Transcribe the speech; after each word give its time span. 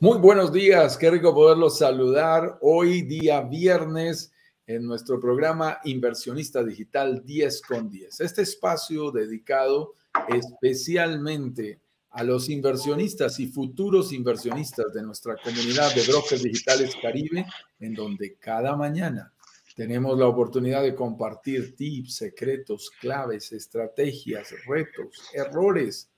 Muy 0.00 0.18
buenos 0.18 0.52
días, 0.52 0.96
qué 0.96 1.10
rico 1.10 1.34
poderlos 1.34 1.78
saludar 1.78 2.56
hoy 2.60 3.02
día 3.02 3.40
viernes 3.40 4.30
en 4.64 4.86
nuestro 4.86 5.18
programa 5.18 5.80
Inversionista 5.82 6.62
Digital 6.62 7.24
10 7.26 7.62
con 7.62 7.90
10. 7.90 8.20
Este 8.20 8.42
espacio 8.42 9.10
dedicado 9.10 9.94
especialmente 10.28 11.80
a 12.10 12.22
los 12.22 12.48
inversionistas 12.48 13.40
y 13.40 13.48
futuros 13.48 14.12
inversionistas 14.12 14.92
de 14.94 15.02
nuestra 15.02 15.34
comunidad 15.42 15.92
de 15.92 16.06
brokers 16.06 16.44
digitales 16.44 16.94
Caribe, 17.02 17.44
en 17.80 17.92
donde 17.92 18.36
cada 18.36 18.76
mañana 18.76 19.32
tenemos 19.74 20.16
la 20.16 20.28
oportunidad 20.28 20.84
de 20.84 20.94
compartir 20.94 21.74
tips, 21.74 22.14
secretos, 22.14 22.88
claves, 23.00 23.50
estrategias, 23.50 24.54
retos, 24.64 25.28
errores 25.34 26.08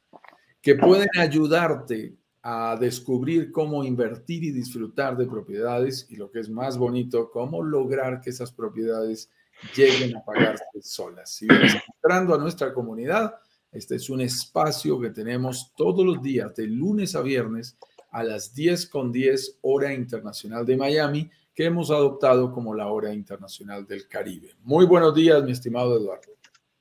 que 0.61 0.75
pueden 0.75 1.09
ayudarte 1.17 2.20
a 2.43 2.77
descubrir 2.81 3.53
cómo 3.53 3.85
invertir 3.85 4.45
y 4.45 4.51
disfrutar 4.51 5.17
de 5.17 5.27
propiedades 5.27 6.07
y 6.09 6.17
lo 6.17 6.31
que 6.31 6.41
es 6.41 6.49
más 6.49 6.79
bonito, 6.79 7.31
cómo 7.31 7.63
lograr 7.63 8.21
que 8.21 8.31
esas 8.31 8.51
propiedades 8.51 9.31
lleguen 9.77 10.17
a 10.17 10.25
pagarse 10.25 10.65
solas. 10.81 11.31
Si 11.31 11.47
vienes 11.47 11.77
entrando 11.95 12.35
a 12.35 12.39
nuestra 12.39 12.73
comunidad, 12.73 13.35
este 13.73 13.97
es 13.97 14.09
un 14.09 14.23
espacio 14.23 14.99
que 15.01 15.11
tenemos 15.11 15.73
todos 15.77 16.05
los 16.05 16.23
días, 16.23 16.55
de 16.57 16.67
lunes 16.67 17.15
a 17.15 17.23
viernes, 17.23 17.77
a 18.11 18.25
las 18.25 18.55
10 18.55 18.87
con 18.87 19.13
10 19.13 19.59
hora 19.61 19.93
internacional 19.93 20.67
de 20.67 20.77
Miami, 20.77 21.31
que 21.55 21.67
hemos 21.67 21.91
adoptado 21.91 22.53
como 22.53 22.75
la 22.75 22.89
hora 22.89 23.13
internacional 23.13 23.87
del 23.87 24.09
Caribe. 24.09 24.55
Muy 24.63 24.87
buenos 24.87 25.15
días, 25.15 25.43
mi 25.45 25.53
estimado 25.53 25.97
Eduardo. 25.97 26.33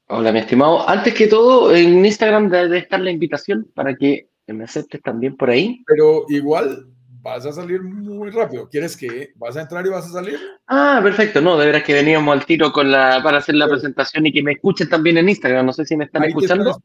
Hola, 0.07 0.31
mi 0.31 0.39
estimado. 0.39 0.87
Antes 0.89 1.13
que 1.13 1.27
todo, 1.27 1.75
en 1.75 2.03
Instagram 2.03 2.49
debe 2.49 2.79
estar 2.79 2.99
la 2.99 3.11
invitación 3.11 3.69
para 3.75 3.95
que 3.95 4.29
me 4.53 4.65
aceptes 4.65 5.01
también 5.01 5.35
por 5.35 5.49
ahí. 5.49 5.83
Pero 5.85 6.25
igual 6.29 6.87
vas 7.21 7.45
a 7.45 7.51
salir 7.51 7.81
muy 7.81 8.29
rápido. 8.29 8.69
¿Quieres 8.69 8.95
que 8.95 9.31
vas 9.35 9.57
a 9.57 9.61
entrar 9.61 9.85
y 9.85 9.89
vas 9.89 10.05
a 10.05 10.13
salir? 10.13 10.39
Ah, 10.67 10.99
perfecto. 11.03 11.41
No, 11.41 11.57
de 11.57 11.65
verdad 11.65 11.83
que 11.83 11.93
veníamos 11.93 12.33
al 12.33 12.45
tiro 12.45 12.71
con 12.71 12.91
la, 12.91 13.21
para 13.23 13.39
hacer 13.39 13.55
la 13.55 13.67
presentación 13.67 14.25
y 14.25 14.31
que 14.31 14.43
me 14.43 14.53
escuchen 14.53 14.89
también 14.89 15.17
en 15.17 15.29
Instagram. 15.29 15.65
No 15.65 15.73
sé 15.73 15.85
si 15.85 15.97
me 15.97 16.05
están 16.05 16.23
escuchando. 16.23 16.75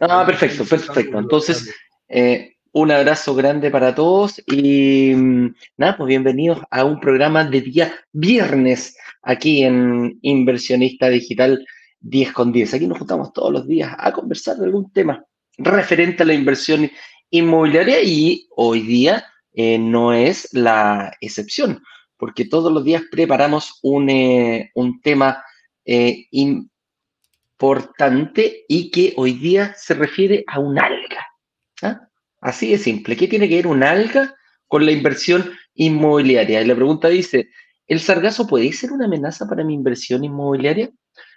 Ah, 0.00 0.24
perfecto, 0.26 0.64
perfecto. 0.64 1.18
Entonces, 1.18 1.74
eh, 2.08 2.56
un 2.72 2.90
abrazo 2.90 3.34
grande 3.34 3.70
para 3.70 3.94
todos 3.94 4.42
y 4.46 5.14
mm, 5.14 5.54
nada, 5.78 5.96
pues 5.96 6.08
bienvenidos 6.08 6.60
a 6.70 6.84
un 6.84 7.00
programa 7.00 7.44
de 7.44 7.62
día 7.62 7.94
viernes 8.12 8.96
aquí 9.22 9.62
en 9.62 10.18
Inversionista 10.22 11.08
Digital 11.08 11.64
10 12.00 12.32
con 12.32 12.52
10. 12.52 12.74
Aquí 12.74 12.86
nos 12.86 12.98
juntamos 12.98 13.32
todos 13.32 13.52
los 13.52 13.66
días 13.66 13.94
a 13.96 14.12
conversar 14.12 14.56
de 14.56 14.66
algún 14.66 14.90
tema 14.92 15.24
referente 15.58 16.22
a 16.22 16.26
la 16.26 16.34
inversión 16.34 16.90
inmobiliaria 17.30 18.02
y 18.02 18.46
hoy 18.56 18.82
día 18.82 19.24
eh, 19.52 19.78
no 19.78 20.12
es 20.12 20.52
la 20.52 21.16
excepción, 21.20 21.82
porque 22.16 22.44
todos 22.44 22.72
los 22.72 22.84
días 22.84 23.02
preparamos 23.10 23.78
un, 23.82 24.10
eh, 24.10 24.70
un 24.74 25.00
tema 25.00 25.42
eh, 25.84 26.26
importante 27.56 28.64
y 28.68 28.90
que 28.90 29.14
hoy 29.16 29.32
día 29.32 29.74
se 29.76 29.94
refiere 29.94 30.44
a 30.46 30.58
un 30.58 30.78
alga. 30.78 31.26
¿ah? 31.82 32.00
Así 32.40 32.70
de 32.70 32.78
simple. 32.78 33.16
¿Qué 33.16 33.28
tiene 33.28 33.48
que 33.48 33.56
ver 33.56 33.66
un 33.66 33.82
alga 33.82 34.34
con 34.68 34.84
la 34.84 34.92
inversión 34.92 35.50
inmobiliaria? 35.74 36.60
Y 36.60 36.66
la 36.66 36.74
pregunta 36.74 37.08
dice, 37.08 37.48
¿el 37.86 38.00
sargazo 38.00 38.46
puede 38.46 38.72
ser 38.72 38.92
una 38.92 39.06
amenaza 39.06 39.48
para 39.48 39.64
mi 39.64 39.72
inversión 39.74 40.22
inmobiliaria? 40.22 40.90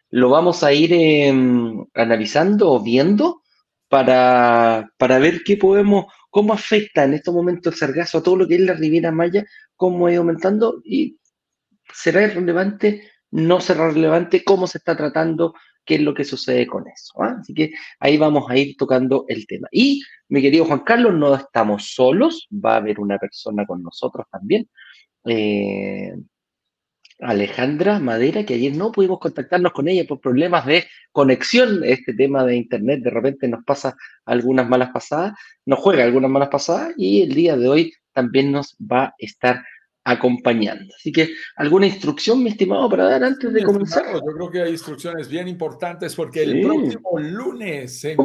Lo 0.09 0.29
vamos 0.29 0.63
a 0.63 0.73
ir 0.73 0.91
em, 0.93 1.85
analizando 1.93 2.71
o 2.71 2.81
viendo 2.81 3.43
para, 3.89 4.91
para 4.97 5.19
ver 5.19 5.43
qué 5.43 5.57
podemos, 5.57 6.05
cómo 6.29 6.53
afecta 6.53 7.03
en 7.03 7.15
estos 7.15 7.33
momentos 7.33 7.73
el 7.73 7.79
sargazo 7.79 8.19
a 8.19 8.23
todo 8.23 8.37
lo 8.37 8.47
que 8.47 8.55
es 8.55 8.61
la 8.61 8.73
Riviera 8.73 9.11
Maya, 9.11 9.45
cómo 9.75 10.09
ido 10.09 10.21
aumentando 10.21 10.81
y 10.85 11.17
será 11.91 12.25
relevante, 12.27 13.03
no 13.31 13.59
será 13.59 13.89
relevante, 13.89 14.43
cómo 14.43 14.67
se 14.67 14.77
está 14.77 14.95
tratando, 14.95 15.55
qué 15.85 15.95
es 15.95 16.01
lo 16.01 16.13
que 16.13 16.23
sucede 16.23 16.67
con 16.67 16.87
eso. 16.87 17.13
¿ah? 17.21 17.37
Así 17.41 17.53
que 17.53 17.71
ahí 17.99 18.17
vamos 18.17 18.49
a 18.49 18.57
ir 18.57 18.75
tocando 18.77 19.25
el 19.27 19.47
tema. 19.47 19.67
Y 19.71 20.03
mi 20.27 20.41
querido 20.41 20.65
Juan 20.65 20.81
Carlos, 20.81 21.13
no 21.15 21.33
estamos 21.33 21.91
solos, 21.93 22.47
va 22.53 22.75
a 22.75 22.77
haber 22.77 22.99
una 22.99 23.17
persona 23.17 23.65
con 23.65 23.81
nosotros 23.81 24.27
también. 24.31 24.69
Eh, 25.25 26.13
Alejandra 27.19 27.99
Madera, 27.99 28.45
que 28.45 28.53
ayer 28.53 28.75
no 28.75 28.91
pudimos 28.91 29.19
contactarnos 29.19 29.73
con 29.73 29.87
ella 29.87 30.05
por 30.07 30.21
problemas 30.21 30.65
de 30.65 30.85
conexión. 31.11 31.83
Este 31.83 32.13
tema 32.13 32.43
de 32.45 32.55
Internet 32.55 33.01
de 33.03 33.09
repente 33.09 33.47
nos 33.47 33.63
pasa 33.63 33.95
algunas 34.25 34.67
malas 34.67 34.91
pasadas, 34.91 35.33
nos 35.65 35.79
juega 35.79 36.03
algunas 36.03 36.31
malas 36.31 36.49
pasadas 36.49 36.93
y 36.97 37.21
el 37.21 37.33
día 37.33 37.57
de 37.57 37.67
hoy 37.67 37.93
también 38.13 38.51
nos 38.51 38.75
va 38.79 39.03
a 39.03 39.13
estar 39.17 39.63
acompañando. 40.03 40.93
Así 40.95 41.11
que, 41.11 41.29
¿alguna 41.57 41.85
instrucción, 41.85 42.41
mi 42.41 42.49
estimado, 42.49 42.89
para 42.89 43.03
dar 43.03 43.23
antes 43.23 43.53
de 43.53 43.63
comenzar? 43.63 44.05
yo 44.13 44.21
creo 44.21 44.49
que 44.49 44.61
hay 44.63 44.71
instrucciones 44.71 45.27
bien 45.27 45.47
importantes 45.47 46.15
porque 46.15 46.41
el 46.43 46.61
próximo 46.61 47.19
lunes 47.19 47.99
se 47.99 48.17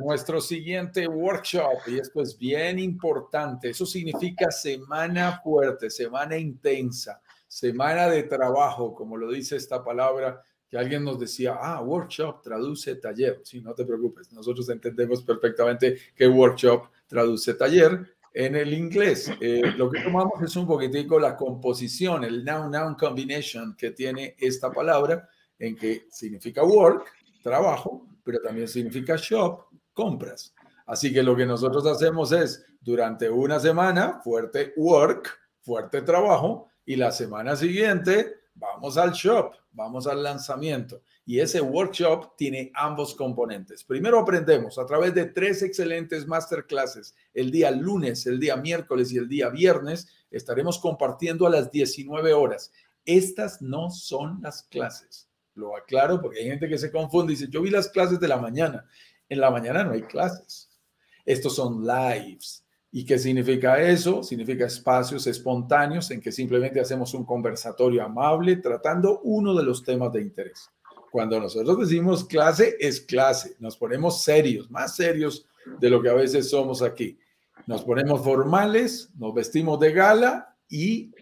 nuestro 0.00 0.40
siguiente 0.40 1.06
workshop 1.06 1.88
y 1.88 1.98
esto 1.98 2.22
es 2.22 2.38
bien 2.38 2.78
importante. 2.78 3.70
Eso 3.70 3.84
significa 3.84 4.50
semana 4.50 5.40
fuerte, 5.42 5.90
semana 5.90 6.38
intensa 6.38 7.20
semana 7.52 8.08
de 8.08 8.22
trabajo, 8.22 8.94
como 8.94 9.18
lo 9.18 9.30
dice 9.30 9.56
esta 9.56 9.84
palabra, 9.84 10.42
que 10.70 10.78
alguien 10.78 11.04
nos 11.04 11.20
decía, 11.20 11.58
ah, 11.60 11.82
workshop 11.82 12.40
traduce 12.40 12.94
taller. 12.94 13.42
Sí, 13.44 13.60
no 13.60 13.74
te 13.74 13.84
preocupes, 13.84 14.32
nosotros 14.32 14.70
entendemos 14.70 15.22
perfectamente 15.22 15.98
que 16.16 16.26
workshop 16.26 16.84
traduce 17.06 17.52
taller 17.52 18.16
en 18.32 18.56
el 18.56 18.72
inglés. 18.72 19.30
Eh, 19.38 19.74
lo 19.76 19.90
que 19.90 20.00
tomamos 20.00 20.40
es 20.42 20.56
un 20.56 20.66
poquitico 20.66 21.20
la 21.20 21.36
composición, 21.36 22.24
el 22.24 22.42
noun-noun 22.42 22.94
combination 22.94 23.76
que 23.76 23.90
tiene 23.90 24.34
esta 24.38 24.72
palabra, 24.72 25.28
en 25.58 25.76
que 25.76 26.06
significa 26.10 26.64
work, 26.64 27.04
trabajo, 27.42 28.08
pero 28.24 28.40
también 28.40 28.66
significa 28.66 29.16
shop, 29.18 29.66
compras. 29.92 30.54
Así 30.86 31.12
que 31.12 31.22
lo 31.22 31.36
que 31.36 31.44
nosotros 31.44 31.84
hacemos 31.84 32.32
es, 32.32 32.64
durante 32.80 33.28
una 33.28 33.60
semana, 33.60 34.22
fuerte 34.24 34.72
work, 34.74 35.28
fuerte 35.60 36.00
trabajo, 36.00 36.71
y 36.84 36.96
la 36.96 37.12
semana 37.12 37.56
siguiente 37.56 38.42
vamos 38.54 38.96
al 38.96 39.12
shop, 39.12 39.54
vamos 39.72 40.06
al 40.06 40.22
lanzamiento. 40.22 41.02
Y 41.24 41.38
ese 41.38 41.60
workshop 41.60 42.36
tiene 42.36 42.72
ambos 42.74 43.14
componentes. 43.14 43.84
Primero 43.84 44.18
aprendemos 44.18 44.78
a 44.78 44.86
través 44.86 45.14
de 45.14 45.26
tres 45.26 45.62
excelentes 45.62 46.26
masterclasses. 46.26 47.14
El 47.32 47.50
día 47.50 47.70
lunes, 47.70 48.26
el 48.26 48.40
día 48.40 48.56
miércoles 48.56 49.12
y 49.12 49.18
el 49.18 49.28
día 49.28 49.48
viernes 49.48 50.08
estaremos 50.30 50.78
compartiendo 50.78 51.46
a 51.46 51.50
las 51.50 51.70
19 51.70 52.32
horas. 52.32 52.72
Estas 53.04 53.62
no 53.62 53.90
son 53.90 54.40
las 54.42 54.64
clases. 54.64 55.28
Lo 55.54 55.76
aclaro 55.76 56.20
porque 56.20 56.40
hay 56.40 56.46
gente 56.46 56.68
que 56.68 56.78
se 56.78 56.90
confunde 56.90 57.32
y 57.32 57.36
dice, 57.36 57.50
yo 57.50 57.62
vi 57.62 57.70
las 57.70 57.88
clases 57.88 58.18
de 58.18 58.28
la 58.28 58.38
mañana. 58.38 58.84
En 59.28 59.40
la 59.40 59.50
mañana 59.50 59.84
no 59.84 59.92
hay 59.92 60.02
clases. 60.02 60.70
Estos 61.24 61.54
son 61.54 61.86
lives 61.86 62.62
¿Y 62.94 63.06
qué 63.06 63.18
significa 63.18 63.80
eso? 63.80 64.22
Significa 64.22 64.66
espacios 64.66 65.26
espontáneos 65.26 66.10
en 66.10 66.20
que 66.20 66.30
simplemente 66.30 66.78
hacemos 66.78 67.14
un 67.14 67.24
conversatorio 67.24 68.04
amable 68.04 68.56
tratando 68.56 69.20
uno 69.20 69.54
de 69.54 69.64
los 69.64 69.82
temas 69.82 70.12
de 70.12 70.20
interés. 70.20 70.68
Cuando 71.10 71.40
nosotros 71.40 71.78
decimos 71.78 72.26
clase, 72.26 72.76
es 72.78 73.00
clase. 73.00 73.56
Nos 73.60 73.78
ponemos 73.78 74.22
serios, 74.22 74.70
más 74.70 74.94
serios 74.94 75.46
de 75.80 75.88
lo 75.88 76.02
que 76.02 76.10
a 76.10 76.14
veces 76.14 76.50
somos 76.50 76.82
aquí. 76.82 77.18
Nos 77.66 77.82
ponemos 77.82 78.22
formales, 78.22 79.10
nos 79.16 79.32
vestimos 79.32 79.80
de 79.80 79.92
gala 79.92 80.54
y 80.68 81.12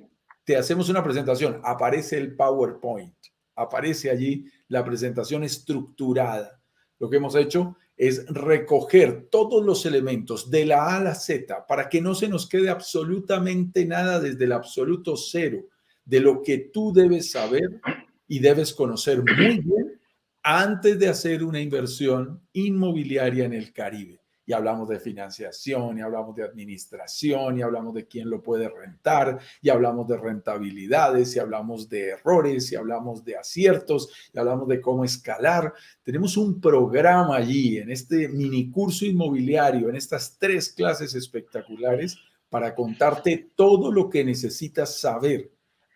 te 0.42 0.56
hacemos 0.56 0.88
una 0.88 1.04
presentación. 1.04 1.60
Aparece 1.62 2.18
el 2.18 2.34
PowerPoint, 2.34 3.14
aparece 3.54 4.10
allí 4.10 4.44
la 4.66 4.84
presentación 4.84 5.44
estructurada. 5.44 6.60
Lo 6.98 7.08
que 7.08 7.18
hemos 7.18 7.36
hecho 7.36 7.76
es 8.00 8.24
recoger 8.28 9.28
todos 9.30 9.62
los 9.62 9.84
elementos 9.84 10.50
de 10.50 10.64
la 10.64 10.84
A 10.84 10.96
a 10.96 11.04
la 11.04 11.14
Z 11.14 11.66
para 11.66 11.90
que 11.90 12.00
no 12.00 12.14
se 12.14 12.28
nos 12.28 12.48
quede 12.48 12.70
absolutamente 12.70 13.84
nada 13.84 14.18
desde 14.18 14.46
el 14.46 14.52
absoluto 14.52 15.18
cero 15.18 15.66
de 16.06 16.20
lo 16.20 16.40
que 16.40 16.70
tú 16.72 16.94
debes 16.94 17.30
saber 17.30 17.78
y 18.26 18.38
debes 18.38 18.72
conocer 18.72 19.22
muy 19.22 19.58
bien 19.58 20.00
antes 20.42 20.98
de 20.98 21.08
hacer 21.08 21.44
una 21.44 21.60
inversión 21.60 22.40
inmobiliaria 22.54 23.44
en 23.44 23.52
el 23.52 23.70
Caribe 23.70 24.22
y 24.50 24.52
hablamos 24.52 24.88
de 24.88 24.98
financiación, 24.98 25.96
y 25.96 26.00
hablamos 26.00 26.34
de 26.34 26.42
administración, 26.42 27.56
y 27.56 27.62
hablamos 27.62 27.94
de 27.94 28.08
quién 28.08 28.28
lo 28.28 28.42
puede 28.42 28.68
rentar, 28.68 29.38
y 29.62 29.68
hablamos 29.68 30.08
de 30.08 30.16
rentabilidades, 30.16 31.36
y 31.36 31.38
hablamos 31.38 31.88
de 31.88 32.08
errores, 32.08 32.72
y 32.72 32.74
hablamos 32.74 33.24
de 33.24 33.36
aciertos, 33.36 34.08
y 34.34 34.40
hablamos 34.40 34.66
de 34.66 34.80
cómo 34.80 35.04
escalar. 35.04 35.72
Tenemos 36.02 36.36
un 36.36 36.60
programa 36.60 37.36
allí 37.36 37.78
en 37.78 37.92
este 37.92 38.28
mini 38.28 38.68
curso 38.72 39.04
inmobiliario, 39.04 39.88
en 39.88 39.94
estas 39.94 40.36
tres 40.36 40.70
clases 40.70 41.14
espectaculares, 41.14 42.18
para 42.48 42.74
contarte 42.74 43.52
todo 43.54 43.92
lo 43.92 44.10
que 44.10 44.24
necesitas 44.24 44.98
saber 44.98 45.52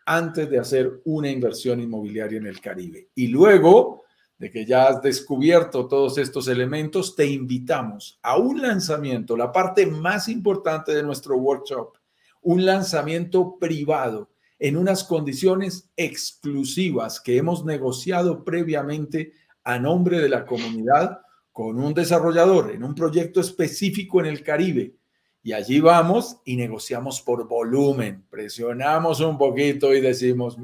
antes 0.07 0.49
de 0.49 0.61
hacer 0.61 1.01
una 1.07 1.29
inversión 1.29 1.81
inmobiliaria 1.81 2.39
en 2.39 2.47
el 2.47 2.61
Caribe. 2.61 3.09
Y 3.17 3.27
luego 3.27 4.04
de 4.39 4.51
que 4.51 4.67
ya 4.67 4.89
has 4.89 5.01
descubierto 5.01 5.87
todos 5.87 6.19
estos 6.19 6.49
elementos, 6.49 7.15
te 7.15 7.27
invitamos 7.27 8.19
a 8.23 8.37
un 8.37 8.61
lanzamiento, 8.61 9.37
la 9.37 9.53
parte 9.53 9.87
más 9.87 10.29
importante 10.29 10.95
de 10.95 11.03
nuestro 11.03 11.37
workshop, 11.37 11.97
un 12.43 12.65
lanzamiento 12.65 13.57
privado 13.59 14.31
en 14.59 14.77
unas 14.77 15.05
condiciones 15.05 15.91
exclusivas 15.97 17.21
que 17.21 17.37
hemos 17.37 17.65
negociado 17.65 18.45
previamente 18.45 19.33
a 19.63 19.79
nombre 19.79 20.21
de 20.21 20.29
la 20.29 20.45
comunidad 20.45 21.21
con 21.53 21.79
un 21.79 21.95
desarrollador 21.95 22.73
en 22.73 22.83
un 22.83 22.95
proyecto 22.95 23.41
específico 23.41 24.21
en 24.21 24.27
el 24.27 24.43
Caribe. 24.43 24.97
Y 25.43 25.53
allí 25.53 25.79
vamos 25.81 26.39
y 26.45 26.57
negociamos 26.57 27.21
por 27.21 27.47
volumen, 27.47 28.25
presionamos 28.31 29.21
un 29.21 29.37
poquito 29.37 29.95
y 29.95 30.01
decimos, 30.01 30.57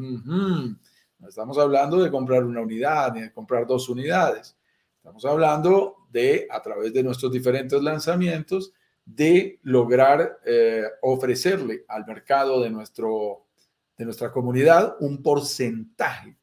no 1.21 1.29
estamos 1.29 1.59
hablando 1.59 2.03
de 2.03 2.11
comprar 2.11 2.45
una 2.45 2.63
unidad 2.63 3.13
ni 3.13 3.21
de 3.21 3.33
comprar 3.33 3.67
dos 3.67 3.89
unidades. 3.89 4.57
Estamos 4.97 5.25
hablando 5.25 5.97
de, 6.11 6.47
a 6.51 6.61
través 6.63 6.93
de 6.93 7.03
nuestros 7.03 7.31
diferentes 7.31 7.81
lanzamientos, 7.83 8.73
de 9.05 9.59
lograr 9.63 10.39
eh, 10.47 10.85
ofrecerle 11.03 11.85
al 11.89 12.07
mercado 12.07 12.63
de, 12.63 12.71
nuestro, 12.71 13.47
de 13.97 14.05
nuestra 14.05 14.33
comunidad 14.33 14.97
un 15.01 15.23
porcentaje 15.23 16.37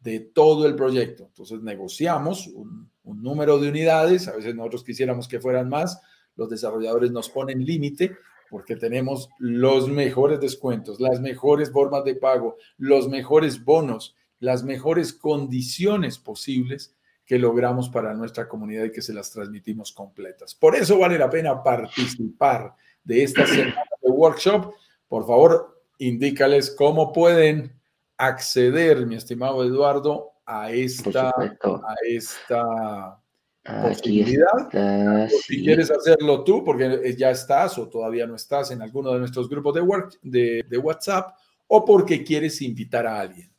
de 0.00 0.20
todo 0.20 0.66
el 0.66 0.74
proyecto. 0.74 1.24
Entonces 1.26 1.60
negociamos 1.62 2.48
un, 2.48 2.90
un, 3.04 3.22
número 3.22 3.58
de 3.58 3.68
unidades, 3.68 4.28
a 4.28 4.36
veces 4.36 4.54
nosotros 4.54 4.84
quisiéramos 4.84 5.28
que 5.28 5.40
fueran 5.40 5.68
más, 5.68 6.00
los 6.36 6.48
desarrolladores 6.50 7.10
nos 7.10 7.30
ponen 7.30 7.64
límite 7.64 8.16
porque 8.50 8.76
tenemos 8.76 9.30
los 9.38 9.88
mejores 9.88 10.40
descuentos, 10.40 11.00
las 11.00 11.20
mejores 11.20 11.72
formas 11.72 12.04
de 12.04 12.14
pago, 12.14 12.56
los 12.78 13.08
mejores 13.08 13.64
bonos, 13.64 14.14
las 14.40 14.64
mejores 14.64 15.12
condiciones 15.12 16.18
posibles 16.18 16.94
que 17.24 17.38
logramos 17.38 17.88
para 17.88 18.14
nuestra 18.14 18.48
comunidad 18.48 18.84
y 18.84 18.92
que 18.92 19.02
se 19.02 19.14
las 19.14 19.30
transmitimos 19.30 19.92
completas. 19.92 20.54
Por 20.54 20.76
eso 20.76 20.98
vale 20.98 21.18
la 21.18 21.30
pena 21.30 21.62
participar 21.62 22.74
de 23.02 23.22
esta 23.22 23.46
semana 23.46 23.82
de 24.02 24.10
workshop. 24.10 24.74
Por 25.08 25.26
favor, 25.26 25.82
indícales 25.98 26.70
cómo 26.70 27.12
pueden 27.12 27.72
acceder, 28.16 29.06
mi 29.06 29.16
estimado 29.16 29.64
Eduardo, 29.64 30.32
a 30.46 30.70
esta, 30.70 31.30
a 31.30 31.94
esta 32.06 33.18
posibilidad. 33.82 35.28
Si 35.46 35.62
quieres 35.62 35.90
hacerlo 35.90 36.44
tú, 36.44 36.62
porque 36.62 37.14
ya 37.16 37.30
estás 37.30 37.78
o 37.78 37.88
todavía 37.88 38.26
no 38.26 38.36
estás 38.36 38.70
en 38.70 38.82
alguno 38.82 39.12
de 39.12 39.20
nuestros 39.20 39.48
grupos 39.48 39.74
de, 39.74 39.80
work, 39.80 40.18
de, 40.22 40.64
de 40.68 40.78
WhatsApp, 40.78 41.34
o 41.66 41.84
porque 41.84 42.22
quieres 42.22 42.60
invitar 42.60 43.06
a 43.06 43.20
alguien. 43.20 43.53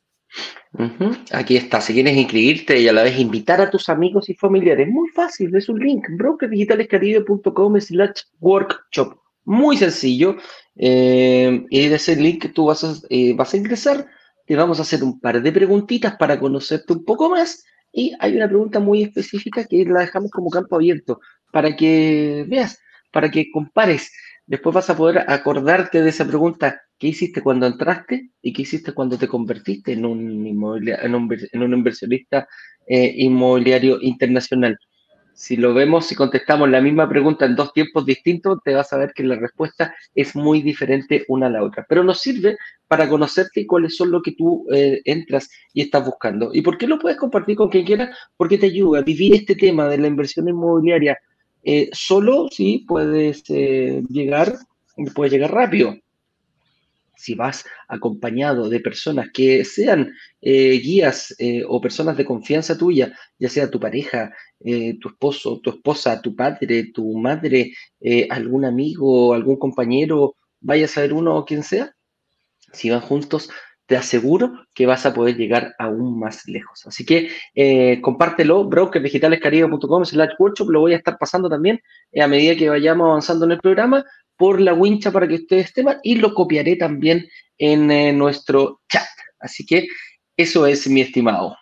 Aquí 1.32 1.56
está, 1.56 1.80
si 1.80 1.94
quieres 1.94 2.16
inscribirte 2.16 2.78
y 2.78 2.88
a 2.88 2.92
la 2.92 3.02
vez 3.02 3.18
invitar 3.18 3.60
a 3.60 3.70
tus 3.70 3.88
amigos 3.88 4.28
y 4.28 4.34
familiares, 4.34 4.88
muy 4.88 5.08
fácil, 5.08 5.54
es 5.56 5.68
un 5.68 5.78
link, 5.78 6.06
brokerdigitalescaribe.com 6.10 7.80
slash 7.80 8.22
workshop, 8.40 9.16
muy 9.44 9.76
sencillo, 9.78 10.36
eh, 10.76 11.64
y 11.70 11.88
de 11.88 11.94
ese 11.94 12.16
link 12.16 12.52
tú 12.52 12.66
vas 12.66 12.84
a, 12.84 12.94
eh, 13.08 13.32
vas 13.34 13.54
a 13.54 13.56
ingresar, 13.56 14.06
te 14.46 14.54
vamos 14.54 14.78
a 14.78 14.82
hacer 14.82 15.02
un 15.02 15.18
par 15.18 15.40
de 15.42 15.52
preguntitas 15.52 16.16
para 16.16 16.38
conocerte 16.38 16.92
un 16.92 17.04
poco 17.04 17.30
más, 17.30 17.64
y 17.92 18.12
hay 18.20 18.36
una 18.36 18.48
pregunta 18.48 18.78
muy 18.78 19.02
específica 19.02 19.64
que 19.64 19.84
la 19.86 20.00
dejamos 20.00 20.30
como 20.30 20.50
campo 20.50 20.76
abierto, 20.76 21.20
para 21.52 21.74
que 21.74 22.44
veas, 22.48 22.78
para 23.10 23.30
que 23.30 23.50
compares, 23.50 24.12
después 24.46 24.74
vas 24.74 24.90
a 24.90 24.96
poder 24.96 25.24
acordarte 25.28 26.02
de 26.02 26.10
esa 26.10 26.26
pregunta, 26.26 26.80
¿Qué 26.98 27.08
hiciste 27.08 27.42
cuando 27.42 27.66
entraste 27.66 28.30
y 28.40 28.52
qué 28.54 28.62
hiciste 28.62 28.92
cuando 28.92 29.18
te 29.18 29.28
convertiste 29.28 29.92
en 29.92 30.06
un, 30.06 30.46
en 30.46 31.14
un, 31.14 31.74
inversionista 31.74 32.48
eh, 32.86 33.12
inmobiliario 33.18 33.98
internacional? 34.00 34.78
Si 35.34 35.58
lo 35.58 35.74
vemos, 35.74 36.06
si 36.06 36.14
contestamos 36.14 36.70
la 36.70 36.80
misma 36.80 37.06
pregunta 37.06 37.44
en 37.44 37.54
dos 37.54 37.74
tiempos 37.74 38.06
distintos, 38.06 38.60
te 38.64 38.72
vas 38.72 38.90
a 38.94 38.96
ver 38.96 39.12
que 39.14 39.24
la 39.24 39.36
respuesta 39.36 39.94
es 40.14 40.34
muy 40.34 40.62
diferente 40.62 41.26
una 41.28 41.48
a 41.48 41.50
la 41.50 41.62
otra. 41.62 41.84
Pero 41.86 42.02
nos 42.02 42.22
sirve 42.22 42.56
para 42.88 43.06
conocerte 43.06 43.60
y 43.60 43.66
cuáles 43.66 43.94
son 43.94 44.10
lo 44.10 44.22
que 44.22 44.32
tú 44.32 44.66
eh, 44.72 45.02
entras 45.04 45.50
y 45.74 45.82
estás 45.82 46.06
buscando. 46.06 46.52
¿Y 46.54 46.62
por 46.62 46.78
qué 46.78 46.86
lo 46.86 46.98
puedes 46.98 47.18
compartir 47.18 47.56
con 47.56 47.68
quien 47.68 47.84
quiera? 47.84 48.16
Porque 48.38 48.56
te 48.56 48.66
ayuda 48.66 49.00
a 49.00 49.02
vivir 49.02 49.34
este 49.34 49.54
tema 49.54 49.86
de 49.86 49.98
la 49.98 50.06
inversión 50.06 50.48
inmobiliaria 50.48 51.18
eh, 51.66 51.90
solo, 51.92 52.48
sí, 52.50 52.84
puedes 52.86 53.42
llegar, 53.44 54.56
puedes 55.14 55.32
llegar 55.32 55.52
rápido. 55.52 55.96
Si 57.16 57.34
vas 57.34 57.64
acompañado 57.88 58.68
de 58.68 58.78
personas 58.78 59.30
que 59.32 59.64
sean 59.64 60.12
eh, 60.40 60.78
guías 60.78 61.34
eh, 61.38 61.64
o 61.66 61.80
personas 61.80 62.16
de 62.16 62.24
confianza 62.24 62.78
tuya, 62.78 63.12
ya 63.38 63.48
sea 63.48 63.70
tu 63.70 63.80
pareja, 63.80 64.32
eh, 64.60 64.96
tu 65.00 65.08
esposo, 65.08 65.58
tu 65.60 65.70
esposa, 65.70 66.22
tu 66.22 66.36
padre, 66.36 66.92
tu 66.92 67.18
madre, 67.18 67.72
algún 68.30 68.64
amigo, 68.64 69.34
algún 69.34 69.56
compañero, 69.56 70.36
vaya 70.60 70.84
a 70.84 70.88
saber 70.88 71.14
uno 71.14 71.36
o 71.36 71.44
quien 71.44 71.62
sea, 71.62 71.96
si 72.72 72.90
van 72.90 73.00
juntos, 73.00 73.50
te 73.86 73.96
aseguro 73.96 74.66
que 74.74 74.86
vas 74.86 75.06
a 75.06 75.14
poder 75.14 75.36
llegar 75.36 75.74
aún 75.78 76.18
más 76.18 76.46
lejos. 76.48 76.86
Así 76.86 77.04
que 77.06 77.30
compártelo, 78.02 78.64
brokerdigitalescaribe.com 78.64 80.04
slash 80.04 80.32
workshop, 80.38 80.70
lo 80.70 80.80
voy 80.80 80.92
a 80.94 80.96
estar 80.96 81.16
pasando 81.18 81.48
también 81.48 81.80
a 82.20 82.26
medida 82.26 82.56
que 82.56 82.68
vayamos 82.68 83.06
avanzando 83.06 83.44
en 83.44 83.52
el 83.52 83.60
programa 83.60 84.04
por 84.36 84.60
la 84.60 84.74
wincha 84.74 85.10
para 85.10 85.26
que 85.26 85.34
ustedes 85.34 85.72
teman 85.72 85.98
y 86.02 86.16
lo 86.16 86.34
copiaré 86.34 86.76
también 86.76 87.26
en 87.58 87.90
eh, 87.90 88.12
nuestro 88.12 88.80
chat. 88.88 89.06
Así 89.40 89.64
que 89.64 89.86
eso 90.36 90.66
es 90.66 90.86
mi 90.88 91.00
estimado. 91.00 91.56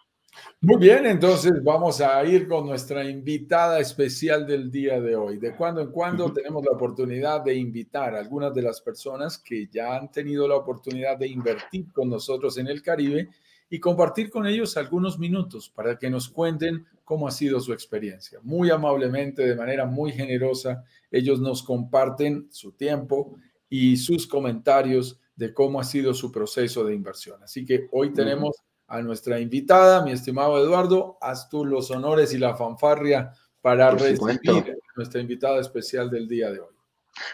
Muy 0.66 0.78
bien, 0.78 1.04
entonces 1.04 1.62
vamos 1.62 2.00
a 2.00 2.24
ir 2.24 2.48
con 2.48 2.64
nuestra 2.64 3.04
invitada 3.04 3.80
especial 3.80 4.46
del 4.46 4.70
día 4.70 4.98
de 4.98 5.14
hoy. 5.14 5.36
De 5.36 5.54
cuando 5.54 5.82
en 5.82 5.90
cuando 5.90 6.32
tenemos 6.32 6.64
la 6.64 6.70
oportunidad 6.70 7.44
de 7.44 7.54
invitar 7.54 8.14
a 8.14 8.20
algunas 8.20 8.54
de 8.54 8.62
las 8.62 8.80
personas 8.80 9.36
que 9.36 9.68
ya 9.70 9.94
han 9.94 10.10
tenido 10.10 10.48
la 10.48 10.56
oportunidad 10.56 11.18
de 11.18 11.28
invertir 11.28 11.92
con 11.92 12.08
nosotros 12.08 12.56
en 12.56 12.68
el 12.68 12.80
Caribe 12.80 13.28
y 13.68 13.78
compartir 13.78 14.30
con 14.30 14.46
ellos 14.46 14.78
algunos 14.78 15.18
minutos 15.18 15.68
para 15.68 15.98
que 15.98 16.08
nos 16.08 16.30
cuenten 16.30 16.86
cómo 17.04 17.28
ha 17.28 17.30
sido 17.30 17.60
su 17.60 17.74
experiencia. 17.74 18.38
Muy 18.42 18.70
amablemente, 18.70 19.46
de 19.46 19.56
manera 19.56 19.84
muy 19.84 20.12
generosa, 20.12 20.82
ellos 21.10 21.40
nos 21.40 21.62
comparten 21.62 22.46
su 22.50 22.72
tiempo 22.72 23.36
y 23.68 23.98
sus 23.98 24.26
comentarios 24.26 25.20
de 25.36 25.52
cómo 25.52 25.78
ha 25.78 25.84
sido 25.84 26.14
su 26.14 26.32
proceso 26.32 26.84
de 26.84 26.94
inversión. 26.94 27.42
Así 27.42 27.66
que 27.66 27.86
hoy 27.92 28.14
tenemos 28.14 28.56
a 28.86 29.02
nuestra 29.02 29.40
invitada, 29.40 30.04
mi 30.04 30.12
estimado 30.12 30.58
Eduardo, 30.58 31.18
haz 31.20 31.48
tú 31.48 31.64
los 31.64 31.90
honores 31.90 32.32
y 32.34 32.38
la 32.38 32.54
fanfarria 32.54 33.32
para 33.60 33.90
recibir 33.90 34.50
a 34.50 34.96
nuestra 34.96 35.20
invitada 35.20 35.60
especial 35.60 36.10
del 36.10 36.28
día 36.28 36.50
de 36.50 36.60
hoy. 36.60 36.74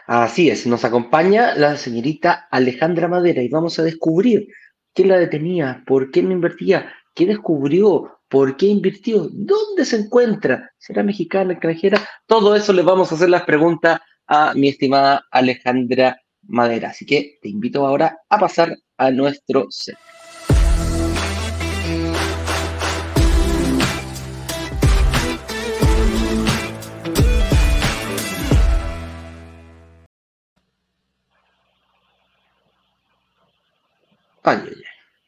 Así 0.06 0.50
es, 0.50 0.66
nos 0.66 0.84
acompaña 0.84 1.54
la 1.54 1.76
señorita 1.76 2.48
Alejandra 2.50 3.08
Madera 3.08 3.42
y 3.42 3.48
vamos 3.48 3.78
a 3.78 3.82
descubrir 3.82 4.48
¿Qué 4.94 5.04
la 5.04 5.18
detenía? 5.18 5.82
¿Por 5.86 6.10
qué 6.10 6.22
no 6.22 6.32
invertía? 6.32 6.92
¿Qué 7.14 7.26
descubrió? 7.26 8.20
¿Por 8.28 8.56
qué 8.56 8.66
invirtió? 8.66 9.28
¿Dónde 9.30 9.84
se 9.84 9.96
encuentra? 9.96 10.70
¿Será 10.78 11.02
mexicana, 11.02 11.52
extranjera? 11.52 12.06
Todo 12.26 12.56
eso 12.56 12.72
le 12.72 12.82
vamos 12.82 13.10
a 13.10 13.14
hacer 13.14 13.30
las 13.30 13.44
preguntas 13.44 14.00
a 14.26 14.52
mi 14.54 14.68
estimada 14.68 15.26
Alejandra 15.30 16.20
Madera. 16.42 16.88
Así 16.90 17.06
que 17.06 17.38
te 17.40 17.48
invito 17.48 17.86
ahora 17.86 18.18
a 18.28 18.38
pasar 18.38 18.76
a 18.96 19.10
nuestro 19.10 19.66
set. 19.70 19.96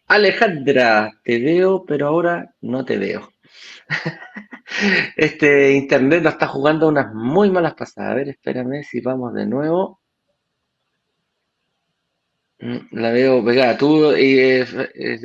Alejandra, 0.07 1.11
te 1.25 1.39
veo, 1.39 1.85
pero 1.87 2.09
ahora 2.09 2.55
no 2.61 2.85
te 2.85 2.99
veo. 2.99 3.33
Este 5.17 5.73
internet 5.73 6.23
nos 6.23 6.33
está 6.33 6.47
jugando 6.47 6.89
unas 6.89 7.15
muy 7.15 7.51
malas 7.51 7.75
pasadas. 7.75 8.13
A 8.13 8.15
ver, 8.15 8.29
espérame 8.31 8.83
si 8.83 9.01
vamos 9.01 9.35
de 9.35 9.47
nuevo. 9.47 10.01
Mm, 12.59 12.79
la 12.93 13.11
veo 13.11 13.45
pegada. 13.45 13.77
Tú. 13.77 14.13
Eh, 14.13 14.61
eh, 14.95 15.21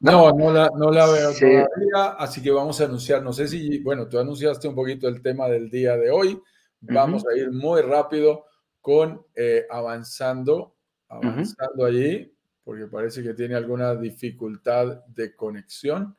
no, 0.00 0.32
no 0.32 0.52
la, 0.52 0.70
no 0.76 0.90
la 0.90 1.06
veo 1.06 1.32
todavía, 1.32 2.16
así 2.18 2.42
que 2.42 2.50
vamos 2.50 2.80
a 2.80 2.84
anunciar. 2.84 3.22
No 3.22 3.32
sé 3.32 3.48
si, 3.48 3.78
bueno, 3.78 4.06
tú 4.06 4.18
anunciaste 4.18 4.68
un 4.68 4.74
poquito 4.74 5.08
el 5.08 5.22
tema 5.22 5.48
del 5.48 5.70
día 5.70 5.96
de 5.96 6.10
hoy. 6.10 6.40
Vamos 6.80 7.24
a 7.26 7.36
ir 7.36 7.50
muy 7.50 7.82
rápido 7.82 8.46
con 8.80 9.24
eh, 9.34 9.66
avanzando, 9.70 10.76
avanzando 11.08 11.84
allí 11.84 12.30
porque 12.70 12.86
parece 12.86 13.20
que 13.20 13.34
tiene 13.34 13.56
alguna 13.56 13.96
dificultad 13.96 15.04
de 15.06 15.34
conexión. 15.34 16.16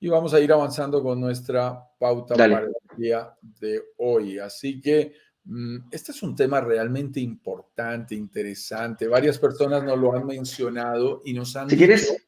Y 0.00 0.08
vamos 0.08 0.34
a 0.34 0.40
ir 0.40 0.52
avanzando 0.52 1.00
con 1.00 1.20
nuestra 1.20 1.80
pauta 1.96 2.34
para 2.34 2.58
el 2.58 2.72
día 2.96 3.32
de 3.60 3.80
hoy. 3.98 4.40
Así 4.40 4.80
que 4.80 5.14
mm, 5.44 5.76
este 5.92 6.10
es 6.10 6.20
un 6.24 6.34
tema 6.34 6.60
realmente 6.60 7.20
importante, 7.20 8.16
interesante. 8.16 9.06
Varias 9.06 9.38
personas 9.38 9.84
nos 9.84 9.96
lo 9.96 10.12
han 10.12 10.26
mencionado 10.26 11.22
y 11.24 11.34
nos 11.34 11.54
han... 11.54 11.70
Si 11.70 11.76
quieres, 11.76 12.26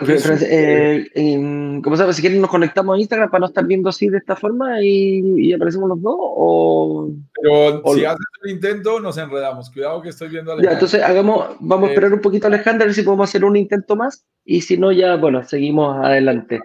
Eh, 0.00 1.80
¿Cómo 1.82 1.96
sabes? 1.96 2.16
Si 2.16 2.22
quieren 2.22 2.40
nos 2.40 2.50
conectamos 2.50 2.96
a 2.96 3.00
Instagram 3.00 3.30
para 3.30 3.40
no 3.40 3.46
estar 3.46 3.66
viendo 3.66 3.88
así 3.88 4.08
de 4.08 4.18
esta 4.18 4.36
forma 4.36 4.82
y, 4.82 5.52
aparecemos 5.52 5.88
los 5.88 6.02
dos 6.02 6.16
o... 6.18 7.10
Pero 7.42 7.82
si 7.94 8.04
haces 8.04 8.26
un 8.44 8.50
intento 8.50 9.00
nos 9.00 9.18
enredamos. 9.18 9.70
Cuidado 9.70 10.00
que 10.00 10.10
estoy 10.10 10.28
viendo 10.28 10.52
a 10.52 10.62
Ya, 10.62 10.72
entonces 10.72 11.02
hagamos, 11.02 11.56
vamos 11.60 11.88
a 11.88 11.92
esperar 11.92 12.12
un 12.12 12.20
poquito 12.20 12.46
a 12.46 12.48
Alejandra 12.48 12.84
a 12.84 12.86
ver 12.86 12.94
si 12.94 13.02
podemos 13.02 13.28
hacer 13.28 13.44
un 13.44 13.56
intento 13.56 13.96
más 13.96 14.24
y 14.44 14.60
si 14.60 14.78
no 14.78 14.92
ya, 14.92 15.16
bueno, 15.16 15.42
seguimos 15.44 15.96
adelante. 16.04 16.60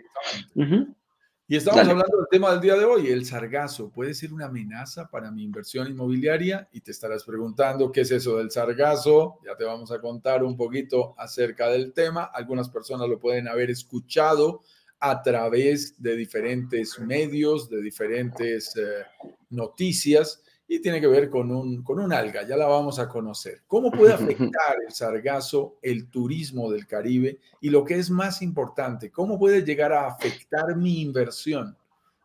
Y 1.46 1.58
estamos 1.58 1.82
hablando 1.82 2.18
del 2.18 2.28
tema 2.32 2.52
del 2.52 2.62
día 2.62 2.76
de 2.76 2.86
hoy, 2.86 3.08
el 3.08 3.26
sargazo. 3.26 3.90
¿Puede 3.90 4.14
ser 4.14 4.32
una 4.34 4.46
amenaza 4.46 5.10
para 5.10 5.30
mi 5.30 5.44
inversión 5.44 5.90
inmobiliaria? 5.90 6.70
Y 6.72 6.80
te 6.80 6.92
estarás 6.92 7.26
preguntando 7.26 7.92
qué 7.92 8.02
es 8.02 8.12
eso 8.12 8.38
del 8.38 8.50
sargazo. 8.50 9.40
Ya 9.46 9.58
te 9.58 9.66
vamos 9.66 9.92
a 9.92 10.00
contar 10.00 10.42
un 10.42 10.56
poquito 10.56 11.14
acerca 11.18 11.68
del 11.68 11.92
tema. 11.92 12.24
Algunas 12.24 12.70
personas 12.70 13.10
lo 13.10 13.20
pueden 13.20 13.50
haber 13.50 13.70
escuchado 13.70 14.62
a 15.02 15.22
través 15.22 16.02
de 16.02 16.16
diferentes 16.16 16.98
medios, 17.00 17.70
de 17.70 17.82
diferentes 17.82 18.74
eh, 18.78 19.04
noticias 19.50 20.43
y 20.68 20.80
tiene 20.80 21.02
que 21.02 21.08
ver 21.08 21.30
con 21.30 21.52
un, 21.52 21.84
con 21.84 22.00
un 22.00 22.14
alga, 22.14 22.48
ya 22.48 22.56
la 22.56 22.66
vamos 22.66 22.98
a 23.00 23.08
conocer. 23.08 23.62
¿Cómo 23.68 23.92
puede 23.92 24.14
afectar 24.14 24.78
el 24.88 24.94
sargazo 24.94 25.78
el 25.82 26.10
turismo 26.10 26.72
del 26.72 26.88
Caribe? 26.88 27.40
Y 27.62 27.70
lo 27.70 27.84
que 27.84 27.96
es 27.96 28.10
más 28.10 28.42
importante, 28.42 29.12
¿cómo 29.12 29.38
puede 29.38 29.64
llegar 29.64 29.92
a 29.92 30.08
afectar 30.08 30.76
mi 30.76 31.02
inversión? 31.02 31.78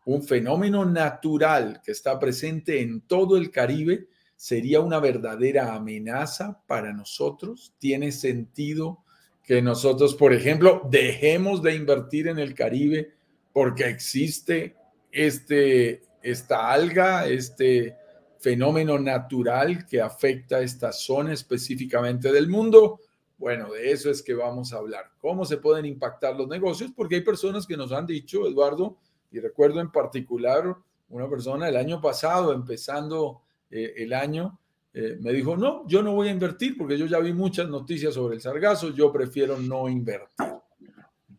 Un 0.05 0.23
fenómeno 0.23 0.85
natural 0.85 1.81
que 1.83 1.91
está 1.91 2.17
presente 2.19 2.81
en 2.81 3.01
todo 3.01 3.37
el 3.37 3.51
Caribe 3.51 4.07
sería 4.35 4.79
una 4.79 4.99
verdadera 4.99 5.75
amenaza 5.75 6.61
para 6.65 6.93
nosotros. 6.93 7.73
¿Tiene 7.77 8.11
sentido 8.11 9.03
que 9.43 9.61
nosotros, 9.61 10.15
por 10.15 10.33
ejemplo, 10.33 10.87
dejemos 10.89 11.61
de 11.61 11.75
invertir 11.75 12.27
en 12.27 12.39
el 12.39 12.55
Caribe 12.55 13.13
porque 13.51 13.85
existe 13.85 14.75
este, 15.11 16.03
esta 16.21 16.71
alga, 16.71 17.27
este 17.27 17.98
fenómeno 18.39 18.97
natural 18.97 19.85
que 19.85 20.01
afecta 20.01 20.57
a 20.57 20.61
esta 20.61 20.91
zona 20.91 21.33
específicamente 21.33 22.31
del 22.31 22.47
mundo? 22.47 23.01
Bueno, 23.37 23.71
de 23.71 23.91
eso 23.91 24.09
es 24.09 24.21
que 24.21 24.33
vamos 24.33 24.73
a 24.73 24.77
hablar. 24.77 25.11
¿Cómo 25.19 25.45
se 25.45 25.57
pueden 25.57 25.85
impactar 25.85 26.35
los 26.35 26.47
negocios? 26.47 26.91
Porque 26.95 27.15
hay 27.15 27.21
personas 27.21 27.67
que 27.67 27.77
nos 27.77 27.91
han 27.91 28.05
dicho, 28.05 28.47
Eduardo, 28.47 28.97
y 29.31 29.39
recuerdo 29.39 29.79
en 29.79 29.91
particular 29.91 30.75
una 31.09 31.29
persona 31.29 31.69
el 31.69 31.77
año 31.77 32.01
pasado, 32.01 32.53
empezando 32.53 33.41
eh, 33.69 33.93
el 33.97 34.13
año, 34.13 34.59
eh, 34.93 35.17
me 35.21 35.31
dijo, 35.31 35.55
no, 35.55 35.87
yo 35.87 36.01
no 36.01 36.13
voy 36.13 36.29
a 36.29 36.31
invertir 36.31 36.77
porque 36.77 36.97
yo 36.97 37.05
ya 37.05 37.19
vi 37.19 37.31
muchas 37.31 37.69
noticias 37.69 38.13
sobre 38.13 38.35
el 38.35 38.41
sargazo, 38.41 38.89
yo 38.93 39.11
prefiero 39.11 39.57
no 39.57 39.87
invertir. 39.87 40.47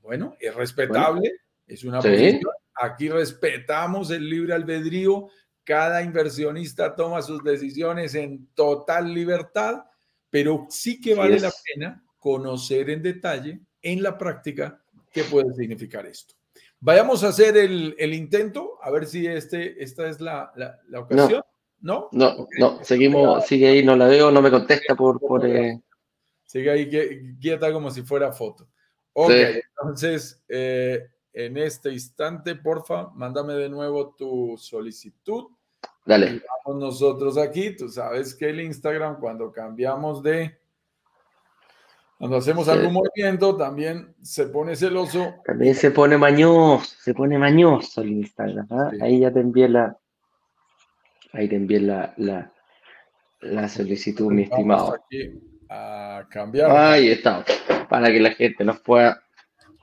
Bueno, 0.02 0.36
es 0.40 0.54
respetable, 0.54 1.32
es 1.66 1.84
una 1.84 2.00
posición. 2.00 2.40
Aquí 2.74 3.10
respetamos 3.10 4.10
el 4.10 4.28
libre 4.28 4.54
albedrío 4.54 5.28
cada 5.70 6.02
inversionista 6.02 6.96
toma 6.96 7.22
sus 7.22 7.44
decisiones 7.44 8.16
en 8.16 8.48
total 8.56 9.14
libertad, 9.14 9.84
pero 10.28 10.66
sí 10.68 11.00
que 11.00 11.14
vale 11.14 11.38
la 11.38 11.52
pena 11.64 12.02
conocer 12.18 12.90
en 12.90 13.00
detalle, 13.00 13.60
en 13.80 14.02
la 14.02 14.18
práctica, 14.18 14.82
qué 15.12 15.22
puede 15.22 15.54
significar 15.54 16.06
esto. 16.06 16.34
Vayamos 16.80 17.22
a 17.22 17.28
hacer 17.28 17.56
el, 17.56 18.14
intento, 18.14 18.80
a 18.82 18.90
ver 18.90 19.06
si 19.06 19.28
este, 19.28 19.80
esta 19.80 20.08
es 20.08 20.20
la, 20.20 20.52
ocasión. 20.92 21.44
No, 21.80 22.08
no, 22.10 22.48
no, 22.58 22.82
seguimos, 22.82 23.46
sigue 23.46 23.68
ahí, 23.68 23.84
no 23.84 23.94
la 23.94 24.08
veo, 24.08 24.32
no 24.32 24.42
me 24.42 24.50
contesta 24.50 24.96
por... 24.96 25.20
por 25.20 25.46
eh, 25.46 25.80
Sigue 26.46 26.68
ahí 26.68 26.90
quieta 27.40 27.72
como 27.72 27.92
si 27.92 28.02
fuera 28.02 28.32
foto. 28.32 28.68
Ok, 29.12 29.30
entonces, 29.30 30.42
eh, 30.48 31.10
en 31.32 31.56
este 31.58 31.92
instante, 31.92 32.56
porfa, 32.56 33.10
mándame 33.14 33.54
de 33.54 33.68
nuevo 33.68 34.16
tu 34.18 34.56
solicitud. 34.58 35.44
Dale. 36.04 36.42
vamos 36.66 36.80
nosotros 36.80 37.38
aquí, 37.38 37.76
tú 37.76 37.88
sabes 37.88 38.34
que 38.34 38.48
el 38.48 38.60
Instagram 38.60 39.20
cuando 39.20 39.52
cambiamos 39.52 40.22
de, 40.22 40.58
cuando 42.18 42.36
hacemos 42.36 42.68
algún 42.68 42.92
movimiento, 42.92 43.56
también 43.56 44.14
se 44.20 44.46
pone 44.46 44.76
celoso. 44.76 45.36
También 45.44 45.74
se 45.74 45.90
pone 45.90 46.18
mañoso, 46.18 46.94
se 46.98 47.14
pone 47.14 47.38
mañoso 47.38 48.02
el 48.02 48.10
Instagram. 48.10 48.66
¿ah? 48.70 48.90
Ahí 49.00 49.20
ya 49.20 49.32
te 49.32 49.40
envié 49.40 49.68
la, 49.68 49.96
ahí 51.32 51.48
te 51.48 51.56
envié 51.56 51.80
la, 51.80 52.12
la, 53.40 53.68
solicitud, 53.68 54.30
mi 54.30 54.42
estimado. 54.42 54.94
Aquí 54.94 55.40
a 55.70 56.26
cambiar. 56.28 56.70
Ahí 56.70 57.08
está, 57.08 57.44
para 57.88 58.08
que 58.08 58.20
la 58.20 58.32
gente 58.32 58.64
nos 58.64 58.80
pueda, 58.80 59.22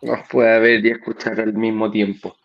nos 0.01 0.27
pueda 0.30 0.60
ver 0.60 0.86
y 0.86 0.92
escuchar 0.92 1.39
al 1.39 1.54
mismo 1.54 1.89
tiempo. 1.89 2.36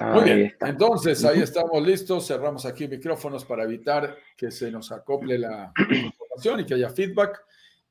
Muy 0.00 0.24
bien, 0.24 0.56
entonces 0.60 1.24
ahí 1.24 1.40
estamos 1.40 1.86
listos, 1.86 2.26
cerramos 2.26 2.64
aquí 2.64 2.88
micrófonos 2.88 3.44
para 3.44 3.64
evitar 3.64 4.16
que 4.36 4.50
se 4.50 4.70
nos 4.70 4.90
acople 4.92 5.38
la 5.38 5.72
información 5.90 6.60
y 6.60 6.66
que 6.66 6.74
haya 6.74 6.88
feedback 6.88 7.42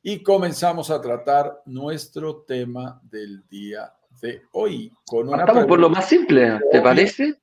y 0.02 0.24
comenzamos 0.24 0.90
a 0.90 1.00
tratar 1.02 1.62
nuestro 1.66 2.44
tema 2.44 3.00
del 3.04 3.48
día 3.48 3.94
de 4.22 4.42
hoy. 4.54 4.92
Con 5.06 5.28
una 5.28 5.42
Estamos 5.42 5.66
por 5.66 5.80
lo 5.80 5.90
más 5.90 6.10
simple, 6.10 6.60
¿te 6.72 6.82
parece? 6.82 7.36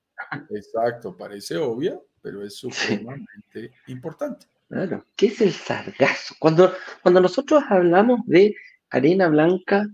Exacto, 0.50 1.16
parece 1.16 1.56
obvia, 1.56 2.00
pero 2.20 2.44
es 2.44 2.56
sumamente 2.56 3.72
importante. 3.86 4.46
Claro, 4.68 5.04
¿qué 5.14 5.26
es 5.26 5.40
el 5.40 5.52
sargazo? 5.52 6.34
Cuando, 6.40 6.72
cuando 7.02 7.20
nosotros 7.20 7.62
hablamos 7.68 8.20
de 8.26 8.54
arena 8.90 9.28
blanca, 9.28 9.86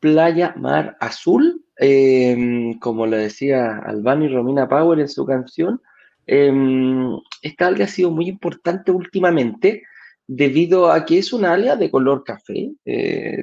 playa, 0.00 0.54
mar 0.56 0.96
azul, 1.00 1.65
Em, 1.78 2.78
como 2.78 3.06
lo 3.06 3.16
decía 3.16 3.78
Albano 3.78 4.24
y 4.24 4.28
Romina 4.28 4.68
Power 4.68 4.98
en 5.00 5.08
su 5.08 5.26
canción, 5.26 5.80
em, 6.26 7.18
esta 7.42 7.66
alga 7.66 7.84
ha 7.84 7.88
sido 7.88 8.10
muy 8.10 8.28
importante 8.28 8.90
últimamente 8.92 9.82
debido 10.26 10.90
a 10.90 11.04
que 11.04 11.18
es 11.18 11.32
una 11.32 11.52
alga 11.52 11.76
de 11.76 11.90
color 11.90 12.24
café, 12.24 12.72
eh, 12.84 13.42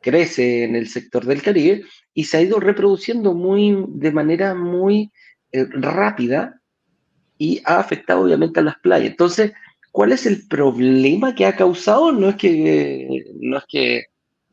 crece 0.00 0.64
en 0.64 0.76
el 0.76 0.88
sector 0.88 1.24
del 1.24 1.42
Caribe 1.42 1.84
y 2.14 2.24
se 2.24 2.36
ha 2.38 2.42
ido 2.42 2.60
reproduciendo 2.60 3.34
muy, 3.34 3.84
de 3.88 4.12
manera 4.12 4.54
muy 4.54 5.10
eh, 5.52 5.66
rápida 5.70 6.60
y 7.38 7.60
ha 7.64 7.78
afectado 7.78 8.22
obviamente 8.22 8.60
a 8.60 8.64
las 8.64 8.78
playas. 8.78 9.10
Entonces, 9.10 9.52
¿cuál 9.90 10.12
es 10.12 10.26
el 10.26 10.46
problema 10.48 11.34
que 11.34 11.46
ha 11.46 11.56
causado? 11.56 12.12
No 12.12 12.28
es 12.28 12.36
que, 12.36 13.24
no 13.40 13.58
es 13.58 13.64
que 13.68 14.04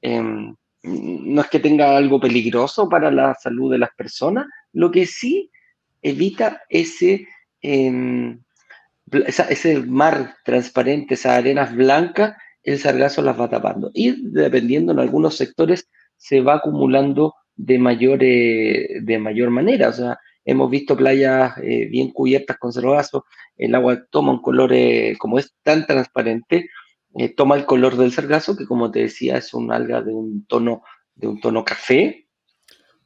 em, 0.01 0.55
no 0.83 1.41
es 1.41 1.47
que 1.47 1.59
tenga 1.59 1.97
algo 1.97 2.19
peligroso 2.19 2.87
para 2.87 3.11
la 3.11 3.35
salud 3.35 3.71
de 3.71 3.77
las 3.77 3.91
personas, 3.95 4.47
lo 4.71 4.91
que 4.91 5.05
sí 5.05 5.51
evita 6.01 6.61
ese, 6.69 7.27
em, 7.61 8.41
ese 9.11 9.79
mar 9.81 10.35
transparente, 10.45 11.15
esas 11.15 11.37
arenas 11.37 11.75
blancas, 11.75 12.35
el 12.63 12.79
sargazo 12.79 13.21
las 13.21 13.39
va 13.39 13.49
tapando. 13.49 13.91
Y 13.93 14.31
dependiendo 14.31 14.91
en 14.91 14.99
algunos 14.99 15.35
sectores 15.35 15.89
se 16.17 16.41
va 16.41 16.55
acumulando 16.55 17.35
de 17.55 17.77
mayor, 17.79 18.19
de 18.19 19.17
mayor 19.19 19.49
manera. 19.49 19.89
O 19.89 19.93
sea, 19.93 20.19
hemos 20.45 20.69
visto 20.69 20.95
playas 20.95 21.57
eh, 21.61 21.87
bien 21.89 22.11
cubiertas 22.11 22.57
con 22.57 22.71
sargazo, 22.71 23.25
el 23.57 23.75
agua 23.75 24.05
toma 24.09 24.31
un 24.31 24.41
color, 24.41 24.71
eh, 24.73 25.15
como 25.19 25.37
es 25.39 25.53
tan 25.63 25.85
transparente, 25.85 26.69
eh, 27.15 27.33
toma 27.33 27.55
el 27.55 27.65
color 27.65 27.97
del 27.97 28.11
sargazo, 28.11 28.55
que 28.55 28.65
como 28.65 28.91
te 28.91 28.99
decía 28.99 29.37
es 29.37 29.53
un 29.53 29.71
alga 29.71 30.01
de 30.01 30.13
un 30.13 30.45
tono, 30.45 30.83
de 31.15 31.27
un 31.27 31.39
tono 31.39 31.63
café. 31.63 32.27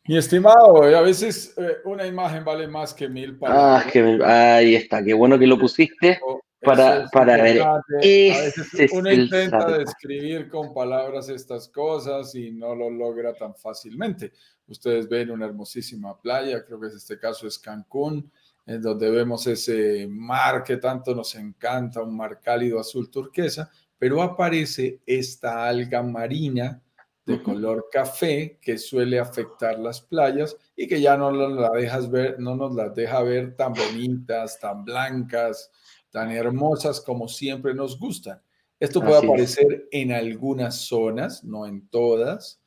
Mi 0.05 0.17
estimado, 0.17 0.87
eh, 0.87 0.95
a 0.95 1.01
veces 1.01 1.53
eh, 1.57 1.77
una 1.85 2.05
imagen 2.05 2.43
vale 2.43 2.67
más 2.67 2.93
que 2.93 3.07
mil 3.07 3.37
palabras. 3.37 3.85
Ah, 4.25 4.55
ahí 4.57 4.75
está, 4.75 5.03
qué 5.03 5.13
bueno 5.13 5.39
que 5.39 5.47
lo 5.47 5.57
pusiste 5.57 6.19
para, 6.61 7.07
para 7.09 7.41
ver. 7.41 7.63
Veces 8.01 8.91
uno 8.91 9.11
intenta 9.11 9.77
describir 9.77 10.49
con 10.49 10.73
palabras 10.73 11.29
estas 11.29 11.69
cosas 11.69 12.35
y 12.35 12.51
no 12.51 12.75
lo 12.75 12.89
logra 12.89 13.33
tan 13.33 13.55
fácilmente. 13.55 14.33
Ustedes 14.67 15.07
ven 15.07 15.31
una 15.31 15.45
hermosísima 15.45 16.19
playa, 16.19 16.65
creo 16.65 16.79
que 16.79 16.87
en 16.87 16.97
este 16.97 17.17
caso 17.17 17.47
es 17.47 17.57
Cancún, 17.57 18.29
en 18.65 18.81
donde 18.81 19.09
vemos 19.09 19.45
ese 19.47 20.07
mar 20.09 20.63
que 20.63 20.77
tanto 20.77 21.13
nos 21.13 21.35
encanta, 21.35 22.01
un 22.01 22.15
mar 22.15 22.39
cálido 22.41 22.79
azul 22.79 23.09
turquesa, 23.09 23.69
pero 24.03 24.21
aparece 24.21 24.99
esta 25.05 25.65
alga 25.65 26.03
marina 26.03 26.83
de 27.25 27.41
color 27.41 27.87
café 27.89 28.59
que 28.61 28.77
suele 28.77 29.17
afectar 29.17 29.79
las 29.79 30.01
playas 30.01 30.57
y 30.75 30.89
que 30.89 30.99
ya 30.99 31.15
no 31.15 31.31
la 31.31 31.69
dejas 31.69 32.11
ver, 32.11 32.37
no 32.37 32.53
nos 32.53 32.75
las 32.75 32.93
deja 32.93 33.21
ver 33.21 33.55
tan 33.55 33.71
bonitas, 33.71 34.59
tan 34.59 34.83
blancas, 34.83 35.71
tan 36.11 36.31
hermosas 36.31 36.99
como 36.99 37.29
siempre 37.29 37.73
nos 37.73 37.97
gustan. 37.97 38.41
Esto 38.77 38.99
puede 38.99 39.19
aparecer 39.19 39.87
en 39.89 40.11
algunas 40.11 40.81
zonas, 40.81 41.41
no 41.45 41.65
en 41.65 41.87
todas. 41.87 42.59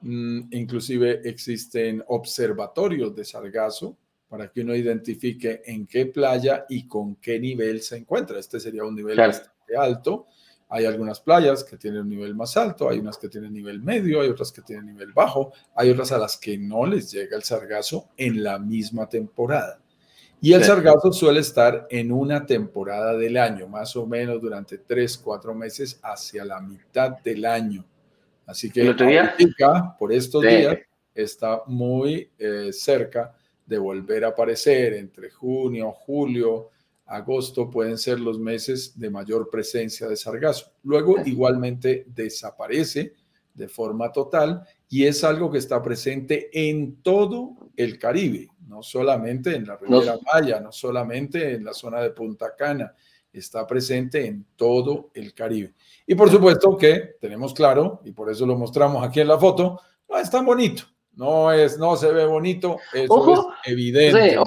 Mm, 0.00 0.42
inclusive 0.52 1.28
existen 1.28 2.04
observatorios 2.06 3.16
de 3.16 3.24
sargazo 3.24 3.98
para 4.28 4.48
que 4.48 4.60
uno 4.60 4.76
identifique 4.76 5.60
en 5.66 5.88
qué 5.88 6.06
playa 6.06 6.66
y 6.68 6.86
con 6.86 7.16
qué 7.16 7.40
nivel 7.40 7.82
se 7.82 7.96
encuentra. 7.96 8.38
Este 8.38 8.60
sería 8.60 8.84
un 8.84 8.94
nivel 8.94 9.16
bastante 9.16 9.76
alto 9.76 10.28
Hay 10.74 10.86
algunas 10.86 11.20
playas 11.20 11.62
que 11.62 11.76
tienen 11.76 12.00
un 12.00 12.08
nivel 12.08 12.34
más 12.34 12.56
alto, 12.56 12.88
hay 12.88 12.98
unas 12.98 13.16
que 13.16 13.28
tienen 13.28 13.52
nivel 13.52 13.80
medio, 13.80 14.20
hay 14.20 14.28
otras 14.28 14.50
que 14.50 14.60
tienen 14.60 14.86
nivel 14.86 15.12
bajo, 15.12 15.52
hay 15.76 15.88
otras 15.90 16.10
a 16.10 16.18
las 16.18 16.36
que 16.36 16.58
no 16.58 16.84
les 16.84 17.12
llega 17.12 17.36
el 17.36 17.44
sargazo 17.44 18.08
en 18.16 18.42
la 18.42 18.58
misma 18.58 19.08
temporada. 19.08 19.78
Y 20.40 20.52
el 20.52 20.64
sargazo 20.64 21.12
suele 21.12 21.38
estar 21.38 21.86
en 21.90 22.10
una 22.10 22.44
temporada 22.44 23.16
del 23.16 23.36
año, 23.36 23.68
más 23.68 23.94
o 23.94 24.04
menos 24.04 24.42
durante 24.42 24.78
tres, 24.78 25.16
cuatro 25.16 25.54
meses 25.54 26.00
hacia 26.02 26.44
la 26.44 26.60
mitad 26.60 27.18
del 27.22 27.44
año. 27.44 27.84
Así 28.44 28.68
que 28.68 28.92
por 29.96 30.12
estos 30.12 30.42
días 30.42 30.76
está 31.14 31.62
muy 31.66 32.32
eh, 32.36 32.70
cerca 32.72 33.32
de 33.64 33.78
volver 33.78 34.24
a 34.24 34.30
aparecer 34.30 34.94
entre 34.94 35.30
junio, 35.30 35.92
julio, 35.92 36.70
agosto 37.14 37.70
pueden 37.70 37.98
ser 37.98 38.20
los 38.20 38.38
meses 38.38 38.98
de 38.98 39.10
mayor 39.10 39.48
presencia 39.50 40.08
de 40.08 40.16
sargazo. 40.16 40.72
Luego 40.82 41.16
igualmente 41.24 42.04
desaparece 42.08 43.14
de 43.54 43.68
forma 43.68 44.12
total 44.12 44.66
y 44.88 45.04
es 45.04 45.24
algo 45.24 45.50
que 45.50 45.58
está 45.58 45.82
presente 45.82 46.50
en 46.52 47.02
todo 47.02 47.56
el 47.76 47.98
Caribe, 47.98 48.48
no 48.66 48.82
solamente 48.82 49.54
en 49.54 49.66
la 49.66 49.76
Riviera 49.76 50.18
Maya, 50.32 50.60
no 50.60 50.72
solamente 50.72 51.54
en 51.54 51.64
la 51.64 51.72
zona 51.72 52.00
de 52.00 52.10
Punta 52.10 52.54
Cana, 52.56 52.94
está 53.32 53.66
presente 53.66 54.26
en 54.26 54.46
todo 54.56 55.10
el 55.14 55.34
Caribe. 55.34 55.74
Y 56.06 56.14
por 56.14 56.30
supuesto 56.30 56.76
que 56.76 57.16
tenemos 57.20 57.52
claro, 57.54 58.00
y 58.04 58.12
por 58.12 58.30
eso 58.30 58.46
lo 58.46 58.56
mostramos 58.56 59.04
aquí 59.04 59.20
en 59.20 59.28
la 59.28 59.38
foto, 59.38 59.80
no 60.08 60.18
es 60.18 60.30
tan 60.30 60.44
bonito, 60.44 60.84
no 61.14 61.50
es, 61.52 61.78
no 61.78 61.96
se 61.96 62.12
ve 62.12 62.26
bonito, 62.26 62.78
eso 62.92 63.50
es 63.64 63.72
evidente. 63.72 64.38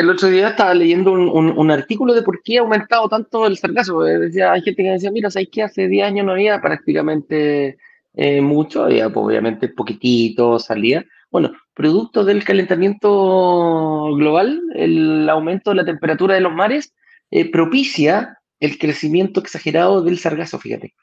El 0.00 0.08
otro 0.08 0.28
día 0.28 0.48
estaba 0.48 0.72
leyendo 0.72 1.12
un, 1.12 1.70
artículo 1.70 2.14
de 2.14 2.22
por 2.22 2.42
qué 2.42 2.56
ha 2.56 2.62
aumentado 2.62 3.06
tanto 3.06 3.46
el 3.46 3.58
sargazo. 3.58 4.00
Decía, 4.00 4.52
hay 4.52 4.62
gente 4.62 4.82
que 4.82 4.90
decía, 4.92 5.10
mira, 5.10 5.30
¿sabes 5.30 5.48
qué? 5.52 5.62
Hace 5.62 5.88
10 5.88 6.06
años 6.06 6.24
no 6.24 6.32
había 6.32 6.58
prácticamente 6.62 7.76
eh, 8.14 8.40
mucho, 8.40 8.84
había 8.84 9.10
pues, 9.10 9.26
obviamente 9.26 9.68
poquitito, 9.68 10.58
salía. 10.58 11.04
Bueno, 11.30 11.52
producto 11.74 12.24
del 12.24 12.44
calentamiento 12.44 14.14
global, 14.16 14.62
el 14.74 15.28
aumento 15.28 15.70
de 15.70 15.76
la 15.76 15.84
temperatura 15.84 16.34
de 16.34 16.40
los 16.40 16.54
mares 16.54 16.94
eh, 17.30 17.50
propicia 17.50 18.38
el 18.58 18.78
crecimiento 18.78 19.40
exagerado 19.40 20.02
del 20.02 20.18
sargazo, 20.18 20.58
fíjate. 20.58 20.94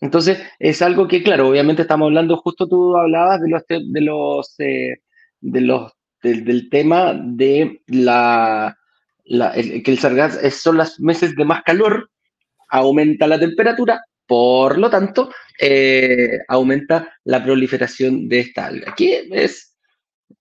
Entonces, 0.00 0.40
es 0.58 0.80
algo 0.80 1.06
que, 1.06 1.22
claro, 1.22 1.48
obviamente 1.48 1.82
estamos 1.82 2.06
hablando, 2.06 2.38
justo 2.38 2.66
tú 2.66 2.96
hablabas 2.96 3.42
de 3.42 3.48
los, 3.50 3.62
de 3.68 4.00
los, 4.00 4.54
eh, 4.58 5.02
de 5.40 5.60
los 5.60 5.92
del, 6.22 6.68
tema 6.70 7.14
de 7.14 7.82
la, 7.86 8.76
que 9.24 9.82
el 9.86 9.98
sargazo 9.98 10.38
son 10.50 10.78
los 10.78 10.98
meses 11.00 11.36
de 11.36 11.44
más 11.44 11.62
calor, 11.62 12.10
aumenta 12.68 13.26
la 13.26 13.38
temperatura, 13.38 14.04
por 14.26 14.78
lo 14.78 14.90
tanto, 14.90 15.30
eh, 15.58 16.40
aumenta 16.48 17.14
la 17.24 17.42
proliferación 17.42 18.28
de 18.28 18.40
esta 18.40 18.66
alga. 18.66 18.92
Aquí 18.92 19.12
es, 19.30 19.76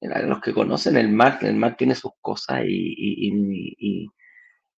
los 0.01 0.41
que 0.41 0.53
conocen 0.53 0.97
el 0.97 1.09
mar, 1.09 1.39
el 1.41 1.55
mar 1.55 1.75
tiene 1.77 1.95
sus 1.95 2.11
cosas 2.21 2.63
y, 2.65 3.29
y, 3.79 4.09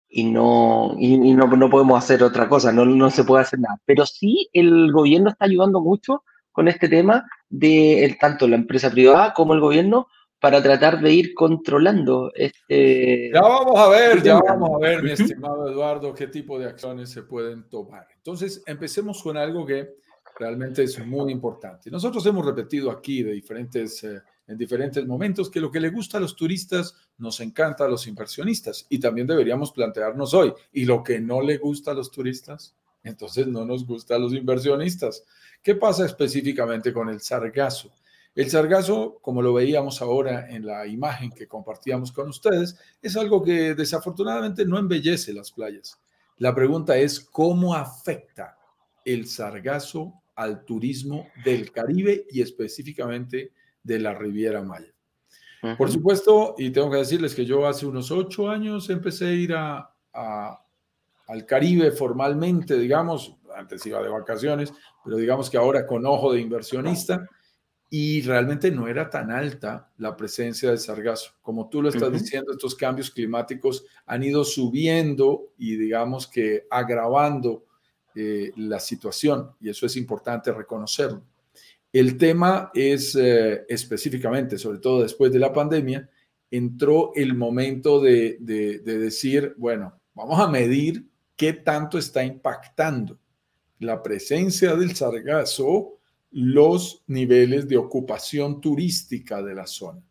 y 0.10 0.24
no, 0.24 0.96
y, 1.00 1.18
no, 1.34 1.48
no, 1.48 1.70
podemos 1.70 2.04
hacer 2.04 2.24
otra 2.24 2.48
cosa, 2.48 2.72
no, 2.72 2.86
no 2.86 3.10
se 3.10 3.24
puede 3.24 3.44
hacer 3.44 3.60
nada. 3.60 3.80
Pero 3.86 4.06
sí 4.06 4.50
el 4.54 4.92
gobierno 4.92 5.30
está 5.30 5.46
ayudando 5.46 5.82
mucho 5.82 6.24
con 6.52 6.68
este 6.68 6.90
tema 6.90 7.26
de 7.50 8.18
tanto 8.20 8.48
la 8.48 8.56
empresa 8.56 8.90
privada 8.90 9.34
como 9.34 9.54
el 9.54 9.60
gobierno 9.60 10.08
para 10.40 10.62
tratar 10.62 11.02
de 11.02 11.14
ir 11.14 11.34
controlando 11.34 12.32
este... 12.36 13.32
Ya 13.34 13.42
vamos 13.42 13.78
a 13.78 13.90
ver, 13.90 14.22
ya 14.22 14.40
vamos 14.40 14.72
a 14.76 14.78
ver, 14.80 15.04
mi 15.04 15.12
estimado 15.12 15.70
Eduardo, 15.70 16.14
qué 16.14 16.28
tipo 16.28 16.60
de 16.60 16.66
acciones 16.66 17.10
se 17.10 17.24
pueden 17.24 17.68
tomar. 17.70 18.08
Entonces, 18.16 18.62
empecemos 18.68 19.22
con 19.24 19.38
algo 19.38 19.66
que 19.66 19.96
realmente 20.38 20.84
es 20.84 21.04
muy 21.06 21.32
importante. 21.32 21.90
Nosotros 21.90 22.26
hemos 22.28 22.46
repetido 22.46 22.92
aquí 22.92 23.24
de 23.24 23.32
diferentes, 23.32 24.04
eh, 24.04 24.22
en 24.48 24.58
diferentes 24.58 25.06
momentos 25.06 25.50
que 25.50 25.60
lo 25.60 25.72
que 25.72 25.80
le 25.80 25.90
gusta 25.90 26.18
a 26.18 26.22
los 26.22 26.36
turistas 26.36 26.96
nos 27.18 27.40
encanta 27.40 27.86
a 27.86 27.88
los 27.88 28.06
inversionistas 28.08 28.86
y 28.90 29.00
también 29.00 29.28
deberíamos 29.28 29.72
plantearnos 29.72 30.34
hoy, 30.34 30.54
¿y 30.72 30.86
lo 30.86 31.04
que 31.04 31.20
no 31.20 31.42
le 31.42 31.58
gusta 31.58 31.92
a 31.92 31.96
los 31.96 32.12
turistas? 32.12 32.76
Entonces 33.04 33.48
no 33.48 33.66
nos 33.66 33.86
gusta 33.86 34.16
a 34.16 34.20
los 34.20 34.34
inversionistas. 34.34 35.24
¿Qué 35.64 35.76
pasa 35.76 36.06
específicamente 36.06 36.94
con 36.94 37.10
el 37.10 37.22
sargazo? 37.22 37.92
El 38.38 38.52
sargazo, 38.52 39.18
como 39.24 39.42
lo 39.42 39.52
veíamos 39.52 40.00
ahora 40.00 40.48
en 40.48 40.64
la 40.64 40.86
imagen 40.86 41.32
que 41.32 41.48
compartíamos 41.48 42.12
con 42.12 42.30
ustedes, 42.30 42.78
es 43.02 43.18
algo 43.18 43.42
que 43.42 43.74
desafortunadamente 43.74 44.64
no 44.64 44.78
embellece 44.78 45.34
las 45.34 45.52
playas. 45.52 46.00
La 46.38 46.54
pregunta 46.54 46.96
es, 46.98 47.20
¿cómo 47.20 47.74
afecta 47.74 48.56
el 49.04 49.26
sargazo 49.26 50.22
al 50.36 50.66
turismo 50.66 51.26
del 51.44 51.72
Caribe 51.72 52.28
y 52.30 52.42
específicamente 52.42 53.54
de 53.82 54.00
la 54.00 54.14
Riviera 54.14 54.62
Maya? 54.62 54.94
Por 55.76 55.92
supuesto, 55.92 56.54
y 56.60 56.70
tengo 56.70 56.92
que 56.92 56.98
decirles 56.98 57.34
que 57.34 57.44
yo 57.44 57.66
hace 57.66 57.88
unos 57.88 58.12
ocho 58.12 58.52
años 58.52 58.92
empecé 58.92 59.26
a 59.26 59.34
ir 59.34 59.54
a, 59.56 59.92
al 61.26 61.46
Caribe 61.48 61.90
formalmente, 61.90 62.78
digamos, 62.78 63.36
antes 63.56 63.84
iba 63.88 64.00
de 64.00 64.10
vacaciones, 64.10 64.72
pero 65.04 65.18
digamos 65.18 65.50
que 65.50 65.58
ahora 65.58 65.88
con 65.88 66.06
ojo 66.06 66.34
de 66.34 66.42
inversionista 66.42 67.28
y 67.90 68.22
realmente 68.22 68.70
no 68.70 68.88
era 68.88 69.10
tan 69.10 69.32
alta 69.32 69.90
la 69.98 70.16
presencia 70.18 70.72
de 70.72 70.78
sargazo. 70.78 71.32
Como 71.42 71.70
tú 71.70 71.82
lo 71.82 71.90
estás 71.90 72.12
diciendo, 72.12 72.52
estos 72.52 72.76
cambios 72.76 73.12
climáticos 73.12 73.86
han 74.06 74.24
ido 74.24 74.44
subiendo 74.44 75.54
y 75.58 75.78
digamos 75.78 76.28
que 76.28 76.66
agravando 76.70 77.66
eh, 78.14 78.52
la 78.58 78.80
situación 78.80 79.52
y 79.62 79.70
eso 79.70 79.86
es 79.86 79.96
importante 79.96 80.52
reconocerlo. 80.52 81.24
El 81.94 82.18
tema 82.18 82.72
es 82.74 83.16
eh, 83.16 83.66
específicamente, 83.70 84.58
sobre 84.58 84.80
todo 84.80 85.04
después 85.04 85.32
de 85.32 85.40
la 85.40 85.54
pandemia, 85.54 86.10
entró 86.52 87.12
el 87.16 87.36
momento 87.36 88.02
de, 88.02 88.38
de 88.40 89.00
decir, 89.00 89.54
bueno, 89.58 89.98
vamos 90.14 90.40
a 90.40 90.48
medir 90.48 91.06
qué 91.38 91.54
tanto 91.54 91.98
está 91.98 92.24
impactando 92.24 93.18
la 93.80 94.02
presencia 94.02 94.76
del 94.76 94.96
sargazo 94.96 95.97
los 96.32 97.04
niveles 97.08 97.68
de 97.68 97.78
ocupación 97.78 98.62
turística 98.62 99.42
de 99.42 99.56
la 99.56 99.68
zona. 99.68 100.02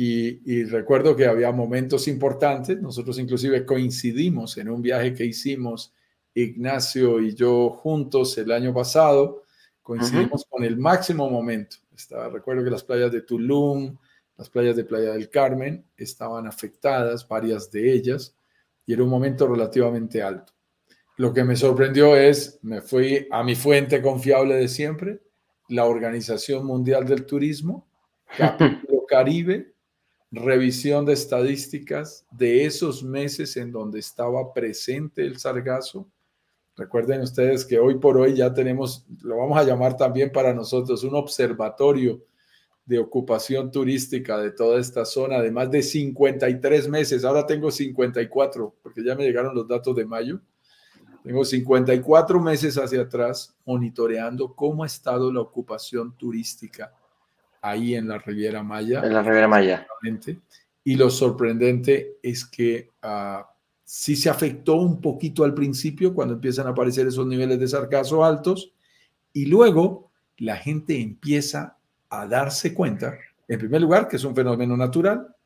Y, 0.00 0.62
recuerdo 0.64 1.16
que 1.16 1.26
había 1.26 1.50
momentos 1.50 2.06
importantes, 2.06 2.80
nosotros 2.80 3.18
inclusive 3.18 3.66
coincidimos 3.66 4.56
en 4.56 4.68
un 4.68 4.80
viaje 4.80 5.12
que 5.12 5.24
hicimos 5.24 5.92
Ignacio 6.34 7.20
y 7.20 7.34
yo 7.34 7.70
juntos 7.70 8.38
el 8.38 8.52
año 8.52 8.72
pasado, 8.72 9.42
coincidimos 9.82 10.46
con 10.48 10.62
el 10.62 10.76
máximo 10.76 11.28
momento. 11.28 11.78
Estaba, 11.96 12.28
recuerdo 12.28 12.62
que 12.62 12.70
las 12.70 12.84
playas 12.84 13.10
de 13.10 13.22
Tulum, 13.22 13.96
las 14.36 14.48
playas 14.48 14.76
de 14.76 14.84
Playa 14.84 15.10
del 15.14 15.28
Carmen 15.30 15.84
estaban 15.96 16.46
afectadas, 16.46 17.26
varias 17.26 17.68
de 17.72 17.92
ellas, 17.92 18.36
y 18.86 18.92
era 18.92 19.02
un 19.02 19.10
momento 19.10 19.48
relativamente 19.48 20.22
alto. 20.22 20.52
Lo 21.18 21.34
que 21.34 21.42
me 21.42 21.56
sorprendió 21.56 22.14
es, 22.14 22.60
me 22.62 22.80
fui 22.80 23.26
a 23.32 23.42
mi 23.42 23.56
fuente 23.56 24.00
confiable 24.00 24.54
de 24.54 24.68
siempre, 24.68 25.20
la 25.66 25.84
Organización 25.84 26.64
Mundial 26.64 27.06
del 27.06 27.26
Turismo, 27.26 27.88
capítulo 28.38 29.04
Caribe, 29.04 29.74
revisión 30.30 31.04
de 31.04 31.14
estadísticas 31.14 32.24
de 32.30 32.66
esos 32.66 33.02
meses 33.02 33.56
en 33.56 33.72
donde 33.72 33.98
estaba 33.98 34.52
presente 34.52 35.26
el 35.26 35.38
sargazo. 35.38 36.08
Recuerden 36.76 37.22
ustedes 37.22 37.64
que 37.64 37.80
hoy 37.80 37.98
por 37.98 38.16
hoy 38.16 38.36
ya 38.36 38.54
tenemos, 38.54 39.04
lo 39.20 39.38
vamos 39.38 39.58
a 39.58 39.64
llamar 39.64 39.96
también 39.96 40.30
para 40.30 40.54
nosotros, 40.54 41.02
un 41.02 41.16
observatorio 41.16 42.22
de 42.84 43.00
ocupación 43.00 43.72
turística 43.72 44.38
de 44.38 44.52
toda 44.52 44.78
esta 44.78 45.04
zona 45.04 45.42
de 45.42 45.50
más 45.50 45.68
de 45.68 45.82
53 45.82 46.88
meses. 46.88 47.24
Ahora 47.24 47.44
tengo 47.44 47.72
54 47.72 48.76
porque 48.80 49.02
ya 49.02 49.16
me 49.16 49.24
llegaron 49.24 49.56
los 49.56 49.66
datos 49.66 49.96
de 49.96 50.06
mayo. 50.06 50.40
Tengo 51.28 51.44
54 51.44 52.40
meses 52.40 52.78
hacia 52.78 53.02
atrás 53.02 53.54
monitoreando 53.66 54.54
cómo 54.54 54.82
ha 54.82 54.86
estado 54.86 55.30
la 55.30 55.42
ocupación 55.42 56.16
turística 56.16 56.94
ahí 57.60 57.96
en 57.96 58.08
la 58.08 58.16
Riviera 58.16 58.62
Maya. 58.62 59.02
En 59.04 59.12
la 59.12 59.22
Riviera 59.22 59.46
Maya. 59.46 59.86
Y 60.84 60.96
lo 60.96 61.10
sorprendente 61.10 62.16
es 62.22 62.46
que 62.46 62.88
uh, 63.04 63.44
sí 63.84 64.16
se 64.16 64.30
afectó 64.30 64.76
un 64.76 65.02
poquito 65.02 65.44
al 65.44 65.52
principio 65.52 66.14
cuando 66.14 66.32
empiezan 66.32 66.66
a 66.66 66.70
aparecer 66.70 67.06
esos 67.06 67.26
niveles 67.26 67.60
de 67.60 67.68
sargazo 67.68 68.24
altos 68.24 68.72
y 69.34 69.44
luego 69.44 70.10
la 70.38 70.56
gente 70.56 70.98
empieza 70.98 71.76
a 72.08 72.26
darse 72.26 72.72
cuenta, 72.72 73.18
en 73.46 73.58
primer 73.58 73.82
lugar, 73.82 74.08
que 74.08 74.16
es 74.16 74.24
un 74.24 74.34
fenómeno 74.34 74.78
natural. 74.78 75.36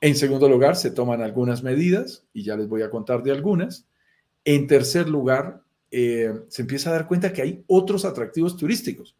En 0.00 0.16
segundo 0.16 0.48
lugar, 0.48 0.74
se 0.74 0.90
toman 0.90 1.20
algunas 1.20 1.62
medidas 1.62 2.24
y 2.32 2.44
ya 2.44 2.56
les 2.56 2.66
voy 2.66 2.80
a 2.80 2.88
contar 2.88 3.22
de 3.22 3.32
algunas. 3.32 3.84
En 4.44 4.66
tercer 4.66 5.08
lugar, 5.08 5.62
eh, 5.90 6.42
se 6.48 6.62
empieza 6.62 6.90
a 6.90 6.94
dar 6.94 7.06
cuenta 7.06 7.32
que 7.32 7.42
hay 7.42 7.64
otros 7.66 8.04
atractivos 8.04 8.56
turísticos. 8.56 9.16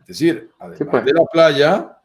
Es 0.00 0.06
decir, 0.06 0.50
además 0.58 0.88
pues. 0.90 1.04
de 1.04 1.12
la 1.12 1.24
playa, 1.26 1.98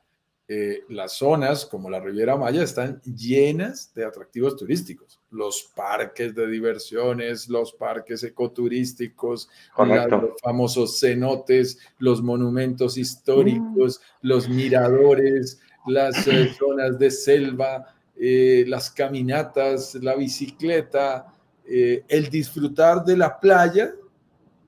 eh, 0.47 0.83
las 0.89 1.13
zonas 1.13 1.65
como 1.65 1.89
la 1.89 1.99
Riviera 1.99 2.35
Maya 2.35 2.61
están 2.61 3.01
llenas 3.01 3.91
de 3.95 4.05
atractivos 4.05 4.55
turísticos. 4.55 5.19
Los 5.31 5.71
parques 5.75 6.35
de 6.35 6.47
diversiones, 6.47 7.49
los 7.49 7.73
parques 7.73 8.23
ecoturísticos, 8.23 9.49
los 9.77 10.41
famosos 10.43 10.99
cenotes, 10.99 11.79
los 11.97 12.21
monumentos 12.21 12.97
históricos, 12.97 13.99
mm. 13.99 14.27
los 14.27 14.47
miradores, 14.47 15.59
las 15.87 16.27
eh, 16.27 16.53
zonas 16.59 16.99
de 16.99 17.09
selva, 17.09 17.87
las 18.15 18.91
caminatas, 18.91 19.95
la 19.95 20.15
bicicleta, 20.15 21.32
el 21.65 22.29
disfrutar 22.29 23.03
de 23.03 23.17
la 23.17 23.39
playa 23.39 23.93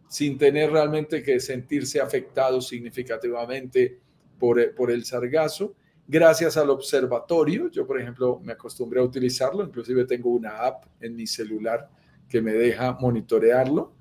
sin 0.07 0.37
tener 0.37 0.71
realmente 0.71 1.21
que 1.21 1.39
sentirse 1.39 1.99
afectado 1.99 2.61
significativamente 2.61 3.99
por, 4.39 4.73
por 4.73 4.91
el 4.91 5.03
sargazo. 5.03 5.75
Gracias 6.07 6.55
al 6.57 6.69
observatorio, 6.69 7.69
yo 7.69 7.87
por 7.87 7.99
ejemplo 7.99 8.39
me 8.43 8.53
acostumbré 8.53 8.99
a 8.99 9.03
utilizarlo, 9.03 9.63
inclusive 9.63 10.05
tengo 10.05 10.29
una 10.29 10.57
app 10.57 10.85
en 11.01 11.15
mi 11.15 11.25
celular 11.25 11.89
que 12.29 12.41
me 12.41 12.53
deja 12.53 12.93
monitorearlo 12.93 13.93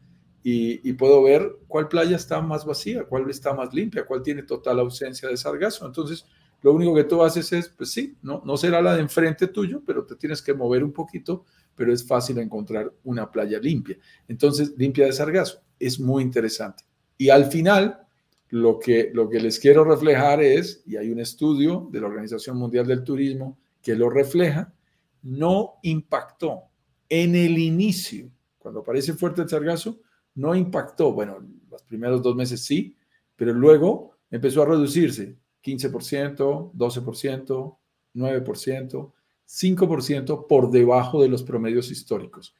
y, 0.47 0.93
puedo 0.93 1.23
ver 1.23 1.57
cuál 1.67 1.89
playa 1.89 2.17
está 2.17 2.43
más 2.43 2.67
vacía, 2.67 3.05
cuál 3.05 3.31
está 3.31 3.55
más 3.55 3.73
limpia, 3.73 4.05
cuál 4.05 4.23
tiene 4.23 4.43
total 4.43 4.79
ausencia 4.79 5.27
de 5.27 5.39
sargazo. 5.39 5.87
Entonces, 5.87 6.27
lo 6.61 6.73
único 6.75 6.95
que 6.95 7.05
tú 7.05 7.23
haces 7.23 7.51
es, 7.55 7.71
pues 7.71 7.91
sí, 7.93 8.15
no, 8.21 8.43
no 8.45 8.59
será 8.59 8.83
la 8.83 8.95
de 8.95 9.01
enfrente 9.01 9.47
tuyo, 9.47 9.81
pero 9.87 10.05
te 10.05 10.17
tienes 10.17 10.43
que 10.43 10.53
mover 10.53 10.85
un 10.85 10.93
poquito, 10.93 11.47
pero 11.77 11.93
es 11.93 12.07
fácil 12.07 12.39
encontrar 12.39 12.93
una 13.05 13.31
playa 13.31 13.59
limpia. 13.59 13.97
Entonces, 14.29 14.75
limpia 14.77 15.07
de 15.07 15.13
sargazo, 15.13 15.61
es 15.79 15.99
muy 16.01 16.23
interesante. 16.23 16.85
Y 17.19 17.31
al 17.31 17.47
final, 17.47 18.07
lo 18.51 18.79
que, 18.79 19.11
lo 19.13 19.29
que 19.29 19.41
les 19.41 19.59
quiero 19.59 19.85
reflejar 19.85 20.43
es, 20.43 20.83
y 20.87 20.97
hay 20.97 21.11
un 21.11 21.21
estudio 21.21 21.89
de 21.91 22.01
la 22.01 22.07
Organización 22.07 22.57
Mundial 22.57 22.87
del 22.87 23.05
Turismo 23.05 23.59
que 23.83 23.95
lo 23.95 24.09
refleja, 24.11 24.73
no 25.23 25.75
impactó 25.83 26.65
en 27.09 27.35
el 27.35 27.59
inicio, 27.59 28.31
cuando 28.59 28.81
aparece 28.81 29.15
fuerte 29.15 29.43
el 29.43 29.49
sargazo, 29.49 30.01
no 30.35 30.55
impactó, 30.55 31.13
bueno, 31.13 31.39
los 31.71 31.83
primeros 31.83 32.23
dos 32.23 32.35
meses 32.35 32.65
sí, 32.65 32.97
pero 33.37 33.53
luego 33.53 34.17
empezó 34.31 34.63
a 34.63 34.67
reducirse 34.67 35.37
15%, 35.63 36.73
12%, 36.73 37.77
9%, 38.15 39.13
5% 39.55 40.47
por 40.49 40.71
debajo 40.71 41.23
de 41.23 41.29
los 41.29 41.43
promedios 41.43 41.91
históricos. 41.91 42.55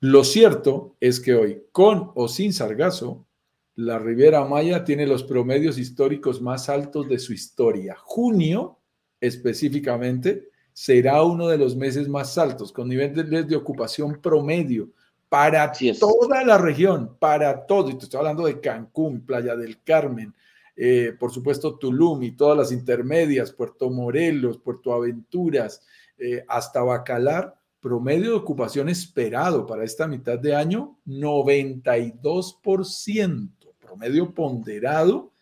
Lo 0.00 0.22
cierto 0.22 0.96
es 1.00 1.18
que 1.18 1.34
hoy, 1.34 1.62
con 1.72 2.12
o 2.14 2.28
sin 2.28 2.52
sargazo, 2.52 3.26
la 3.74 3.98
Riviera 3.98 4.44
Maya 4.44 4.84
tiene 4.84 5.06
los 5.06 5.24
promedios 5.24 5.76
históricos 5.76 6.40
más 6.40 6.68
altos 6.68 7.08
de 7.08 7.18
su 7.18 7.32
historia. 7.32 7.96
Junio, 7.98 8.78
específicamente, 9.20 10.48
será 10.72 11.22
uno 11.22 11.48
de 11.48 11.58
los 11.58 11.74
meses 11.74 12.08
más 12.08 12.38
altos, 12.38 12.72
con 12.72 12.88
niveles 12.88 13.48
de 13.48 13.56
ocupación 13.56 14.20
promedio 14.20 14.90
para 15.28 15.72
toda 15.98 16.44
la 16.44 16.58
región, 16.58 17.16
para 17.18 17.66
todo. 17.66 17.90
Y 17.90 17.98
te 17.98 18.04
estoy 18.04 18.18
hablando 18.18 18.46
de 18.46 18.60
Cancún, 18.60 19.26
Playa 19.26 19.56
del 19.56 19.82
Carmen, 19.82 20.34
eh, 20.76 21.14
por 21.18 21.32
supuesto 21.32 21.76
Tulum 21.76 22.22
y 22.22 22.32
todas 22.32 22.56
las 22.56 22.72
intermedias, 22.72 23.52
Puerto 23.52 23.90
Morelos, 23.90 24.58
Puerto 24.58 24.92
Aventuras, 24.92 25.82
eh, 26.18 26.44
hasta 26.48 26.82
Bacalar, 26.82 27.60
promedio 27.80 28.30
de 28.30 28.36
ocupación 28.36 28.88
esperado 28.88 29.66
para 29.66 29.84
esta 29.84 30.06
mitad 30.06 30.38
de 30.38 30.54
año, 30.54 30.98
92% 31.06 33.50
medio 33.96 34.32
ponderado. 34.32 35.32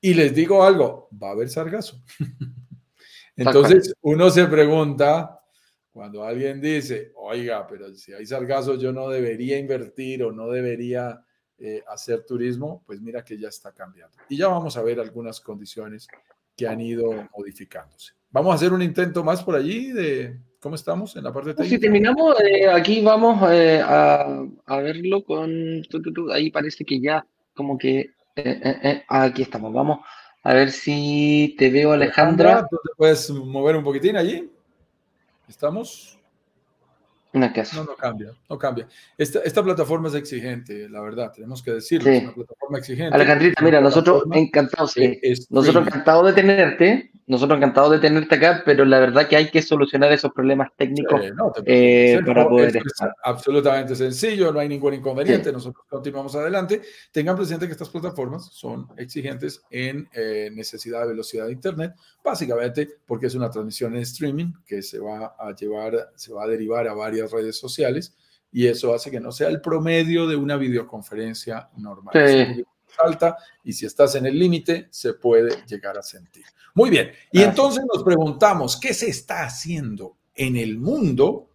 Y 0.00 0.14
les 0.14 0.34
digo 0.34 0.64
algo, 0.64 1.08
va 1.20 1.28
a 1.28 1.32
haber 1.32 1.48
sargazo. 1.48 2.02
Entonces 3.36 3.94
uno 4.02 4.30
se 4.30 4.46
pregunta, 4.46 5.40
cuando 5.90 6.24
alguien 6.24 6.60
dice, 6.60 7.12
oiga, 7.16 7.66
pero 7.66 7.94
si 7.94 8.12
hay 8.12 8.26
sargazo 8.26 8.76
yo 8.76 8.92
no 8.92 9.08
debería 9.08 9.58
invertir 9.58 10.24
o 10.24 10.32
no 10.32 10.48
debería 10.48 11.24
eh, 11.58 11.82
hacer 11.86 12.24
turismo, 12.24 12.82
pues 12.84 13.00
mira 13.00 13.24
que 13.24 13.38
ya 13.38 13.48
está 13.48 13.72
cambiando. 13.72 14.16
Y 14.28 14.36
ya 14.36 14.48
vamos 14.48 14.76
a 14.76 14.82
ver 14.82 15.00
algunas 15.00 15.40
condiciones 15.40 16.08
que 16.56 16.66
han 16.66 16.80
ido 16.80 17.28
modificándose. 17.36 18.12
Vamos 18.30 18.52
a 18.52 18.54
hacer 18.56 18.72
un 18.72 18.82
intento 18.82 19.22
más 19.22 19.42
por 19.42 19.54
allí 19.54 19.92
de 19.92 20.38
cómo 20.60 20.74
estamos 20.74 21.14
en 21.16 21.24
la 21.24 21.32
parte 21.32 21.54
técnica. 21.54 21.74
Si 21.74 21.80
terminamos, 21.80 22.34
eh, 22.40 22.68
aquí 22.68 23.00
vamos 23.02 23.50
eh, 23.50 23.80
a, 23.84 24.44
a, 24.66 24.76
verlo 24.78 25.24
con... 25.24 25.82
Ahí 26.32 26.50
parece 26.50 26.84
que 26.84 27.00
ya 27.00 27.26
como 27.54 27.76
que 27.76 28.10
eh, 28.34 28.60
eh, 28.64 28.80
eh, 28.82 29.04
aquí 29.08 29.42
estamos. 29.42 29.72
Vamos 29.72 30.00
a 30.42 30.54
ver 30.54 30.70
si 30.70 31.54
te 31.58 31.70
veo, 31.70 31.92
Alejandra. 31.92 32.66
¿Tú 32.68 32.76
te 32.82 32.94
puedes 32.96 33.30
mover 33.30 33.76
un 33.76 33.84
poquitín 33.84 34.16
allí? 34.16 34.50
¿Estamos? 35.48 36.18
No, 37.76 37.84
no 37.84 37.96
cambia, 37.96 38.32
no 38.48 38.58
cambia. 38.58 38.86
Esta, 39.16 39.40
esta, 39.40 39.62
plataforma 39.62 40.08
es 40.08 40.14
exigente, 40.14 40.88
la 40.88 41.00
verdad, 41.00 41.32
tenemos 41.32 41.62
que 41.62 41.72
decirlo. 41.72 42.10
Es 42.10 42.22
una 42.22 42.34
plataforma 42.34 42.78
exigente. 42.78 43.14
Alejandrita, 43.14 43.62
mira, 43.62 43.80
nosotros 43.80 44.24
encantados, 44.32 44.94
nosotros 45.48 45.86
encantados 45.86 46.26
de 46.26 46.32
tenerte, 46.34 47.10
nosotros 47.26 47.56
encantados 47.56 47.92
de 47.92 47.98
tenerte 48.00 48.34
acá, 48.34 48.62
pero 48.64 48.84
la 48.84 48.98
verdad 48.98 49.28
que 49.28 49.36
hay 49.36 49.50
que 49.50 49.62
solucionar 49.62 50.12
esos 50.12 50.32
problemas 50.32 50.70
técnicos 50.76 51.22
eh, 51.64 52.20
para 52.26 52.48
poder 52.48 52.76
es 52.76 52.82
absolutamente 53.22 53.94
sencillo, 53.94 54.52
no 54.52 54.58
hay 54.58 54.68
ningún 54.68 54.94
inconveniente, 54.94 55.52
nosotros 55.52 55.84
continuamos 55.88 56.34
adelante. 56.34 56.82
Tengan 57.12 57.36
presente 57.36 57.66
que 57.66 57.72
estas 57.72 57.88
plataformas 57.88 58.46
son 58.52 58.88
exigentes 58.96 59.62
en 59.70 60.08
eh, 60.12 60.50
necesidad 60.52 61.02
de 61.02 61.08
velocidad 61.08 61.46
de 61.46 61.52
Internet, 61.52 61.94
básicamente 62.22 62.88
porque 63.06 63.26
es 63.26 63.34
una 63.34 63.50
transmisión 63.50 63.94
en 63.94 64.02
streaming 64.02 64.52
que 64.66 64.82
se 64.82 64.98
va 64.98 65.34
a 65.38 65.54
llevar, 65.54 66.10
se 66.16 66.32
va 66.32 66.44
a 66.44 66.48
derivar 66.48 66.88
a 66.88 66.94
varias 66.94 67.21
redes 67.30 67.58
sociales 67.58 68.14
y 68.50 68.66
eso 68.66 68.94
hace 68.94 69.10
que 69.10 69.20
no 69.20 69.32
sea 69.32 69.48
el 69.48 69.60
promedio 69.60 70.26
de 70.26 70.36
una 70.36 70.56
videoconferencia 70.56 71.70
normal 71.76 72.14
alta 72.98 73.36
y 73.64 73.72
si 73.72 73.86
estás 73.86 74.14
en 74.14 74.26
el 74.26 74.38
límite 74.38 74.88
se 74.90 75.14
puede 75.14 75.64
llegar 75.66 75.98
a 75.98 76.02
sentir. 76.02 76.44
Muy 76.74 76.90
bien, 76.90 77.12
y 77.30 77.42
entonces 77.42 77.84
nos 77.92 78.02
preguntamos, 78.02 78.78
¿qué 78.78 78.94
se 78.94 79.08
está 79.08 79.44
haciendo 79.44 80.16
en 80.34 80.56
el 80.56 80.78
mundo 80.78 81.50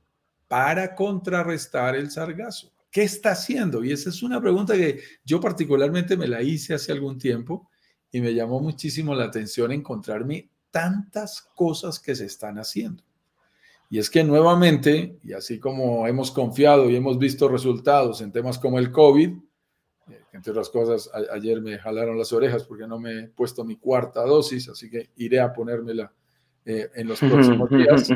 para 0.47 0.95
contrarrestar 0.95 1.95
el 1.95 2.11
sargazo? 2.11 2.71
¿Qué 2.91 3.03
está 3.03 3.31
haciendo? 3.31 3.83
Y 3.83 3.91
esa 3.91 4.09
es 4.09 4.23
una 4.23 4.39
pregunta 4.39 4.75
que 4.75 5.01
yo 5.25 5.41
particularmente 5.41 6.15
me 6.15 6.27
la 6.27 6.41
hice 6.41 6.73
hace 6.73 6.91
algún 6.91 7.17
tiempo 7.17 7.69
y 8.11 8.21
me 8.21 8.33
llamó 8.33 8.59
muchísimo 8.59 9.13
la 9.13 9.25
atención 9.25 9.71
encontrarme 9.71 10.49
tantas 10.71 11.41
cosas 11.41 11.99
que 11.99 12.15
se 12.15 12.25
están 12.25 12.57
haciendo. 12.57 13.03
Y 13.89 13.99
es 13.99 14.09
que 14.09 14.23
nuevamente, 14.23 15.17
y 15.23 15.33
así 15.33 15.59
como 15.59 16.07
hemos 16.07 16.31
confiado 16.31 16.89
y 16.89 16.95
hemos 16.95 17.17
visto 17.17 17.47
resultados 17.47 18.21
en 18.21 18.31
temas 18.31 18.59
como 18.59 18.79
el 18.79 18.91
COVID, 18.91 19.31
entre 20.33 20.51
otras 20.51 20.69
cosas, 20.69 21.09
ayer 21.31 21.61
me 21.61 21.77
jalaron 21.77 22.17
las 22.17 22.31
orejas 22.31 22.63
porque 22.63 22.87
no 22.87 22.99
me 22.99 23.19
he 23.19 23.27
puesto 23.27 23.63
mi 23.63 23.77
cuarta 23.77 24.23
dosis, 24.23 24.69
así 24.69 24.89
que 24.89 25.09
iré 25.17 25.39
a 25.39 25.51
ponérmela 25.51 26.13
eh, 26.65 26.89
en 26.95 27.07
los 27.07 27.19
próximos 27.19 27.69
días, 27.69 28.09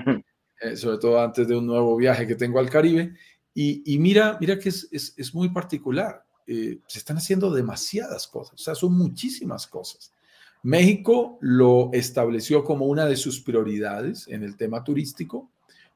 eh, 0.62 0.76
sobre 0.76 0.98
todo 0.98 1.20
antes 1.20 1.48
de 1.48 1.56
un 1.56 1.66
nuevo 1.66 1.96
viaje 1.96 2.28
que 2.28 2.36
tengo 2.36 2.60
al 2.60 2.70
Caribe. 2.70 3.14
Y, 3.54 3.98
mira, 4.00 4.38
mira 4.40 4.58
que 4.58 4.70
es, 4.70 4.88
es, 4.92 5.36
muy 5.36 5.50
particular. 5.50 6.24
Eh, 6.48 6.80
se 6.88 7.00
están 7.00 7.18
haciendo 7.18 7.52
demasiadas 7.52 8.28
cosas, 8.28 8.54
o 8.54 8.64
sea, 8.64 8.76
son 8.76 8.98
muchísimas 8.98 9.68
cosas. 9.68 10.14
México 10.64 11.38
lo 11.42 11.90
estableció 11.92 12.64
como 12.64 12.86
una 12.86 13.06
de 13.06 13.18
sus 13.18 13.42
prioridades 13.42 14.28
en 14.28 14.44
el 14.44 14.56
tema 14.56 14.84
turístico, 14.84 15.51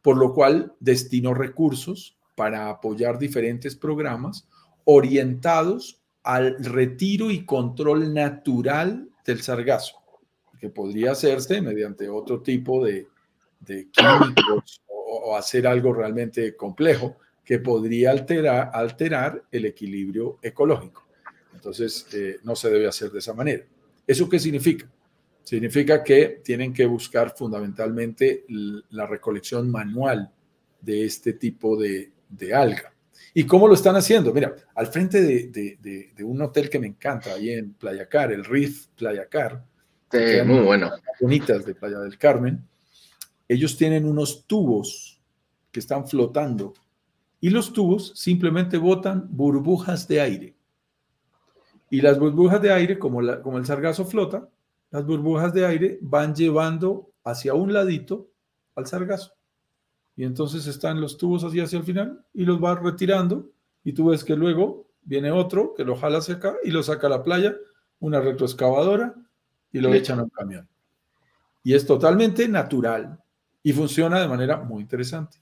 por 0.05 0.17
lo 0.17 0.35
cual 0.35 0.71
destinó 0.79 1.33
recursos 1.33 2.15
para 2.35 2.69
apoyar 2.69 3.17
diferentes 3.17 3.75
programas 3.75 4.47
orientados 4.83 5.99
al 6.21 6.63
retiro 6.63 7.31
y 7.31 7.43
control 7.43 8.13
natural 8.13 9.09
del 9.25 9.41
sargazo, 9.41 9.95
que 10.59 10.69
podría 10.69 11.13
hacerse 11.13 11.59
mediante 11.59 12.07
otro 12.07 12.43
tipo 12.43 12.85
de, 12.85 13.07
químicos 13.65 14.83
o, 14.87 15.35
hacer 15.35 15.65
algo 15.65 15.91
realmente 15.91 16.55
complejo 16.55 17.17
que 17.43 17.57
podría 17.57 18.11
alterar, 18.11 19.43
el 19.49 19.65
equilibrio 19.65 20.37
ecológico. 20.43 21.03
Entonces, 21.55 22.05
eh, 22.13 22.37
no 22.43 22.55
se 22.55 22.69
debe 22.69 22.85
hacer 22.85 23.09
de 23.09 23.17
esa 23.17 23.33
manera. 23.33 23.63
¿Eso 24.05 24.29
qué 24.29 24.37
significa? 24.37 24.87
Significa 25.45 26.03
que 26.03 26.41
tienen 26.43 26.73
que 26.73 26.85
buscar 26.85 27.33
fundamentalmente 27.37 28.45
la 28.89 29.05
recolección 29.05 29.71
manual 29.71 30.29
de 30.81 31.05
este 31.05 31.33
tipo 31.33 31.77
de, 31.77 32.11
de 32.27 32.53
alga. 32.53 32.93
¿Y 33.33 33.45
cómo 33.45 33.67
lo 33.67 33.73
están 33.73 33.95
haciendo? 33.95 34.33
Mira, 34.33 34.55
al 34.73 34.87
frente 34.87 35.21
de, 35.21 36.13
un 36.23 36.41
hotel 36.41 36.69
que 36.69 36.79
me 36.79 36.87
encanta, 36.87 37.33
ahí 37.33 37.51
en 37.51 37.73
Playa 37.73 38.07
Car, 38.07 38.31
el 38.31 38.43
Reef 38.43 38.87
Playa 38.95 39.27
Car, 39.27 39.63
muy 40.45 40.61
bueno. 40.61 40.91
Bonitas 41.19 41.65
de 41.65 41.75
Playa 41.75 41.99
del 41.99 42.17
Carmen, 42.17 42.65
ellos 43.47 43.77
tienen 43.77 44.05
unos 44.05 44.45
tubos 44.47 45.21
que 45.71 45.79
están 45.79 46.07
flotando 46.07 46.73
y 47.41 47.49
los 47.49 47.73
tubos 47.73 48.13
simplemente 48.15 48.77
botan 48.77 49.27
burbujas 49.29 50.07
de 50.07 50.21
aire. 50.21 50.55
Y 51.89 52.01
las 52.01 52.17
burbujas 52.17 52.61
de 52.61 52.71
aire, 52.71 52.97
como, 52.97 53.21
la, 53.21 53.41
como 53.41 53.57
el 53.57 53.65
sargazo 53.65 54.05
flota, 54.05 54.49
las 54.91 55.05
burbujas 55.05 55.53
de 55.53 55.65
aire 55.65 55.99
van 56.01 56.33
llevando 56.35 57.11
hacia 57.23 57.53
un 57.53 57.73
ladito 57.73 58.29
al 58.75 58.87
sargazo. 58.87 59.33
Y 60.15 60.23
entonces 60.23 60.67
están 60.67 61.01
los 61.01 61.17
tubos 61.17 61.43
así 61.43 61.59
hacia 61.59 61.79
el 61.79 61.83
final 61.83 62.25
y 62.33 62.45
los 62.45 62.63
va 62.63 62.75
retirando 62.75 63.51
y 63.83 63.93
tú 63.93 64.09
ves 64.09 64.23
que 64.23 64.35
luego 64.35 64.87
viene 65.01 65.31
otro 65.31 65.73
que 65.75 65.83
lo 65.83 65.95
jala 65.95 66.19
hacia 66.19 66.35
acá 66.35 66.55
y 66.63 66.71
lo 66.71 66.81
saca 66.83 67.07
a 67.07 67.09
la 67.09 67.23
playa, 67.23 67.55
una 67.99 68.19
retroexcavadora 68.19 69.13
y 69.71 69.79
lo 69.79 69.93
echan 69.93 70.19
a 70.19 70.23
un 70.23 70.29
camión. 70.29 70.67
Y 71.63 71.73
es 71.73 71.85
totalmente 71.85 72.47
natural 72.47 73.19
y 73.61 73.73
funciona 73.73 74.21
de 74.21 74.27
manera 74.27 74.57
muy 74.57 74.81
interesante. 74.81 75.39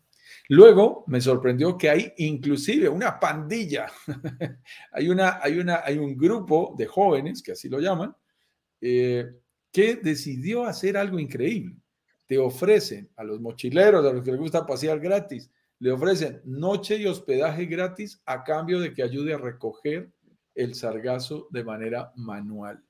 Luego 0.49 1.03
me 1.07 1.21
sorprendió 1.21 1.77
que 1.77 1.89
hay 1.89 2.13
inclusive 2.17 2.89
una 2.89 3.19
pandilla, 3.19 3.87
hay, 4.91 5.09
una, 5.09 5.39
hay, 5.41 5.59
una, 5.59 5.81
hay 5.83 5.97
un 5.97 6.17
grupo 6.17 6.75
de 6.77 6.85
jóvenes, 6.85 7.41
que 7.41 7.53
así 7.53 7.69
lo 7.69 7.79
llaman, 7.79 8.15
eh, 8.85 9.31
que 9.71 9.95
decidió 9.95 10.65
hacer 10.65 10.97
algo 10.97 11.17
increíble. 11.17 11.77
Te 12.25 12.37
ofrecen 12.37 13.09
a 13.15 13.23
los 13.23 13.39
mochileros, 13.39 14.05
a 14.05 14.11
los 14.11 14.25
que 14.25 14.31
les 14.31 14.39
gusta 14.41 14.65
pasear 14.65 14.99
gratis, 14.99 15.49
le 15.79 15.89
ofrecen 15.89 16.41
noche 16.43 16.97
y 16.97 17.05
hospedaje 17.05 17.65
gratis 17.65 18.21
a 18.25 18.43
cambio 18.43 18.81
de 18.81 18.93
que 18.93 19.01
ayude 19.01 19.33
a 19.33 19.37
recoger 19.37 20.11
el 20.53 20.75
sargazo 20.75 21.47
de 21.49 21.63
manera 21.63 22.11
manual. 22.17 22.83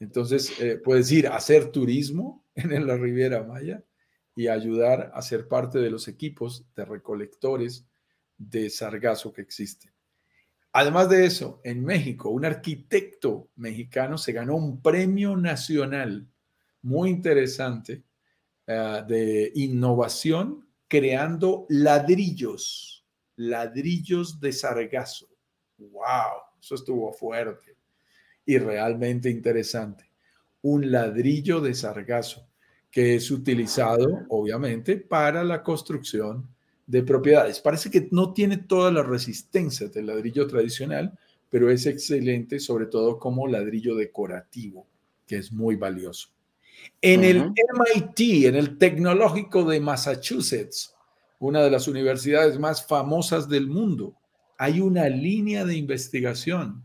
Entonces, 0.00 0.60
eh, 0.60 0.76
puedes 0.76 1.10
ir 1.10 1.28
a 1.28 1.36
hacer 1.36 1.72
turismo 1.72 2.44
en 2.54 2.86
la 2.86 2.98
Riviera 2.98 3.42
Maya 3.42 3.82
y 4.36 4.48
ayudar 4.48 5.12
a 5.14 5.22
ser 5.22 5.48
parte 5.48 5.78
de 5.78 5.88
los 5.88 6.08
equipos 6.08 6.66
de 6.76 6.84
recolectores 6.84 7.86
de 8.36 8.68
sargazo 8.68 9.32
que 9.32 9.40
existen. 9.40 9.95
Además 10.78 11.08
de 11.08 11.24
eso, 11.24 11.58
en 11.64 11.82
México, 11.82 12.28
un 12.28 12.44
arquitecto 12.44 13.48
mexicano 13.56 14.18
se 14.18 14.32
ganó 14.32 14.56
un 14.56 14.82
premio 14.82 15.34
nacional 15.34 16.28
muy 16.82 17.08
interesante 17.08 18.04
eh, 18.66 19.02
de 19.08 19.52
innovación 19.54 20.68
creando 20.86 21.64
ladrillos, 21.70 23.06
ladrillos 23.36 24.38
de 24.38 24.52
sargazo. 24.52 25.30
¡Wow! 25.78 26.42
Eso 26.60 26.74
estuvo 26.74 27.10
fuerte 27.10 27.78
y 28.44 28.58
realmente 28.58 29.30
interesante. 29.30 30.10
Un 30.60 30.92
ladrillo 30.92 31.62
de 31.62 31.72
sargazo 31.72 32.50
que 32.90 33.14
es 33.14 33.30
utilizado, 33.30 34.26
obviamente, 34.28 34.98
para 34.98 35.42
la 35.42 35.62
construcción 35.62 36.54
de 36.86 37.02
propiedades. 37.02 37.60
Parece 37.60 37.90
que 37.90 38.08
no 38.10 38.32
tiene 38.32 38.58
toda 38.58 38.92
la 38.92 39.02
resistencia 39.02 39.88
del 39.88 40.06
ladrillo 40.06 40.46
tradicional, 40.46 41.18
pero 41.50 41.70
es 41.70 41.86
excelente, 41.86 42.60
sobre 42.60 42.86
todo 42.86 43.18
como 43.18 43.46
ladrillo 43.46 43.94
decorativo, 43.96 44.86
que 45.26 45.36
es 45.36 45.52
muy 45.52 45.76
valioso. 45.76 46.28
En 47.00 47.24
el 47.24 47.38
MIT, 47.38 48.46
en 48.46 48.54
el 48.54 48.78
Tecnológico 48.78 49.64
de 49.64 49.80
Massachusetts, 49.80 50.94
una 51.38 51.62
de 51.62 51.70
las 51.70 51.88
universidades 51.88 52.58
más 52.58 52.86
famosas 52.86 53.48
del 53.48 53.66
mundo, 53.66 54.14
hay 54.58 54.80
una 54.80 55.08
línea 55.08 55.64
de 55.64 55.76
investigación 55.76 56.82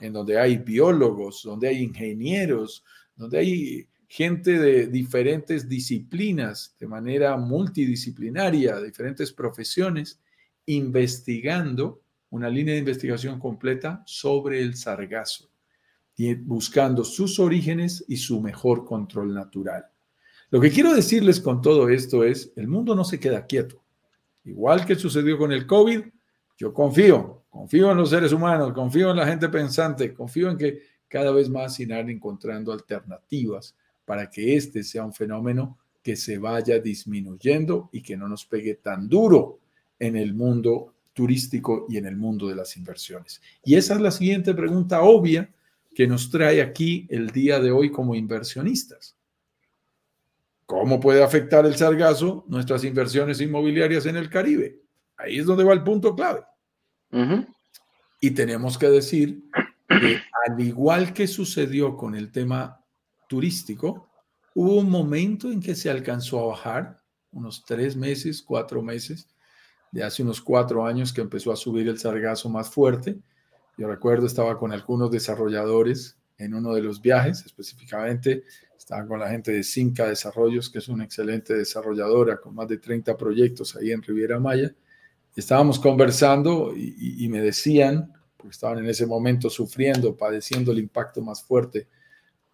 en 0.00 0.12
donde 0.12 0.38
hay 0.38 0.56
biólogos, 0.56 1.42
donde 1.44 1.68
hay 1.68 1.82
ingenieros, 1.82 2.82
donde 3.16 3.38
hay 3.38 3.86
gente 4.10 4.58
de 4.58 4.88
diferentes 4.88 5.68
disciplinas, 5.68 6.74
de 6.80 6.88
manera 6.88 7.36
multidisciplinaria, 7.36 8.80
diferentes 8.80 9.32
profesiones, 9.32 10.18
investigando 10.66 12.02
una 12.30 12.48
línea 12.50 12.74
de 12.74 12.80
investigación 12.80 13.38
completa 13.38 14.02
sobre 14.06 14.62
el 14.62 14.74
sargazo 14.74 15.48
y 16.16 16.34
buscando 16.34 17.04
sus 17.04 17.38
orígenes 17.38 18.04
y 18.08 18.16
su 18.16 18.40
mejor 18.40 18.84
control 18.84 19.32
natural. 19.32 19.86
Lo 20.50 20.60
que 20.60 20.72
quiero 20.72 20.92
decirles 20.92 21.40
con 21.40 21.62
todo 21.62 21.88
esto 21.88 22.24
es, 22.24 22.52
el 22.56 22.66
mundo 22.66 22.96
no 22.96 23.04
se 23.04 23.20
queda 23.20 23.46
quieto. 23.46 23.80
Igual 24.42 24.84
que 24.86 24.96
sucedió 24.96 25.38
con 25.38 25.52
el 25.52 25.68
COVID, 25.68 26.00
yo 26.58 26.74
confío, 26.74 27.44
confío 27.48 27.92
en 27.92 27.98
los 27.98 28.10
seres 28.10 28.32
humanos, 28.32 28.72
confío 28.72 29.12
en 29.12 29.18
la 29.18 29.26
gente 29.28 29.48
pensante, 29.48 30.12
confío 30.12 30.50
en 30.50 30.58
que 30.58 30.82
cada 31.06 31.30
vez 31.30 31.48
más 31.48 31.78
irán 31.78 32.10
encontrando 32.10 32.72
alternativas 32.72 33.76
para 34.10 34.28
que 34.28 34.56
este 34.56 34.82
sea 34.82 35.04
un 35.04 35.14
fenómeno 35.14 35.78
que 36.02 36.16
se 36.16 36.36
vaya 36.36 36.80
disminuyendo 36.80 37.90
y 37.92 38.02
que 38.02 38.16
no 38.16 38.26
nos 38.26 38.44
pegue 38.44 38.74
tan 38.74 39.08
duro 39.08 39.60
en 40.00 40.16
el 40.16 40.34
mundo 40.34 40.94
turístico 41.12 41.86
y 41.88 41.96
en 41.96 42.06
el 42.06 42.16
mundo 42.16 42.48
de 42.48 42.56
las 42.56 42.76
inversiones. 42.76 43.40
Y 43.64 43.76
esa 43.76 43.94
es 43.94 44.00
la 44.00 44.10
siguiente 44.10 44.52
pregunta 44.52 45.02
obvia 45.02 45.48
que 45.94 46.08
nos 46.08 46.28
trae 46.28 46.60
aquí 46.60 47.06
el 47.08 47.30
día 47.30 47.60
de 47.60 47.70
hoy 47.70 47.92
como 47.92 48.16
inversionistas. 48.16 49.16
¿Cómo 50.66 50.98
puede 50.98 51.22
afectar 51.22 51.64
el 51.64 51.76
sargazo 51.76 52.44
nuestras 52.48 52.82
inversiones 52.82 53.40
inmobiliarias 53.40 54.06
en 54.06 54.16
el 54.16 54.28
Caribe? 54.28 54.80
Ahí 55.18 55.38
es 55.38 55.46
donde 55.46 55.62
va 55.62 55.72
el 55.72 55.84
punto 55.84 56.16
clave. 56.16 56.40
Y 58.20 58.32
tenemos 58.32 58.76
que 58.76 58.88
decir 58.88 59.44
que 59.88 60.20
al 60.48 60.60
igual 60.60 61.12
que 61.12 61.28
sucedió 61.28 61.96
con 61.96 62.16
el 62.16 62.32
tema 62.32 62.79
turístico, 63.30 64.08
hubo 64.56 64.80
un 64.80 64.90
momento 64.90 65.52
en 65.52 65.60
que 65.60 65.76
se 65.76 65.88
alcanzó 65.88 66.40
a 66.40 66.46
bajar, 66.46 67.00
unos 67.30 67.64
tres 67.64 67.94
meses, 67.94 68.42
cuatro 68.42 68.82
meses, 68.82 69.28
de 69.92 70.02
hace 70.02 70.24
unos 70.24 70.40
cuatro 70.40 70.84
años 70.84 71.12
que 71.12 71.20
empezó 71.20 71.52
a 71.52 71.56
subir 71.56 71.86
el 71.86 71.96
sargazo 71.96 72.48
más 72.48 72.68
fuerte. 72.68 73.20
Yo 73.78 73.86
recuerdo, 73.86 74.26
estaba 74.26 74.58
con 74.58 74.72
algunos 74.72 75.12
desarrolladores 75.12 76.18
en 76.38 76.54
uno 76.54 76.74
de 76.74 76.82
los 76.82 77.00
viajes, 77.00 77.46
específicamente 77.46 78.42
estaba 78.76 79.06
con 79.06 79.20
la 79.20 79.30
gente 79.30 79.52
de 79.52 79.62
Cinca 79.62 80.08
Desarrollos, 80.08 80.68
que 80.68 80.78
es 80.78 80.88
una 80.88 81.04
excelente 81.04 81.54
desarrolladora 81.54 82.40
con 82.40 82.56
más 82.56 82.66
de 82.66 82.78
30 82.78 83.16
proyectos 83.16 83.76
ahí 83.76 83.92
en 83.92 84.02
Riviera 84.02 84.40
Maya. 84.40 84.74
Estábamos 85.36 85.78
conversando 85.78 86.72
y, 86.74 87.24
y 87.24 87.28
me 87.28 87.40
decían, 87.40 88.12
porque 88.36 88.50
estaban 88.50 88.78
en 88.78 88.86
ese 88.86 89.06
momento 89.06 89.48
sufriendo, 89.48 90.16
padeciendo 90.16 90.72
el 90.72 90.80
impacto 90.80 91.22
más 91.22 91.44
fuerte 91.44 91.86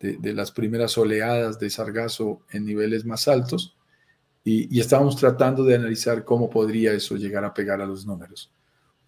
de, 0.00 0.32
las 0.34 0.52
primeras 0.52 0.96
oleadas 0.98 1.58
de 1.58 1.70
sargazo 1.70 2.40
en 2.50 2.66
niveles 2.66 3.04
más 3.04 3.28
altos 3.28 3.76
y, 4.44 4.78
estábamos 4.78 5.16
tratando 5.16 5.64
de 5.64 5.74
analizar 5.74 6.24
cómo 6.24 6.48
podría 6.48 6.92
eso 6.92 7.16
llegar 7.16 7.44
a 7.44 7.54
pegar 7.54 7.80
a 7.80 7.86
los 7.86 8.06
números. 8.06 8.52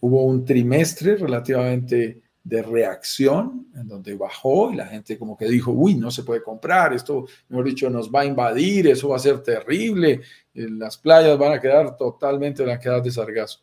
Hubo 0.01 0.25
un 0.25 0.45
trimestre 0.45 1.17
relativamente 1.17 2.23
de 2.43 2.63
reacción 2.63 3.67
en 3.75 3.87
donde 3.87 4.17
bajó 4.17 4.73
y 4.73 4.77
la 4.77 4.87
gente 4.87 5.19
como 5.19 5.37
que 5.37 5.47
dijo, 5.47 5.71
uy, 5.71 5.95
no 5.95 6.11
se 6.11 6.23
puede 6.23 6.43
comprar, 6.43 6.95
esto, 6.95 7.27
mejor 7.49 7.67
dicho, 7.67 7.91
nos 7.91 8.11
va 8.11 8.23
a 8.23 8.25
invadir, 8.25 8.89
eso 8.89 9.11
va 9.11 9.17
a 9.17 9.21
ser 9.21 9.41
terrible, 9.43 10.23
eh, 10.55 10.69
las 10.71 10.97
playas 10.97 11.37
van 11.37 11.53
a 11.53 11.61
quedar 11.61 11.97
totalmente 11.97 12.63
blanqueadas 12.63 13.05
de 13.05 13.11
sargazo. 13.11 13.61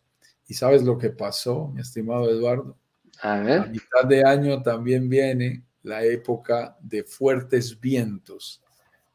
¿Y 0.48 0.54
sabes 0.54 0.84
lo 0.84 0.98
que 0.98 1.10
pasó, 1.10 1.70
mi 1.74 1.82
estimado 1.82 2.30
Eduardo? 2.30 2.78
A 3.22 3.40
ver. 3.40 3.60
A 3.62 3.66
mitad 3.66 4.06
de 4.08 4.24
año 4.24 4.62
también 4.62 5.10
viene 5.10 5.64
la 5.86 6.04
época 6.04 6.76
de 6.82 7.04
fuertes 7.04 7.80
vientos, 7.80 8.62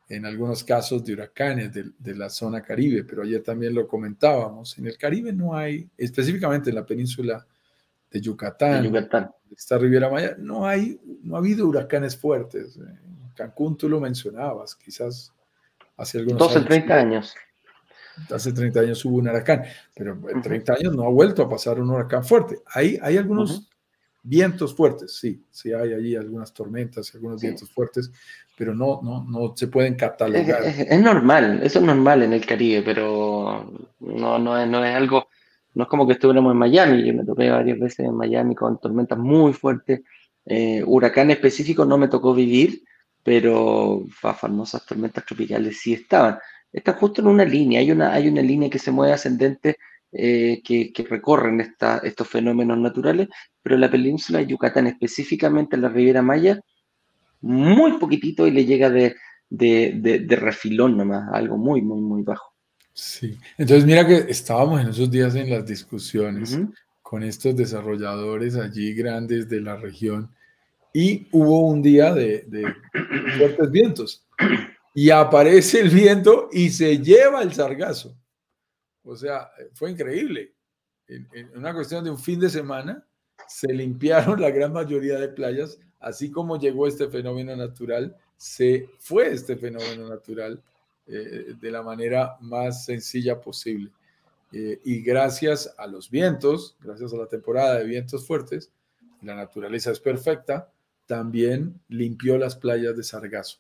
en 0.09 0.25
algunos 0.25 0.63
casos 0.63 1.05
de 1.05 1.15
huracanes 1.15 1.73
de, 1.73 2.15
la 2.15 2.31
zona 2.31 2.63
caribe, 2.63 3.03
pero 3.03 3.23
ayer 3.23 3.43
también 3.43 3.75
lo 3.75 3.89
comentábamos. 3.89 4.79
En 4.79 4.87
el 4.87 4.97
Caribe 4.97 5.33
no 5.33 5.57
hay, 5.57 5.89
específicamente 5.97 6.71
en 6.71 6.77
la 6.77 6.87
península 6.87 7.47
de 8.11 8.21
Yucatán, 8.21 8.85
Yucatán. 8.85 9.31
esta 9.57 9.79
Riviera 9.79 10.11
Maya, 10.11 10.37
no, 10.39 10.67
hay, 10.67 11.01
no 11.23 11.37
ha 11.37 11.39
habido 11.39 11.67
huracanes 11.67 12.17
fuertes. 12.17 12.77
En 12.77 13.33
Cancún 13.37 13.77
tú 13.77 13.89
lo 13.89 14.01
mencionabas, 14.01 14.75
quizás 14.77 15.33
hace 15.97 16.19
algunos 16.19 16.39
12, 16.39 16.61
30 16.63 16.95
años. 16.95 17.35
Hace 18.33 18.53
30 18.53 18.81
años 18.81 19.05
hubo 19.05 19.19
un 19.19 19.29
huracán, 19.29 19.65
pero 19.95 20.21
en 20.29 20.43
30 20.43 20.75
años 20.75 20.97
no 20.97 21.05
ha 21.05 21.11
vuelto 21.11 21.43
a 21.43 21.49
pasar 21.49 21.81
un 21.81 21.91
huracán 21.91 22.25
fuerte. 22.25 22.59
Hay, 22.75 22.99
hay 23.03 23.17
algunos 23.17 23.70
Vientos 24.23 24.75
fuertes, 24.75 25.17
sí, 25.17 25.43
sí 25.51 25.73
hay 25.73 25.95
allí 25.95 26.15
algunas 26.15 26.53
tormentas, 26.53 27.15
algunos 27.15 27.41
vientos 27.41 27.71
fuertes, 27.71 28.13
pero 28.57 28.75
no, 28.75 29.01
no, 29.03 29.25
no 29.25 29.57
se 29.57 29.69
pueden 29.69 29.95
catalogar. 29.95 30.63
Es, 30.65 31.01
normal, 31.01 31.61
eso 31.63 31.79
es 31.79 31.85
normal 31.85 32.23
en 32.23 32.35
el 32.35 32.45
Caribe, 32.45 32.83
pero 32.83 33.73
no, 34.01 34.39
no, 34.39 34.59
es, 34.59 34.69
no 34.69 34.85
es 34.85 34.95
algo, 34.95 35.29
no 35.75 35.85
es 35.85 35.89
como 35.89 36.07
que 36.07 36.13
estuviéramos 36.13 36.53
en 36.53 36.59
Miami, 36.59 37.07
yo 37.07 37.15
me 37.15 37.25
toqué 37.25 37.49
varias 37.49 37.79
veces 37.79 38.01
en 38.01 38.15
Miami 38.15 38.55
con 38.55 38.79
tormentas 38.79 39.19
muy 39.19 39.55
fuertes, 39.55 40.03
eh, 40.45 40.83
huracán 40.85 41.31
específico 41.31 41.87
no 41.87 41.97
me 41.97 42.09
tocó 42.09 42.35
vivir, 42.35 42.83
pero 43.23 44.05
famosas 44.11 44.85
tormentas 44.85 45.25
tropicales 45.25 45.81
sí 45.81 45.95
estaban. 45.95 46.39
Están 46.73 46.97
justo 46.97 47.21
en 47.21 47.29
una 47.29 47.45
línea, 47.45 47.81
hay 47.81 47.91
una, 47.91 48.13
hay 48.13 48.29
una 48.29 48.43
línea 48.43 48.71
que 48.71 48.79
se 48.79 48.91
mueve 48.91 49.13
ascendente 49.13 49.77
eh, 50.13 50.61
que, 50.65 50.93
recorren 51.09 51.61
estos 51.61 52.29
fenómenos 52.29 52.79
naturales, 52.79 53.29
pero 53.63 53.77
la 53.77 53.91
península 53.91 54.41
de 54.41 54.47
Yucatán, 54.47 54.87
específicamente 54.87 55.77
en 55.77 55.83
la 55.83 55.89
Riviera 55.89 56.23
Maya, 56.23 56.61
muy 57.41 57.99
poquitito 57.99 58.47
y 58.47 58.51
le 58.51 58.65
llega 58.65 58.91
de, 58.91 59.17
de, 59.49 60.37
refilón 60.37 60.97
nomás, 60.97 61.29
algo 61.33 61.57
muy, 61.57 61.83
muy, 61.83 62.01
muy 62.01 62.23
bajo. 62.23 62.53
Sí, 62.93 63.39
entonces 63.57 63.87
mira 63.87 64.07
que 64.07 64.27
estábamos 64.29 64.81
en 64.81 64.89
esos 64.89 65.11
días 65.11 65.35
en 65.35 65.49
las 65.49 65.65
discusiones 65.65 66.59
con 67.03 67.23
estos 67.23 67.57
desarrolladores 67.57 68.57
allí 68.57 68.95
grandes 68.95 69.49
de 69.49 69.61
la 69.61 69.77
región 69.77 70.31
y 70.93 71.29
hubo 71.31 71.67
un 71.69 71.83
día 71.83 72.13
de, 72.13 72.47
fuertes 73.39 73.71
vientos. 73.71 74.25
Y 74.95 75.11
aparece 75.11 75.81
el 75.81 75.89
viento 75.89 76.49
y 76.53 76.71
se 76.71 76.99
lleva 76.99 77.43
el 77.43 77.53
sargazo. 77.53 78.17
O 79.11 79.17
sea, 79.17 79.51
fue 79.75 79.91
increíble. 79.91 80.55
En, 81.09 81.51
una 81.57 81.75
cuestión 81.75 82.05
de 82.05 82.11
un 82.11 82.19
fin 82.19 82.39
de 82.39 82.49
semana, 82.49 83.05
se 83.49 83.73
limpiaron 83.73 84.41
la 84.41 84.51
gran 84.51 84.73
mayoría 84.73 85.19
de 85.19 85.29
playas, 85.29 85.81
así 85.99 86.31
como 86.31 86.61
llegó 86.61 86.87
este 86.87 87.09
fenómeno 87.09 87.57
natural, 87.57 88.17
se 88.37 88.89
fue 89.01 89.33
este 89.33 89.57
fenómeno 89.57 90.09
natural 90.09 90.63
eh, 91.09 91.55
de 91.61 91.71
la 91.73 91.83
manera 91.83 92.37
más 92.41 92.85
sencilla 92.85 93.41
posible. 93.41 93.91
Eh, 94.53 94.81
y 94.85 95.03
gracias 95.03 95.75
a 95.77 95.89
los 95.89 96.09
vientos, 96.09 96.77
gracias 96.81 97.13
a 97.13 97.17
la 97.17 97.27
temporada 97.27 97.81
de 97.81 97.87
vientos 97.87 98.25
fuertes, 98.25 98.71
la 99.23 99.35
naturaleza 99.35 99.91
es 99.91 99.99
perfecta, 99.99 100.71
también 101.07 101.81
limpió 101.89 102.39
las 102.39 102.55
playas 102.55 102.97
de 102.97 103.03
Sargazo. 103.03 103.59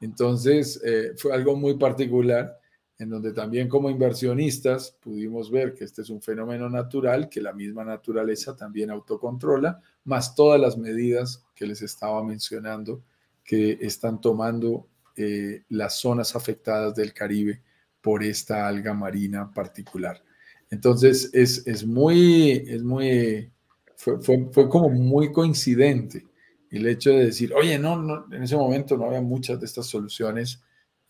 Entonces, 0.00 0.80
eh, 0.84 1.12
fue 1.16 1.32
algo 1.32 1.54
muy 1.54 1.74
particular 1.74 2.58
en 2.98 3.10
donde 3.10 3.32
también 3.32 3.68
como 3.68 3.90
inversionistas 3.90 4.96
pudimos 5.00 5.50
ver 5.50 5.74
que 5.74 5.84
este 5.84 6.02
es 6.02 6.10
un 6.10 6.20
fenómeno 6.20 6.68
natural 6.68 7.28
que 7.28 7.40
la 7.40 7.52
misma 7.52 7.84
naturaleza 7.84 8.56
también 8.56 8.90
autocontrola, 8.90 9.80
más 10.04 10.34
todas 10.34 10.60
las 10.60 10.76
medidas 10.76 11.44
que 11.54 11.66
les 11.66 11.80
estaba 11.82 12.22
mencionando 12.24 13.02
que 13.44 13.78
están 13.80 14.20
tomando 14.20 14.88
eh, 15.16 15.62
las 15.68 16.00
zonas 16.00 16.34
afectadas 16.34 16.94
del 16.94 17.14
Caribe 17.14 17.62
por 18.00 18.22
esta 18.22 18.66
alga 18.66 18.94
marina 18.94 19.50
particular. 19.52 20.22
Entonces, 20.70 21.30
es, 21.32 21.66
es 21.66 21.86
muy, 21.86 22.64
es 22.66 22.82
muy, 22.82 23.50
fue, 23.96 24.20
fue, 24.20 24.48
fue 24.52 24.68
como 24.68 24.90
muy 24.90 25.32
coincidente 25.32 26.26
el 26.70 26.86
hecho 26.86 27.10
de 27.10 27.26
decir, 27.26 27.54
oye, 27.54 27.78
no, 27.78 27.96
no, 27.96 28.26
en 28.30 28.42
ese 28.42 28.56
momento 28.56 28.96
no 28.96 29.06
había 29.06 29.22
muchas 29.22 29.58
de 29.58 29.66
estas 29.66 29.86
soluciones 29.86 30.60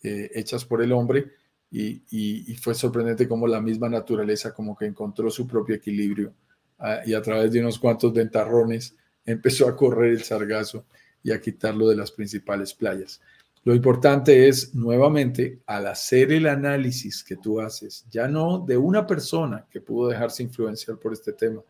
eh, 0.03 0.31
hechas 0.35 0.65
por 0.65 0.83
el 0.83 0.93
hombre 0.93 1.33
y, 1.71 2.55
fue 2.61 2.75
sorprendente 2.75 3.29
cómo 3.29 3.47
la 3.47 3.61
misma 3.61 3.89
naturaleza 3.89 4.55
como 4.55 4.77
que 4.77 4.87
encontró 4.87 5.31
su 5.31 5.47
propio 5.47 5.77
equilibrio 5.77 6.33
ah, 6.79 7.01
y 7.05 7.15
a 7.15 7.23
través 7.23 7.53
de 7.53 7.61
unos 7.61 7.79
cuantos 7.79 8.13
ventarrones 8.13 8.97
empezó 9.25 9.69
a 9.69 9.77
correr 9.77 10.13
el 10.13 10.23
sargazo 10.23 10.87
y 11.23 11.33
a 11.33 11.41
quitarlo 11.41 11.89
de 11.89 11.97
las 11.97 12.11
principales 12.11 12.73
playas. 12.73 13.21
Lo 13.65 13.75
importante 13.75 14.49
es, 14.49 14.75
nuevamente, 14.75 15.61
al 15.67 15.89
hacer 15.89 16.33
el 16.33 16.47
análisis 16.47 17.23
que 17.23 17.37
tú 17.37 17.61
haces, 17.61 18.07
ya 18.11 18.27
no 18.27 18.61
de 18.61 18.79
una 18.79 19.07
persona 19.07 19.67
que 19.71 19.81
pudo 19.81 20.09
dejarse 20.09 20.43
influenciar 20.43 20.97
por 20.99 21.13
este 21.13 21.33
tema, 21.35 21.63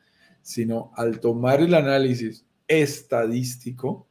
sino 0.43 0.93
al 0.95 1.19
tomar 1.19 1.61
el 1.61 1.75
análisis 1.75 2.45
estadístico 2.69 4.07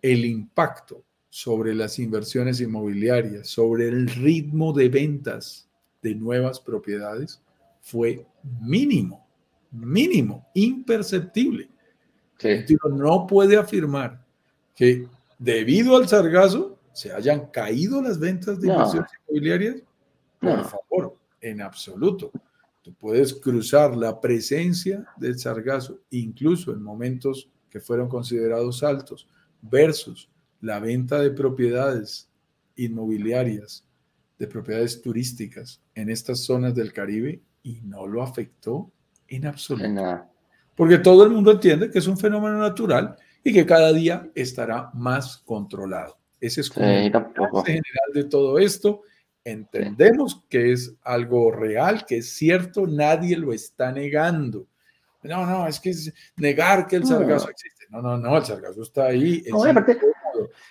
el 0.00 0.24
impacto 0.24 1.02
sobre 1.30 1.74
las 1.74 1.98
inversiones 1.98 2.60
inmobiliarias, 2.60 3.48
sobre 3.48 3.88
el 3.88 4.08
ritmo 4.08 4.72
de 4.72 4.88
ventas 4.88 5.68
de 6.02 6.14
nuevas 6.14 6.60
propiedades, 6.60 7.40
fue 7.80 8.26
mínimo, 8.60 9.26
mínimo, 9.70 10.46
imperceptible. 10.54 11.68
No 12.90 13.26
puede 13.26 13.56
afirmar 13.56 14.24
que 14.74 15.06
debido 15.38 15.96
al 15.96 16.08
sargazo 16.08 16.78
se 16.92 17.12
hayan 17.12 17.46
caído 17.46 18.00
las 18.00 18.18
ventas 18.18 18.60
de 18.60 18.68
inversiones 18.68 19.10
inmobiliarias. 19.26 19.76
Por 20.40 20.64
favor, 20.64 21.16
en 21.40 21.60
absoluto. 21.60 22.30
Tú 22.82 22.94
puedes 22.94 23.34
cruzar 23.34 23.96
la 23.96 24.20
presencia 24.20 25.06
del 25.16 25.38
sargazo, 25.38 25.98
incluso 26.10 26.72
en 26.72 26.82
momentos 26.82 27.48
que 27.68 27.80
fueron 27.80 28.08
considerados 28.08 28.82
altos, 28.82 29.28
versus 29.60 30.28
la 30.60 30.80
venta 30.80 31.20
de 31.20 31.30
propiedades 31.30 32.28
inmobiliarias, 32.76 33.84
de 34.38 34.46
propiedades 34.46 35.02
turísticas 35.02 35.82
en 35.94 36.10
estas 36.10 36.40
zonas 36.40 36.74
del 36.74 36.92
Caribe 36.92 37.40
y 37.62 37.80
no 37.82 38.06
lo 38.06 38.22
afectó 38.22 38.90
en 39.26 39.46
absoluto. 39.46 40.26
Porque 40.74 40.98
todo 40.98 41.24
el 41.24 41.30
mundo 41.30 41.52
entiende 41.52 41.90
que 41.90 41.98
es 41.98 42.06
un 42.06 42.16
fenómeno 42.16 42.58
natural 42.58 43.16
y 43.42 43.52
que 43.52 43.66
cada 43.66 43.92
día 43.92 44.30
estará 44.34 44.90
más 44.94 45.38
controlado. 45.38 46.18
Ese 46.40 46.60
es 46.60 46.70
como 46.70 46.86
el 46.86 47.10
general 47.10 48.12
de 48.14 48.24
todo 48.24 48.58
esto. 48.58 49.02
Entendemos 49.44 50.44
que 50.48 50.72
es 50.72 50.94
algo 51.02 51.50
real, 51.50 52.04
que 52.06 52.18
es 52.18 52.30
cierto, 52.30 52.86
nadie 52.86 53.36
lo 53.36 53.52
está 53.52 53.90
negando. 53.90 54.66
No, 55.22 55.44
no, 55.46 55.66
es 55.66 55.80
que 55.80 55.90
es 55.90 56.12
negar 56.36 56.86
que 56.86 56.96
el 56.96 57.06
sargazo 57.06 57.50
existe. 57.50 57.86
No, 57.90 58.00
no, 58.00 58.16
no, 58.16 58.36
el 58.36 58.44
sargazo 58.44 58.82
está 58.82 59.06
ahí. 59.06 59.42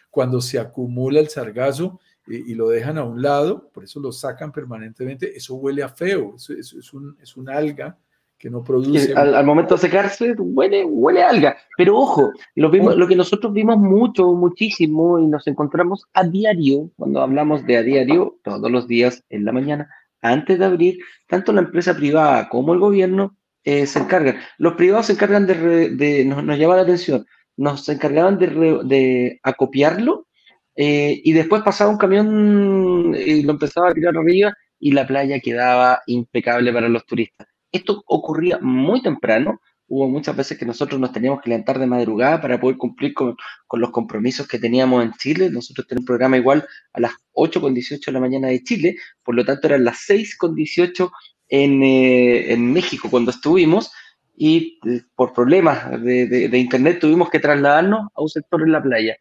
Cuando 0.10 0.42
se 0.42 0.60
acumula 0.60 1.20
el 1.20 1.30
sargazo 1.30 2.00
y, 2.26 2.56
lo 2.56 2.70
dejan 2.70 2.98
a 2.98 3.04
un 3.04 3.22
lado, 3.22 3.70
por 3.74 3.84
eso 3.84 4.00
lo 4.00 4.12
sacan 4.12 4.52
permanentemente, 4.52 5.36
eso 5.36 5.56
huele 5.56 5.84
a 5.84 5.90
feo, 5.90 6.34
eso, 6.36 6.54
es, 6.54 6.94
un, 6.94 7.18
es 7.22 7.38
un 7.38 7.50
alga 7.50 7.98
que 8.38 8.50
no 8.50 8.64
produce. 8.64 9.14
Al, 9.14 9.46
momento 9.46 9.76
de 9.76 9.82
secarse, 9.82 10.34
huele, 10.38 10.86
huele 10.86 11.24
a 11.24 11.30
alga. 11.30 11.58
Pero 11.78 11.98
ojo, 11.98 12.32
lo, 12.56 12.70
vimos, 12.70 12.96
lo 12.96 13.08
que 13.08 13.16
nosotros 13.16 13.52
vimos 13.54 13.78
mucho, 13.78 14.34
muchísimo, 14.34 15.20
y 15.20 15.28
nos 15.28 15.48
encontramos 15.48 16.06
a 16.14 16.24
diario, 16.24 16.92
cuando 16.98 17.22
hablamos 17.22 17.66
de 17.66 17.78
a 17.78 17.84
diario, 17.84 18.38
todos 18.44 18.70
los 18.70 18.88
días 18.88 19.24
en 19.30 19.46
la 19.46 19.52
mañana, 19.52 19.90
antes 20.22 20.60
de 20.60 20.66
abrir, 20.66 21.00
tanto 21.28 21.54
la 21.54 21.62
empresa 21.62 21.96
privada 21.96 22.50
como 22.50 22.74
el 22.74 22.80
gobierno 22.80 23.36
eh, 23.64 23.86
se 23.86 24.00
encargan. 24.00 24.38
Los 24.58 24.74
privados 24.74 25.08
se 25.08 25.14
encargan 25.14 25.48
de, 25.48 26.26
nos, 26.26 26.44
nos, 26.44 26.58
llama 26.58 26.76
la 26.76 26.84
atención, 26.84 27.26
nos 27.58 27.88
encargaban 27.90 28.38
de, 28.38 28.48
de 28.84 29.40
acopiarlo 29.44 30.28
eh, 30.76 31.22
y 31.24 31.34
después 31.34 31.64
pasaba 31.64 31.90
un 31.90 31.98
camión 31.98 33.16
y 33.16 33.42
lo 33.42 33.52
empezaba 33.54 33.90
a 33.90 33.94
tirar 33.94 34.16
arriba 34.16 34.54
y 34.80 34.92
la 34.92 35.08
playa 35.08 35.40
quedaba 35.40 36.02
impecable 36.06 36.72
para 36.72 36.88
los 36.88 37.06
turistas. 37.06 37.48
Esto 37.72 38.04
ocurría 38.06 38.60
muy 38.62 39.02
temprano, 39.02 39.60
hubo 39.88 40.08
muchas 40.08 40.36
veces 40.36 40.58
que 40.58 40.66
nosotros 40.66 41.00
nos 41.02 41.12
teníamos 41.12 41.42
que 41.42 41.50
levantar 41.50 41.80
de 41.80 41.88
madrugada 41.88 42.40
para 42.40 42.60
poder 42.60 42.78
cumplir 42.78 43.14
con, 43.14 43.36
con, 43.66 43.82
los 43.82 43.90
compromisos 43.90 44.48
que 44.48 44.60
teníamos 44.60 45.04
en 45.04 45.14
Chile. 45.14 45.50
Nosotros 45.50 45.88
tenemos 45.88 46.04
un 46.04 46.08
programa 46.08 46.38
igual 46.38 46.66
a 46.94 47.00
las 47.00 47.12
8 47.34 47.60
con 47.60 47.74
18 47.74 48.12
de 48.12 48.14
la 48.14 48.20
mañana 48.20 48.48
de 48.50 48.64
Chile, 48.64 48.98
por 49.24 49.36
lo 49.36 49.44
tanto 49.44 49.68
eran 49.68 49.84
las 49.84 49.98
6 50.06 50.38
con 50.38 50.54
18 50.54 51.12
eh, 51.50 52.52
en, 52.54 52.74
México 52.74 53.10
cuando 53.10 53.32
estuvimos 53.32 53.90
y 54.38 54.80
eh, 54.86 55.02
por 55.16 55.34
problemas 55.34 56.02
de, 56.02 56.50
internet 56.54 57.00
tuvimos 57.02 57.30
que 57.30 57.40
trasladarnos 57.40 58.08
a 58.14 58.22
un 58.22 58.30
sector 58.30 58.62
en 58.62 58.72
la 58.72 58.82
playa. 58.82 59.18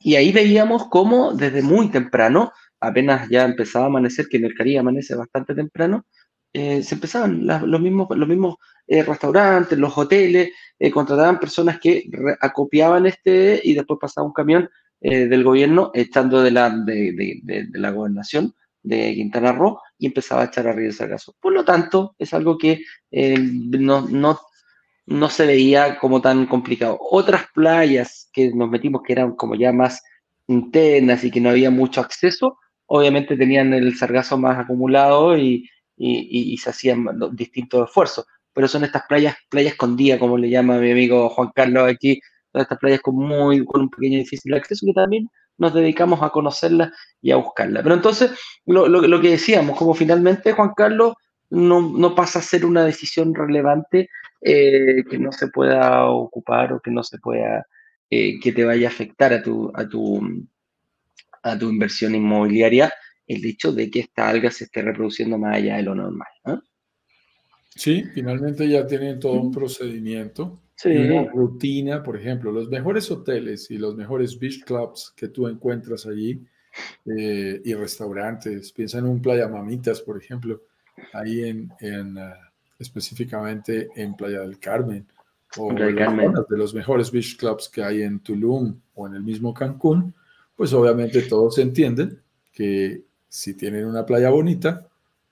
Y 0.00 0.16
ahí 0.16 0.32
veíamos 0.32 0.88
cómo 0.90 1.32
desde 1.32 1.62
muy 1.62 1.88
temprano, 1.88 2.52
apenas 2.80 3.28
ya 3.30 3.44
empezaba 3.44 3.86
a 3.86 3.88
amanecer, 3.88 4.26
que 4.28 4.38
en 4.38 4.44
el 4.46 4.54
Caribe 4.54 4.80
amanece 4.80 5.14
bastante 5.14 5.54
temprano, 5.54 6.04
eh, 6.52 6.82
se 6.82 6.96
empezaban 6.96 7.46
los 7.46 7.80
mismos, 7.80 8.08
los 8.10 8.28
mismos 8.28 8.56
restaurantes, 8.88 9.78
los 9.78 9.96
hoteles, 9.96 10.50
contrataban 10.92 11.40
personas 11.40 11.78
que 11.80 12.04
acopiaban 12.40 13.06
este 13.06 13.60
y 13.62 13.74
después 13.74 13.98
pasaba 14.00 14.26
un 14.26 14.32
camión 14.32 14.68
del 15.00 15.44
gobierno 15.44 15.90
echando 15.92 16.42
de 16.42 16.50
la, 16.50 16.70
de, 16.70 17.40
de 17.42 17.68
la 17.78 17.90
gobernación 17.90 18.54
de 18.86 19.14
Quintana 19.14 19.52
Roo 19.52 19.80
y 19.98 20.06
empezaba 20.06 20.42
a 20.42 20.44
echar 20.46 20.68
arriba 20.68 20.88
el 20.88 20.94
sargazo. 20.94 21.34
Por 21.40 21.52
lo 21.52 21.64
tanto, 21.64 22.14
es 22.18 22.32
algo 22.32 22.56
que 22.56 22.82
eh, 23.10 23.36
no, 23.36 24.02
no, 24.02 24.40
no, 25.06 25.30
se 25.30 25.46
veía 25.46 25.98
como 25.98 26.20
tan 26.20 26.46
complicado. 26.46 26.98
Otras 27.00 27.46
playas 27.54 28.28
que 28.32 28.52
nos 28.52 28.68
metimos 28.68 29.02
que 29.02 29.12
eran 29.12 29.36
como 29.36 29.54
ya 29.54 29.72
más 29.72 30.02
internas 30.48 31.24
y 31.24 31.30
que 31.30 31.40
no 31.40 31.50
había 31.50 31.70
mucho 31.70 32.00
acceso, 32.00 32.58
obviamente 32.86 33.36
tenían 33.36 33.74
el 33.74 33.96
sargazo 33.96 34.38
más 34.38 34.58
acumulado 34.58 35.36
y, 35.36 35.68
y, 35.96 36.56
se 36.58 36.70
hacían 36.70 37.06
distintos 37.32 37.88
esfuerzos. 37.88 38.26
Pero 38.52 38.68
son 38.68 38.84
estas 38.84 39.02
playas, 39.08 39.36
playas 39.48 39.72
escondidas, 39.72 40.18
como 40.18 40.38
le 40.38 40.50
llama 40.50 40.78
mi 40.78 40.90
amigo 40.90 41.28
Juan 41.30 41.50
Carlos 41.54 41.88
aquí, 41.90 42.20
estas 42.54 42.78
playas 42.78 43.00
con 43.00 43.16
muy, 43.16 43.64
con 43.64 43.82
un 43.82 43.90
pequeño 43.90 44.18
difícil 44.18 44.54
acceso 44.54 44.86
que 44.86 44.92
también 44.92 45.28
nos 45.58 45.74
dedicamos 45.74 46.22
a 46.22 46.30
conocerla 46.30 46.92
y 47.20 47.30
a 47.30 47.36
buscarla. 47.36 47.82
Pero 47.82 47.94
entonces, 47.94 48.32
lo, 48.66 48.88
lo, 48.88 49.20
que 49.20 49.30
decíamos, 49.30 49.76
como 49.78 49.94
finalmente 49.94 50.52
Juan 50.52 50.72
Carlos 50.76 51.14
no, 51.50 51.80
no, 51.80 52.14
pasa 52.14 52.40
a 52.40 52.42
ser 52.42 52.64
una 52.66 52.84
decisión 52.84 53.34
relevante 53.34 54.08
eh, 54.46 55.04
que 55.08 55.18
no 55.18 55.32
se 55.32 55.48
pueda 55.48 56.06
ocupar 56.06 56.72
o 56.72 56.80
que 56.80 56.90
no 56.90 57.02
se 57.02 57.18
pueda, 57.18 57.66
eh, 58.10 58.38
que 58.40 58.52
te 58.52 58.64
vaya 58.64 58.88
a 58.88 58.90
afectar 58.90 59.32
a 59.32 59.42
tu, 59.42 59.70
a 59.74 59.88
tu, 59.88 60.20
a 61.42 61.58
tu 61.58 61.68
inversión 61.68 62.14
inmobiliaria 62.14 62.92
el 63.26 63.44
hecho 63.44 63.72
de 63.72 63.90
que 63.90 64.00
esta 64.00 64.28
alga 64.28 64.50
se 64.50 64.64
esté 64.64 64.82
reproduciendo 64.82 65.36
más 65.36 65.56
allá 65.56 65.76
de 65.76 65.82
lo 65.82 65.94
normal. 65.94 66.28
Sí, 67.74 68.04
finalmente 68.14 68.68
ya 68.68 68.86
tienen 68.86 69.18
todo 69.18 69.32
un 69.32 69.50
procedimiento 69.50 70.60
una 70.84 71.30
rutina, 71.30 72.02
por 72.02 72.16
ejemplo, 72.16 72.52
los 72.52 72.68
mejores 72.68 73.10
hoteles 73.10 73.70
y 73.70 73.78
los 73.78 73.96
mejores 73.96 74.38
beach 74.38 74.62
clubs 74.64 75.12
que 75.16 75.28
tú 75.28 75.48
encuentras 75.48 76.06
allí 76.06 76.44
eh, 77.16 77.60
y 77.64 77.74
restaurantes, 77.74 78.72
piensa 78.72 78.98
en 78.98 79.06
un 79.06 79.22
Playa 79.22 79.48
Mamitas, 79.48 80.02
por 80.02 80.22
ejemplo, 80.22 80.64
ahí 81.14 81.44
en, 81.44 81.72
en 81.80 82.18
ah, 82.18 82.52
específicamente 82.78 83.88
en 83.96 84.14
Playa 84.14 84.40
del 84.40 84.58
Carmen 84.58 85.06
o 85.58 85.72
de 85.72 86.56
los 86.56 86.74
mejores 86.74 87.10
beach 87.10 87.36
clubs 87.36 87.68
que 87.68 87.82
hay 87.82 88.02
en 88.02 88.20
Tulum 88.20 88.78
o 88.94 89.06
en 89.06 89.14
el 89.14 89.22
mismo 89.22 89.54
Cancún, 89.54 90.14
pues 90.54 90.72
obviamente 90.72 91.22
todos 91.22 91.58
entienden 91.58 92.20
que 92.52 93.04
si 93.28 93.54
tienen 93.54 93.86
una 93.86 94.04
playa 94.04 94.30
bonita, 94.30 94.88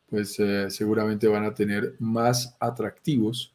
pues 0.09 0.39
eh, 0.39 0.71
seguramente 0.71 1.27
van 1.27 1.45
a 1.45 1.55
tener 1.55 1.97
más 1.99 2.57
atractivos 2.61 3.55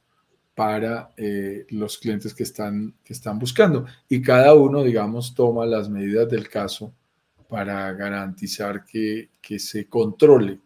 para 0.55 1.13
eh, 1.15 1.65
los 1.69 1.97
clientes 1.97 2.33
que 2.33 2.43
están, 2.43 2.93
que 3.03 3.13
están 3.13 3.39
buscando. 3.39 3.85
Y 4.09 4.21
cada 4.21 4.53
uno, 4.55 4.83
digamos, 4.83 5.33
toma 5.33 5.65
las 5.65 5.89
medidas 5.89 6.27
del 6.29 6.49
caso 6.49 6.93
para 7.47 7.91
garantizar 7.93 8.83
que, 8.83 9.29
que 9.41 9.57
se 9.57 9.87
controle 9.87 10.59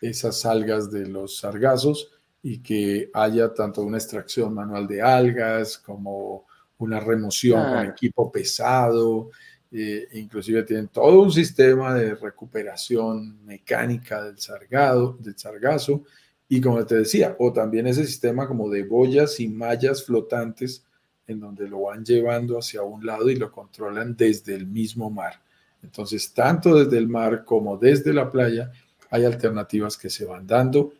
esas 0.00 0.44
algas 0.44 0.90
de 0.90 1.06
los 1.06 1.38
sargazos 1.38 2.10
y 2.42 2.58
que 2.58 3.10
haya 3.12 3.52
tanto 3.52 3.82
una 3.82 3.98
extracción 3.98 4.54
manual 4.54 4.86
de 4.86 5.02
algas 5.02 5.78
como 5.78 6.46
una 6.78 7.00
remoción 7.00 7.62
con 7.62 7.86
equipo 7.86 8.32
pesado, 8.32 9.30
eh, 9.70 10.08
inclusive 10.12 10.62
tienen 10.62 10.88
todo 10.88 11.22
un 11.22 11.30
sistema 11.30 11.94
de 11.94 12.14
recuperación 12.14 13.44
mecánica 13.44 14.24
del, 14.24 14.38
sargado, 14.38 15.16
del 15.20 15.38
sargazo 15.38 16.02
y 16.48 16.60
como 16.60 16.84
te 16.84 16.96
decía, 16.96 17.36
o 17.38 17.52
también 17.52 17.86
ese 17.86 18.04
sistema 18.04 18.48
como 18.48 18.68
de 18.68 18.82
boyas 18.82 19.38
y 19.38 19.48
mallas 19.48 20.04
flotantes 20.04 20.84
en 21.28 21.38
donde 21.38 21.68
lo 21.68 21.82
van 21.82 22.04
llevando 22.04 22.58
hacia 22.58 22.82
un 22.82 23.06
lado 23.06 23.30
y 23.30 23.36
lo 23.36 23.52
controlan 23.52 24.16
desde 24.16 24.56
el 24.56 24.66
mismo 24.66 25.10
mar. 25.10 25.40
Entonces, 25.80 26.34
tanto 26.34 26.74
desde 26.74 26.98
el 26.98 27.06
mar 27.06 27.44
como 27.44 27.76
desde 27.76 28.12
la 28.12 28.32
playa, 28.32 28.72
hay 29.10 29.24
alternativas 29.24 29.96
que 29.96 30.10
se 30.10 30.24
van 30.24 30.46
dando. 30.46 30.92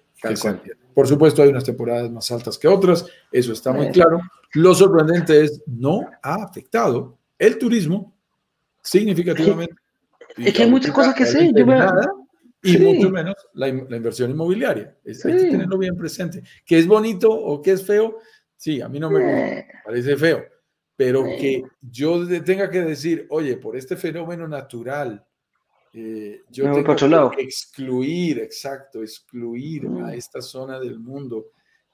Por 0.95 1.07
supuesto, 1.07 1.43
hay 1.43 1.49
unas 1.49 1.65
temporadas 1.65 2.11
más 2.11 2.31
altas 2.31 2.59
que 2.59 2.69
otras, 2.69 3.07
eso 3.31 3.53
está 3.53 3.73
muy 3.73 3.91
claro. 3.91 4.21
Lo 4.55 4.75
sorprendente 4.75 5.45
es, 5.45 5.63
no 5.67 6.11
ha 6.23 6.35
afectado 6.35 7.19
el 7.39 7.59
turismo 7.59 8.17
significativamente. 8.83 9.75
Es 10.37 10.55
que, 10.55 10.63
hay 10.63 10.71
muchas 10.71 10.93
cosas 10.93 11.15
que 11.15 11.27
sé. 11.27 11.53
y 12.63 12.79
mucho 12.79 13.11
menos 13.11 13.35
la, 13.55 13.69
inversión 13.69 14.31
inmobiliaria. 14.31 14.97
hay 15.05 15.15
que 15.15 15.51
tenerlo 15.51 15.79
bien 15.79 15.97
presente. 15.97 16.43
Que 16.65 16.79
es 16.79 16.87
bonito 16.87 17.31
o 17.31 17.61
que 17.63 17.73
es 17.73 17.85
feo, 17.85 18.19
sí, 18.57 18.81
a 18.81 18.89
mí 18.89 18.99
no 18.99 19.11
me 19.11 19.59
eh. 19.59 19.67
parece 19.85 20.17
feo. 20.17 20.45
Pero 20.97 21.27
eh. 21.27 21.37
que 21.39 21.63
yo 21.81 22.27
tenga 22.43 22.69
que 22.69 22.83
decir, 22.83 23.27
oye, 23.31 23.57
por 23.57 23.77
este 23.77 23.97
fenómeno 23.97 24.47
natural, 24.47 25.25
eh, 25.93 26.43
yo 26.51 26.73
tengo 26.73 27.31
que 27.31 27.43
excluir, 27.43 28.39
exacto, 28.39 29.03
excluir 29.03 29.87
a 29.87 29.89
mm. 29.89 30.11
esta 30.11 30.41
zona 30.41 30.79
del 30.79 31.01
mundo 31.01 31.47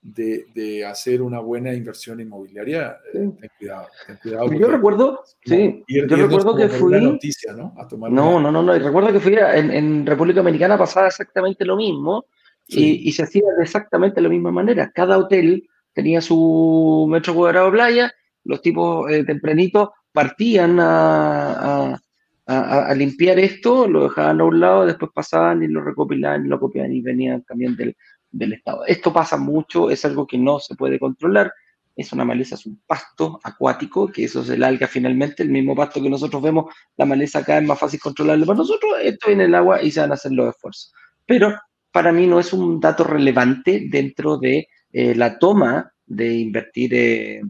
de, 0.03 0.85
hacer 0.85 1.23
una 1.23 1.41
buena 1.41 1.73
inversión 1.75 2.21
inmobiliaria, 2.21 2.99
eh, 3.13 3.31
ten 3.41 3.51
cuidado, 3.59 3.89
ten 4.07 4.19
cuidado. 4.23 4.53
Yo 4.53 4.69
recuerdo, 4.69 5.23
sí, 5.45 5.83
yo 5.89 6.17
recuerdo 6.17 6.57
que 6.57 6.69
fui... 6.69 7.01
Noticia, 7.01 7.53
¿no? 7.55 7.75
no, 8.09 8.41
no, 8.41 8.53
no, 8.53 8.63
no, 8.63 8.79
recuerdo 8.79 9.13
que 9.13 9.21
fui 9.21 9.35
en, 9.35 9.71
en, 9.71 10.07
República 10.07 10.41
Dominicana 10.41 10.79
pasaba 10.79 11.09
exactamente 11.09 11.65
lo 11.65 11.77
mismo 11.77 12.27
y, 12.67 13.09
y, 13.09 13.13
se 13.13 13.23
hacía 13.23 13.43
de 13.57 13.63
exactamente 13.63 14.21
la 14.21 14.29
misma 14.29 14.51
manera. 14.51 14.91
Cada 14.95 15.19
hotel 15.19 15.69
tenía 15.93 16.21
su 16.21 17.07
metro 17.09 17.35
cuadrado 17.35 17.67
de 17.67 17.73
playa, 17.73 18.13
los 18.45 18.61
tipos 18.61 19.11
eh, 19.11 19.25
tempranitos 19.25 19.89
partían 20.13 20.79
a, 20.79 21.93
a 21.93 22.01
a, 22.47 22.95
limpiar 22.95 23.39
esto, 23.39 23.89
lo 23.89 24.05
dejaban 24.05 24.41
a 24.41 24.45
un 24.45 24.61
lado, 24.61 24.87
después 24.87 25.11
pasaban 25.13 25.63
y 25.63 25.69
lo 25.69 25.83
recopilaban 25.83 26.47
y 26.47 26.49
lo 26.49 26.61
copiaban 26.61 26.93
y 26.93 27.01
venían 27.01 27.43
también 27.43 27.77
del, 27.77 27.97
del 28.31 28.53
Estado. 28.53 28.85
Esto 28.87 29.13
pasa 29.13 29.37
mucho, 29.37 29.91
es 29.91 30.05
algo 30.05 30.27
que 30.27 30.39
no 30.39 30.61
se 30.61 30.77
puede 30.77 30.99
controlar, 30.99 31.53
es 31.97 32.13
una 32.13 32.25
maleza, 32.25 32.55
es 32.55 32.67
un 32.67 32.81
pasto 32.87 33.41
acuático, 33.43 34.09
que 34.09 34.25
eso 34.25 34.43
es 34.43 34.51
el 34.51 34.63
alga 34.63 34.87
finalmente, 34.87 35.43
el 35.43 35.49
mismo 35.49 35.75
pasto 35.75 36.01
que 36.01 36.11
nosotros 36.11 36.43
vemos, 36.43 36.73
la 36.97 37.07
maleza 37.07 37.41
acá 37.41 37.59
es 37.59 37.65
más 37.65 37.79
fácil 37.79 37.99
controlarlo 37.99 38.47
para 38.47 38.59
nosotros, 38.59 38.93
esto 39.03 39.29
viene 39.29 39.45
el 39.45 39.55
agua 39.55 39.83
y 39.83 39.91
se 39.91 40.01
van 40.01 40.11
a 40.13 40.15
hacer 40.15 40.33
los 40.33 40.55
esfuerzos. 40.55 40.93
Pero 41.25 41.59
para 41.91 42.13
mí 42.13 42.27
no 42.27 42.39
es 42.39 42.53
un 42.53 42.79
dato 42.79 43.05
relevante 43.05 43.87
dentro 43.91 44.37
de 44.37 44.69
eh, 44.93 45.15
la 45.15 45.39
toma 45.39 45.93
de 46.05 46.35
invertir, 46.35 46.95
eh, 46.95 47.41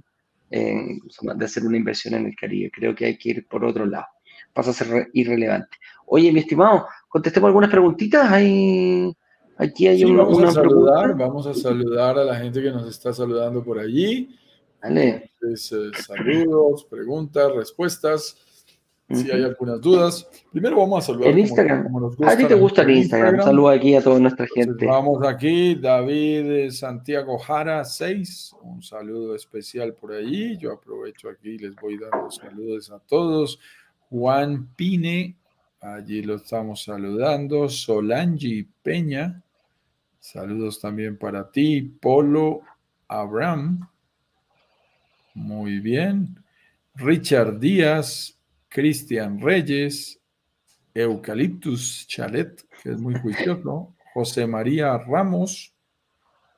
de 0.49 1.45
hacer 1.45 1.65
una 1.65 1.77
inversión 1.77 2.15
en 2.15 2.27
el 2.27 2.37
Caribe. 2.37 2.71
Creo 2.71 2.95
que 2.95 3.07
hay 3.07 3.19
que 3.19 3.31
ir 3.31 3.47
por 3.49 3.65
otro 3.65 3.85
lado. 3.85 4.07
Pasa 4.57 4.71
a 4.71 4.75
ser 4.75 5.09
irrelevante. 5.13 5.77
Oye, 6.07 6.33
mi 6.33 6.41
estimado, 6.41 6.87
contestemos 7.09 7.49
algunas 7.49 7.71
preguntitas. 7.71 8.29
Hay 8.33 9.15
Aquí 9.59 9.87
hay 9.87 10.05
vamos 10.05 10.43
a 10.43 10.51
saludar, 10.51 11.17
Vamos 11.17 11.47
a 11.47 11.55
saludar 11.55 12.19
a 12.19 12.25
la 12.25 12.37
gente 12.37 12.63
que 12.63 12.71
nos 12.71 12.89
está 12.89 13.13
saludando 13.13 13.65
por 13.65 13.79
allí. 13.79 14.37
Vale. 14.83 15.31
Eh, 15.43 15.57
saludos, 15.57 16.85
preguntas, 16.85 17.55
respuestas. 17.55 18.37
Si 19.09 19.31
hay 19.31 19.45
algunas 19.45 19.81
dudas. 19.81 20.29
Primero 20.51 20.77
vamos 20.79 21.05
a 21.05 21.07
saludar. 21.07 21.31
En 21.31 21.39
Instagram. 21.39 21.89
a 22.27 22.37
ti 22.37 22.45
te 22.45 22.55
gusta 22.55 22.83
el 22.83 22.91
Instagram. 22.91 23.41
Saludo 23.41 23.69
aquí 23.69 23.95
a 23.95 24.03
toda 24.03 24.19
nuestra 24.19 24.47
gente. 24.53 24.85
Vamos 24.85 25.25
aquí, 25.27 25.77
David 25.77 26.71
Santiago 26.71 27.39
Jara 27.39 27.85
6. 27.85 28.57
Un 28.63 28.83
saludo 28.83 29.35
especial 29.37 29.95
por 29.95 30.13
allí. 30.13 30.59
Yo 30.59 30.73
aprovecho 30.73 31.31
aquí 31.31 31.51
y 31.51 31.59
les 31.59 31.77
voy 31.77 31.99
dando 31.99 32.31
saludos 32.31 32.91
a 32.91 32.99
todos. 32.99 33.61
Juan 34.11 34.69
Pine, 34.77 35.37
allí 35.81 36.23
lo 36.23 36.37
estamos 36.37 36.85
saludando. 36.85 37.69
Solangi 37.69 38.63
Peña. 38.83 39.43
Saludos 40.21 40.81
también 40.81 41.19
para 41.19 41.51
ti, 41.51 41.83
Polo 41.83 42.61
Abraham. 43.09 43.89
Muy 45.35 45.81
bien. 45.81 46.43
Richard 46.95 47.59
Díaz, 47.61 48.39
Cristian 48.69 49.41
Reyes, 49.41 50.19
Eucaliptus 50.95 52.07
Chalet, 52.09 52.63
que 52.83 52.93
es 52.93 52.99
muy 52.99 53.15
juicioso, 53.21 53.95
José 54.15 54.47
María 54.47 54.97
Ramos, 54.97 55.75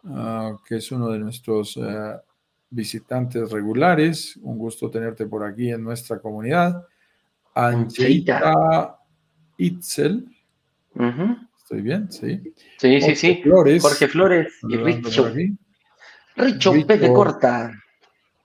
ah, 0.04 0.56
que 0.66 0.76
es 0.76 0.92
uno 0.92 1.10
de 1.10 1.18
nuestros 1.18 1.76
eh, 1.76 2.16
visitantes 2.70 3.50
regulares. 3.50 4.38
Un 4.42 4.58
gusto 4.58 4.88
tenerte 4.90 5.26
por 5.26 5.44
aquí 5.44 5.70
en 5.70 5.82
nuestra 5.82 6.20
comunidad. 6.20 6.86
Angelita 7.66 8.96
Itzel. 9.56 10.28
¿Estoy 11.56 11.82
bien? 11.82 12.10
Sí. 12.10 12.40
Sí, 12.78 13.00
sí, 13.00 13.16
sí. 13.16 13.40
Flores. 13.42 13.82
Jorge 13.82 14.08
Flores 14.08 14.52
y 14.68 14.76
Richo. 14.76 15.32
Richo, 16.36 16.72
P 16.86 16.98
de 16.98 17.12
corta. 17.12 17.72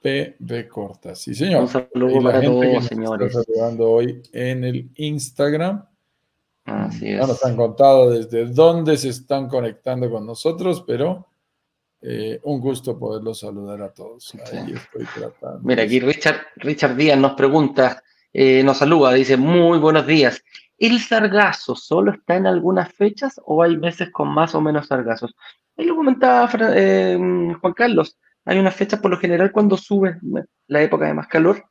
P 0.01 0.35
de 0.39 0.67
corta, 0.67 1.15
sí, 1.15 1.35
señor. 1.35 1.61
Un 1.61 1.67
saludo 1.69 2.23
para 2.23 2.41
todos, 2.41 2.85
señores. 2.85 3.27
Está 3.27 3.43
saludando 3.43 3.91
hoy 3.91 4.21
en 4.33 4.63
el 4.63 4.89
Instagram. 4.95 5.85
Así 6.65 7.09
es. 7.09 7.19
No 7.19 7.27
nos 7.27 7.45
han 7.45 7.55
contado 7.55 8.09
desde 8.09 8.47
dónde 8.47 8.97
se 8.97 9.09
están 9.09 9.47
conectando 9.47 10.09
con 10.09 10.25
nosotros, 10.25 10.83
pero 10.87 11.27
eh, 12.01 12.39
un 12.43 12.59
gusto 12.59 12.97
poderlos 12.97 13.39
saludar 13.39 13.81
a 13.81 13.93
todos. 13.93 14.33
Ahí 14.51 14.73
estoy 14.73 15.05
tratando. 15.13 15.59
Mira, 15.63 15.83
aquí 15.83 15.99
Richard, 15.99 16.47
Richard 16.55 16.95
Díaz 16.95 17.17
nos 17.17 17.33
pregunta, 17.33 18.03
eh, 18.33 18.63
nos 18.63 18.77
saluda, 18.79 19.13
dice, 19.13 19.37
muy 19.37 19.77
buenos 19.77 20.07
días. 20.07 20.43
¿El 20.77 20.99
sargazo 20.99 21.75
solo 21.75 22.11
está 22.11 22.35
en 22.35 22.47
algunas 22.47 22.91
fechas 22.91 23.39
o 23.45 23.61
hay 23.61 23.77
meses 23.77 24.09
con 24.11 24.29
más 24.29 24.55
o 24.55 24.61
menos 24.61 24.87
sargazos? 24.87 25.35
Ahí 25.77 25.85
lo 25.85 25.95
comentaba 25.95 26.49
eh, 26.75 27.15
Juan 27.61 27.73
Carlos. 27.73 28.17
Hay 28.45 28.57
unas 28.57 28.75
fechas 28.75 28.99
por 28.99 29.11
lo 29.11 29.19
general 29.19 29.51
cuando 29.51 29.77
sube 29.77 30.17
la 30.67 30.81
época 30.81 31.05
de 31.05 31.13
más 31.13 31.27
calor, 31.27 31.63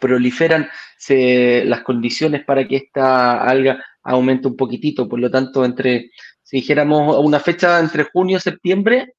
proliferan 0.00 0.68
las 1.08 1.82
condiciones 1.82 2.44
para 2.44 2.66
que 2.66 2.76
esta 2.76 3.44
alga 3.44 3.84
aumente 4.02 4.48
un 4.48 4.56
poquitito. 4.56 5.08
Por 5.08 5.20
lo 5.20 5.30
tanto, 5.30 5.64
entre, 5.64 6.10
si 6.42 6.56
dijéramos 6.56 7.24
una 7.24 7.38
fecha 7.38 7.78
entre 7.78 8.04
junio 8.04 8.38
y 8.38 8.40
septiembre, 8.40 9.14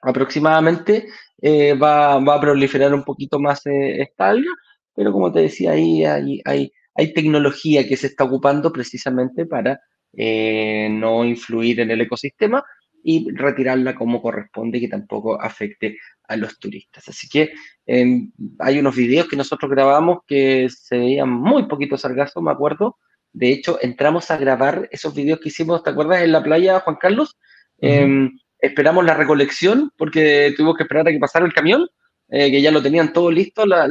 aproximadamente 0.00 1.08
eh, 1.42 1.74
va, 1.74 2.14
a 2.14 2.40
proliferar 2.40 2.94
un 2.94 3.04
poquito 3.04 3.38
más 3.38 3.60
esta 3.64 4.30
alga, 4.30 4.50
pero 4.94 5.12
como 5.12 5.32
te 5.32 5.40
decía, 5.40 5.72
ahí 5.72 6.04
hay, 6.04 6.40
hay 6.44 6.72
hay 6.94 7.12
tecnología 7.14 7.86
que 7.86 7.96
se 7.96 8.08
está 8.08 8.24
ocupando 8.24 8.72
precisamente 8.72 9.46
para 9.46 9.80
eh, 10.12 10.88
no 10.90 11.24
influir 11.24 11.80
en 11.80 11.90
el 11.90 12.00
ecosistema 12.02 12.64
y 13.02 13.30
retirarla 13.32 13.94
como 13.94 14.20
corresponde 14.20 14.80
que 14.80 14.88
tampoco 14.88 15.40
afecte 15.40 15.96
a 16.28 16.36
los 16.36 16.58
turistas. 16.58 17.08
Así 17.08 17.28
que 17.28 17.52
em, 17.86 18.30
hay 18.58 18.78
unos 18.78 18.94
videos 18.94 19.28
que 19.28 19.36
nosotros 19.36 19.70
grabamos 19.70 20.18
que 20.26 20.68
se 20.68 20.98
veían 20.98 21.30
muy 21.30 21.66
poquito 21.66 21.96
sargazo, 21.96 22.42
me 22.42 22.50
acuerdo. 22.50 22.98
De 23.32 23.50
hecho, 23.50 23.78
entramos 23.80 24.30
a 24.30 24.36
grabar 24.36 24.88
esos 24.90 25.14
videos 25.14 25.40
que 25.40 25.48
hicimos, 25.48 25.82
¿te 25.82 25.90
acuerdas? 25.90 26.22
En 26.22 26.32
la 26.32 26.42
playa, 26.42 26.80
Juan 26.80 26.96
Carlos. 27.00 27.38
Em, 27.78 28.38
esperamos 28.58 29.06
la 29.06 29.14
recolección 29.14 29.90
porque 29.96 30.52
tuvimos 30.54 30.76
que 30.76 30.82
esperar 30.82 31.08
a 31.08 31.12
que 31.12 31.18
pasara 31.18 31.46
el 31.46 31.54
camión, 31.54 31.88
eh, 32.30 32.50
que 32.50 32.62
ya 32.62 32.70
lo 32.70 32.82
tenían 32.82 33.12
todo 33.12 33.30
listo 33.30 33.66
la, 33.66 33.88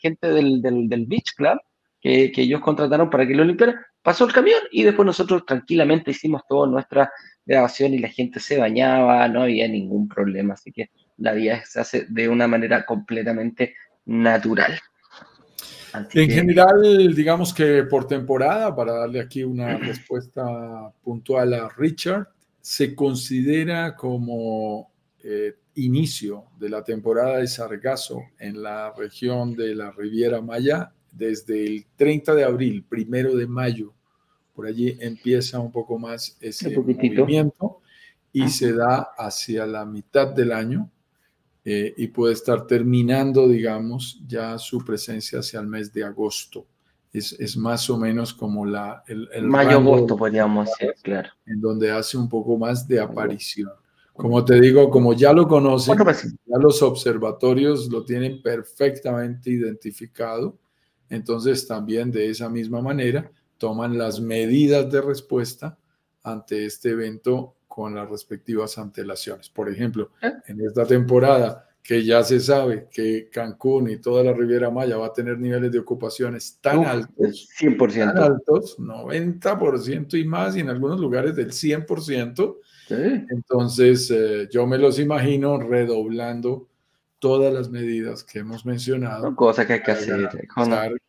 gente 0.00 0.28
del, 0.28 0.60
del 0.60 1.06
Beach 1.06 1.34
Club 1.36 1.58
que, 2.00 2.32
ellos 2.36 2.60
contrataron 2.60 3.10
para 3.10 3.26
que 3.26 3.34
lo 3.34 3.44
limpiara, 3.44 3.86
pasó 4.02 4.24
el 4.24 4.32
camión 4.32 4.60
y 4.70 4.82
después 4.82 5.06
nosotros 5.06 5.44
tranquilamente 5.46 6.10
hicimos 6.10 6.42
toda 6.48 6.66
nuestra 6.66 7.10
grabación 7.44 7.94
y 7.94 7.98
la 7.98 8.08
gente 8.08 8.40
se 8.40 8.58
bañaba, 8.58 9.26
no 9.28 9.42
había 9.42 9.68
ningún 9.68 10.08
problema, 10.08 10.54
así 10.54 10.72
que 10.72 10.90
la 11.16 11.32
vida 11.32 11.62
se 11.64 11.80
hace 11.80 12.06
de 12.08 12.28
una 12.28 12.46
manera 12.46 12.84
completamente 12.84 13.74
natural. 14.06 14.78
en 16.14 16.30
general, 16.30 17.14
digamos 17.14 17.52
que 17.52 17.84
por 17.84 18.06
temporada, 18.06 18.74
para 18.74 18.92
darle 18.92 19.20
aquí 19.20 19.42
una 19.42 19.76
respuesta 19.78 20.92
puntual 21.02 21.54
a 21.54 21.68
Richard, 21.76 22.28
se 22.60 22.94
considera 22.94 23.96
como 23.96 24.92
eh, 25.22 25.54
inicio 25.78 26.44
de 26.58 26.68
la 26.68 26.82
temporada 26.82 27.38
de 27.38 27.46
sargazo 27.46 28.22
en 28.38 28.62
la 28.62 28.92
región 28.92 29.54
de 29.54 29.74
la 29.74 29.90
Riviera 29.90 30.40
Maya 30.40 30.92
desde 31.12 31.64
el 31.64 31.86
30 31.96 32.34
de 32.34 32.44
abril, 32.44 32.84
primero 32.88 33.34
de 33.34 33.46
mayo. 33.46 33.92
Por 34.54 34.66
allí 34.66 34.96
empieza 35.00 35.60
un 35.60 35.70
poco 35.70 35.98
más 35.98 36.36
ese 36.40 36.76
movimiento 36.76 37.80
y 38.32 38.48
se 38.48 38.72
da 38.72 39.08
hacia 39.16 39.66
la 39.66 39.84
mitad 39.84 40.34
del 40.34 40.52
año 40.52 40.90
eh, 41.64 41.94
y 41.96 42.08
puede 42.08 42.34
estar 42.34 42.66
terminando, 42.66 43.48
digamos, 43.48 44.20
ya 44.26 44.58
su 44.58 44.84
presencia 44.84 45.40
hacia 45.40 45.60
el 45.60 45.66
mes 45.66 45.92
de 45.92 46.04
agosto. 46.04 46.66
Es, 47.12 47.32
es 47.38 47.56
más 47.56 47.88
o 47.88 47.96
menos 47.96 48.34
como 48.34 48.66
la, 48.66 49.02
el, 49.06 49.28
mayo-agosto, 49.44 50.16
podríamos 50.16 50.68
decir, 50.68 50.94
claro. 51.02 51.30
En 51.46 51.60
donde 51.60 51.90
hace 51.90 52.16
un 52.16 52.28
poco 52.28 52.56
más 52.58 52.86
de 52.86 53.00
aparición. 53.00 53.70
Como 54.18 54.44
te 54.44 54.60
digo, 54.60 54.90
como 54.90 55.12
ya 55.12 55.32
lo 55.32 55.46
conocen, 55.46 55.96
ya 55.96 56.58
los 56.58 56.82
observatorios 56.82 57.88
lo 57.88 58.04
tienen 58.04 58.42
perfectamente 58.42 59.48
identificado, 59.48 60.58
entonces 61.08 61.68
también 61.68 62.10
de 62.10 62.28
esa 62.28 62.48
misma 62.48 62.82
manera 62.82 63.30
toman 63.58 63.96
las 63.96 64.20
medidas 64.20 64.90
de 64.90 65.00
respuesta 65.02 65.78
ante 66.24 66.66
este 66.66 66.90
evento 66.90 67.54
con 67.68 67.94
las 67.94 68.10
respectivas 68.10 68.76
antelaciones. 68.76 69.48
Por 69.50 69.68
ejemplo, 69.68 70.10
ah. 70.20 70.32
en 70.48 70.62
esta 70.62 70.84
temporada 70.84 71.67
que 71.88 72.04
ya 72.04 72.22
se 72.22 72.38
sabe 72.38 72.86
que 72.92 73.30
Cancún 73.32 73.88
y 73.88 73.96
toda 73.96 74.22
la 74.22 74.34
Riviera 74.34 74.70
Maya 74.70 74.98
va 74.98 75.06
a 75.06 75.12
tener 75.14 75.38
niveles 75.38 75.72
de 75.72 75.78
ocupaciones 75.78 76.58
tan 76.60 76.84
altos, 76.84 77.48
100%. 77.58 78.12
tan 78.12 78.18
altos, 78.18 78.78
90% 78.78 80.18
y 80.18 80.24
más, 80.26 80.54
y 80.54 80.60
en 80.60 80.68
algunos 80.68 81.00
lugares 81.00 81.34
del 81.34 81.50
100%. 81.50 82.58
Entonces, 83.30 84.10
eh, 84.10 84.48
yo 84.50 84.66
me 84.66 84.76
los 84.76 84.98
imagino 84.98 85.58
redoblando 85.58 86.68
todas 87.18 87.52
las 87.52 87.68
medidas 87.70 88.24
que 88.24 88.40
hemos 88.40 88.64
mencionado. 88.64 89.22
Son 89.22 89.34
cosas 89.34 89.66
que 89.66 89.74
hay 89.74 89.82
que 89.82 89.90
hacer. 89.90 90.28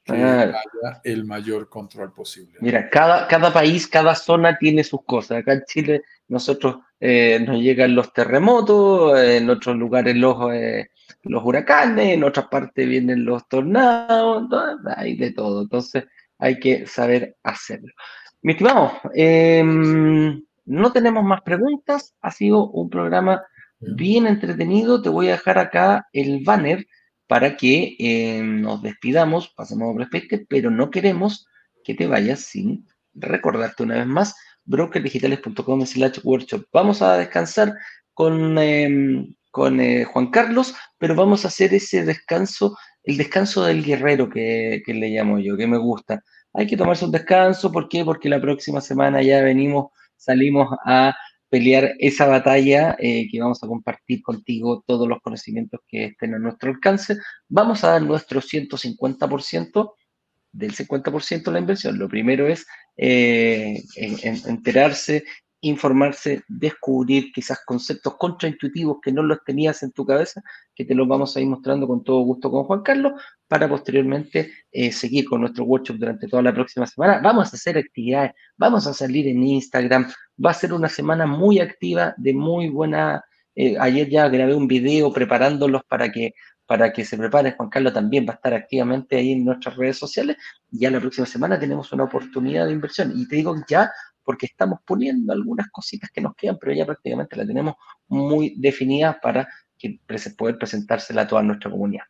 que 0.04 0.14
haya 0.14 0.54
el 1.04 1.26
mayor 1.26 1.70
control 1.70 2.14
posible. 2.14 2.58
Mira, 2.62 2.90
cada, 2.90 3.28
cada 3.28 3.54
país, 3.54 3.88
cada 3.88 4.16
zona 4.16 4.58
tiene 4.58 4.84
sus 4.84 5.04
cosas. 5.04 5.40
Acá 5.40 5.54
en 5.54 5.64
Chile 5.66 6.02
nosotros 6.28 6.78
eh, 7.00 7.40
nos 7.46 7.62
llegan 7.62 7.96
los 7.96 8.12
terremotos, 8.14 9.20
en 9.20 9.50
otros 9.50 9.76
lugares 9.78 10.16
los, 10.16 10.54
eh, 10.54 10.92
los 11.24 11.44
huracanes, 11.44 12.14
en 12.14 12.24
otras 12.24 12.48
partes 12.48 12.88
vienen 12.88 13.26
los 13.26 13.48
tornados, 13.48 14.48
hay 14.96 15.16
de 15.16 15.32
todo. 15.32 15.62
Entonces 15.62 16.06
hay 16.38 16.60
que 16.60 16.86
saber 16.88 17.36
hacerlo. 17.44 17.92
Mi 18.42 18.54
estimado, 18.54 18.94
em, 19.14 20.42
no 20.66 20.92
tenemos 20.92 21.24
más 21.24 21.42
preguntas. 21.42 22.16
Ha 22.22 22.32
sido 22.32 22.70
un 22.70 22.90
programa 22.90 23.44
bien 23.80 24.28
entretenido. 24.28 25.02
Te 25.02 25.10
voy 25.10 25.28
a 25.30 25.34
dejar 25.34 25.58
acá 25.58 26.08
el 26.14 26.44
banner 26.44 26.86
para 27.28 27.58
que 27.58 27.96
eh, 28.00 28.42
nos 28.42 28.82
despidamos, 28.82 29.50
pasemos 29.50 29.96
a 29.96 30.08
pero 30.50 30.72
no 30.72 30.90
queremos 30.90 31.46
que 31.84 31.94
te 31.94 32.08
vayas 32.08 32.40
sin 32.40 32.88
recordarte 33.14 33.84
una 33.84 33.96
vez 33.96 34.08
más 34.08 34.36
brokerdigitales.com 34.66 35.86
slash 35.86 36.20
workshop. 36.24 36.66
Vamos 36.74 37.02
a 37.02 37.18
descansar 37.18 37.74
con, 38.14 38.58
em, 38.58 39.36
con 39.52 39.80
eh, 39.80 40.06
Juan 40.06 40.32
Carlos, 40.32 40.74
pero 40.98 41.16
vamos 41.16 41.46
a 41.46 41.50
hacer 41.50 41.74
ese 41.74 42.04
descanso, 42.04 42.78
el 43.04 43.18
descanso 43.18 43.64
del 43.64 43.84
guerrero 43.84 44.30
que, 44.30 44.82
que, 44.86 44.94
le 44.94 45.10
llamo 45.10 45.40
yo, 45.40 45.56
que 45.58 45.68
me 45.68 45.78
gusta. 45.78 46.24
Hay 46.54 46.68
que 46.68 46.78
tomarse 46.78 47.06
un 47.06 47.12
descanso, 47.12 47.72
¿por 47.72 47.90
qué? 47.90 48.04
Porque 48.04 48.30
la 48.30 48.42
próxima 48.42 48.82
semana 48.82 49.22
ya 49.22 49.42
venimos, 49.42 49.92
salimos 50.18 50.68
a 50.86 51.16
pelear 51.50 51.96
esa 52.00 52.28
batalla 52.28 52.96
eh, 53.00 53.28
que 53.30 53.40
vamos 53.40 53.64
a 53.64 53.68
compartir 53.68 54.22
contigo 54.22 54.84
todos 54.86 55.08
los 55.08 55.20
conocimientos 55.22 55.82
que 55.88 56.06
estén 56.06 56.36
a 56.36 56.40
nuestro 56.40 56.70
alcance. 56.70 57.18
Vamos 57.48 57.84
a 57.84 57.90
dar 57.90 58.02
nuestro 58.02 58.42
150% 58.42 59.94
del 60.52 60.76
50% 60.76 61.44
de 61.44 61.52
la 61.52 61.60
inversión. 61.60 61.98
Lo 61.98 62.08
primero 62.08 62.48
es 62.48 62.66
eh, 62.98 63.84
enterarse, 63.96 65.24
informarse, 65.62 66.44
descubrir 66.48 67.32
quizás 67.34 67.60
conceptos 67.66 68.16
contraintuitivos 68.18 68.98
que 69.02 69.12
no 69.12 69.24
los 69.24 69.44
tenías 69.44 69.84
en 69.84 69.92
tu 69.92 70.06
cabeza, 70.06 70.42
que 70.74 70.86
te 70.86 70.96
los 70.96 71.08
vamos 71.08 71.36
a 71.36 71.42
ir 71.42 71.48
mostrando 71.48 71.88
con 71.88 72.04
todo 72.04 72.22
gusto 72.22 72.50
con 72.50 72.64
Juan 72.64 72.82
Carlos, 72.82 73.14
para 73.48 73.68
posteriormente 73.68 74.52
eh, 74.72 74.92
seguir 74.92 75.26
con 75.26 75.42
nuestro 75.42 75.66
workshop 75.66 75.98
durante 75.98 76.28
toda 76.28 76.44
la 76.44 76.54
próxima 76.54 76.86
semana. 76.86 77.20
Vamos 77.22 77.52
a 77.52 77.56
hacer 77.56 77.78
actividades, 77.78 78.32
vamos 78.58 78.88
a 78.88 78.94
salir 78.94 79.28
en 79.28 79.44
Instagram, 79.44 80.10
va 80.44 80.52
a 80.52 80.54
ser 80.54 80.74
una 80.74 80.88
semana 80.88 81.26
muy 81.26 81.60
activa, 81.60 82.14
de 82.18 82.34
muy 82.34 82.70
buena... 82.70 83.24
Eh, 83.56 83.76
ayer 83.78 84.08
ya 84.10 84.30
grabé 84.30 84.56
un 84.56 84.68
video 84.68 85.12
preparándolos 85.12 85.82
para 85.90 86.10
que 86.10 86.34
para 86.70 86.94
que 86.94 87.04
se 87.04 87.18
prepare. 87.18 87.54
Juan 87.54 87.68
Carlos 87.68 87.94
también 87.94 88.28
va 88.28 88.34
a 88.34 88.36
estar 88.36 88.54
activamente 88.54 89.16
ahí 89.16 89.32
en 89.32 89.44
nuestras 89.44 89.76
redes 89.76 89.98
sociales. 89.98 90.38
Ya 90.70 90.92
la 90.92 91.00
próxima 91.00 91.26
semana 91.26 91.60
tenemos 91.60 91.92
una 91.92 92.04
oportunidad 92.04 92.68
de 92.68 92.74
inversión. 92.74 93.12
Y 93.16 93.28
te 93.28 93.38
digo 93.38 93.56
ya 93.68 93.92
porque 94.30 94.46
estamos 94.46 94.82
poniendo 94.86 95.34
algunas 95.34 95.72
cositas 95.72 96.12
que 96.12 96.22
nos 96.22 96.36
quedan, 96.36 96.60
pero 96.62 96.72
ya 96.72 96.86
prácticamente 96.86 97.36
la 97.36 97.48
tenemos 97.48 97.74
muy 98.10 98.54
definida 98.58 99.20
para 99.20 99.50
que 99.76 100.00
poder 100.38 100.56
presentársela 100.56 101.24
a 101.24 101.28
toda 101.28 101.42
nuestra 101.42 101.72
comunidad. 101.72 102.04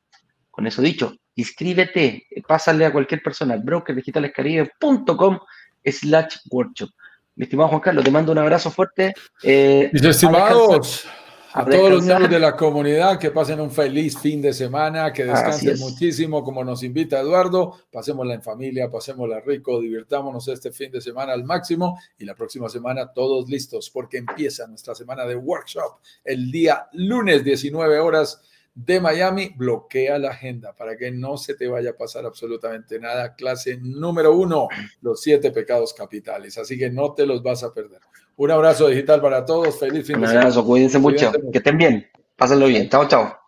Con 0.51 0.67
eso 0.67 0.81
dicho, 0.81 1.15
inscríbete, 1.35 2.27
pásale 2.45 2.85
a 2.85 2.91
cualquier 2.91 3.23
persona, 3.23 3.55
brokerdigitalescaribe.com 3.55 5.39
slash 5.85 6.39
workshop. 6.51 6.89
Mi 7.37 7.43
estimado 7.45 7.69
Juan 7.69 7.79
Carlos, 7.79 8.03
te 8.03 8.11
mando 8.11 8.33
un 8.33 8.39
abrazo 8.39 8.69
fuerte. 8.69 9.13
Eh, 9.41 9.89
Mis 9.93 10.03
estimados, 10.03 11.07
a 11.59 11.65
todos 11.65 11.91
los 11.91 12.03
miembros 12.05 12.29
de 12.29 12.39
la 12.39 12.55
comunidad 12.55 13.19
que 13.19 13.31
pasen 13.31 13.59
un 13.59 13.69
feliz 13.69 14.17
fin 14.17 14.41
de 14.41 14.53
semana, 14.53 15.11
que 15.11 15.25
descansen 15.25 15.77
muchísimo 15.77 16.41
como 16.41 16.63
nos 16.63 16.83
invita 16.83 17.19
Eduardo, 17.19 17.75
pasémosla 17.91 18.33
en 18.35 18.41
familia, 18.41 18.89
pasémosla 18.89 19.41
rico, 19.41 19.81
divirtámonos 19.81 20.47
este 20.47 20.71
fin 20.71 20.91
de 20.91 21.01
semana 21.01 21.33
al 21.33 21.43
máximo 21.43 21.99
y 22.17 22.23
la 22.23 22.33
próxima 22.33 22.69
semana 22.69 23.11
todos 23.11 23.49
listos 23.49 23.89
porque 23.89 24.19
empieza 24.19 24.67
nuestra 24.67 24.95
semana 24.95 25.25
de 25.25 25.35
workshop 25.35 25.99
el 26.23 26.49
día 26.49 26.87
lunes 26.93 27.43
19 27.43 27.99
horas 27.99 28.41
de 28.73 29.01
Miami, 29.01 29.51
bloquea 29.57 30.17
la 30.17 30.29
agenda 30.29 30.73
para 30.73 30.95
que 30.95 31.11
no 31.11 31.35
se 31.35 31.55
te 31.55 31.67
vaya 31.67 31.89
a 31.89 31.97
pasar 31.97 32.25
absolutamente 32.25 32.97
nada. 32.99 33.35
Clase 33.35 33.77
número 33.77 34.33
uno, 34.33 34.69
los 35.01 35.21
siete 35.21 35.51
pecados 35.51 35.93
capitales. 35.93 36.57
Así 36.57 36.77
que 36.77 36.89
no 36.89 37.13
te 37.13 37.25
los 37.25 37.43
vas 37.43 37.63
a 37.63 37.73
perder. 37.73 37.99
Un 38.39 38.51
abrazo 38.51 38.87
digital 38.87 39.19
para 39.19 39.43
todos. 39.43 39.77
Feliz 39.77 40.07
fin 40.07 40.21
de 40.21 40.27
semana. 40.27 40.31
Un 40.31 40.37
abrazo, 40.37 40.65
cuídense 40.65 40.97
mucho. 40.97 41.29
Que 41.51 41.57
estén 41.57 41.77
bien. 41.77 42.07
Pásenlo 42.37 42.67
bien. 42.67 42.89
Chao, 42.89 43.05
chao. 43.05 43.38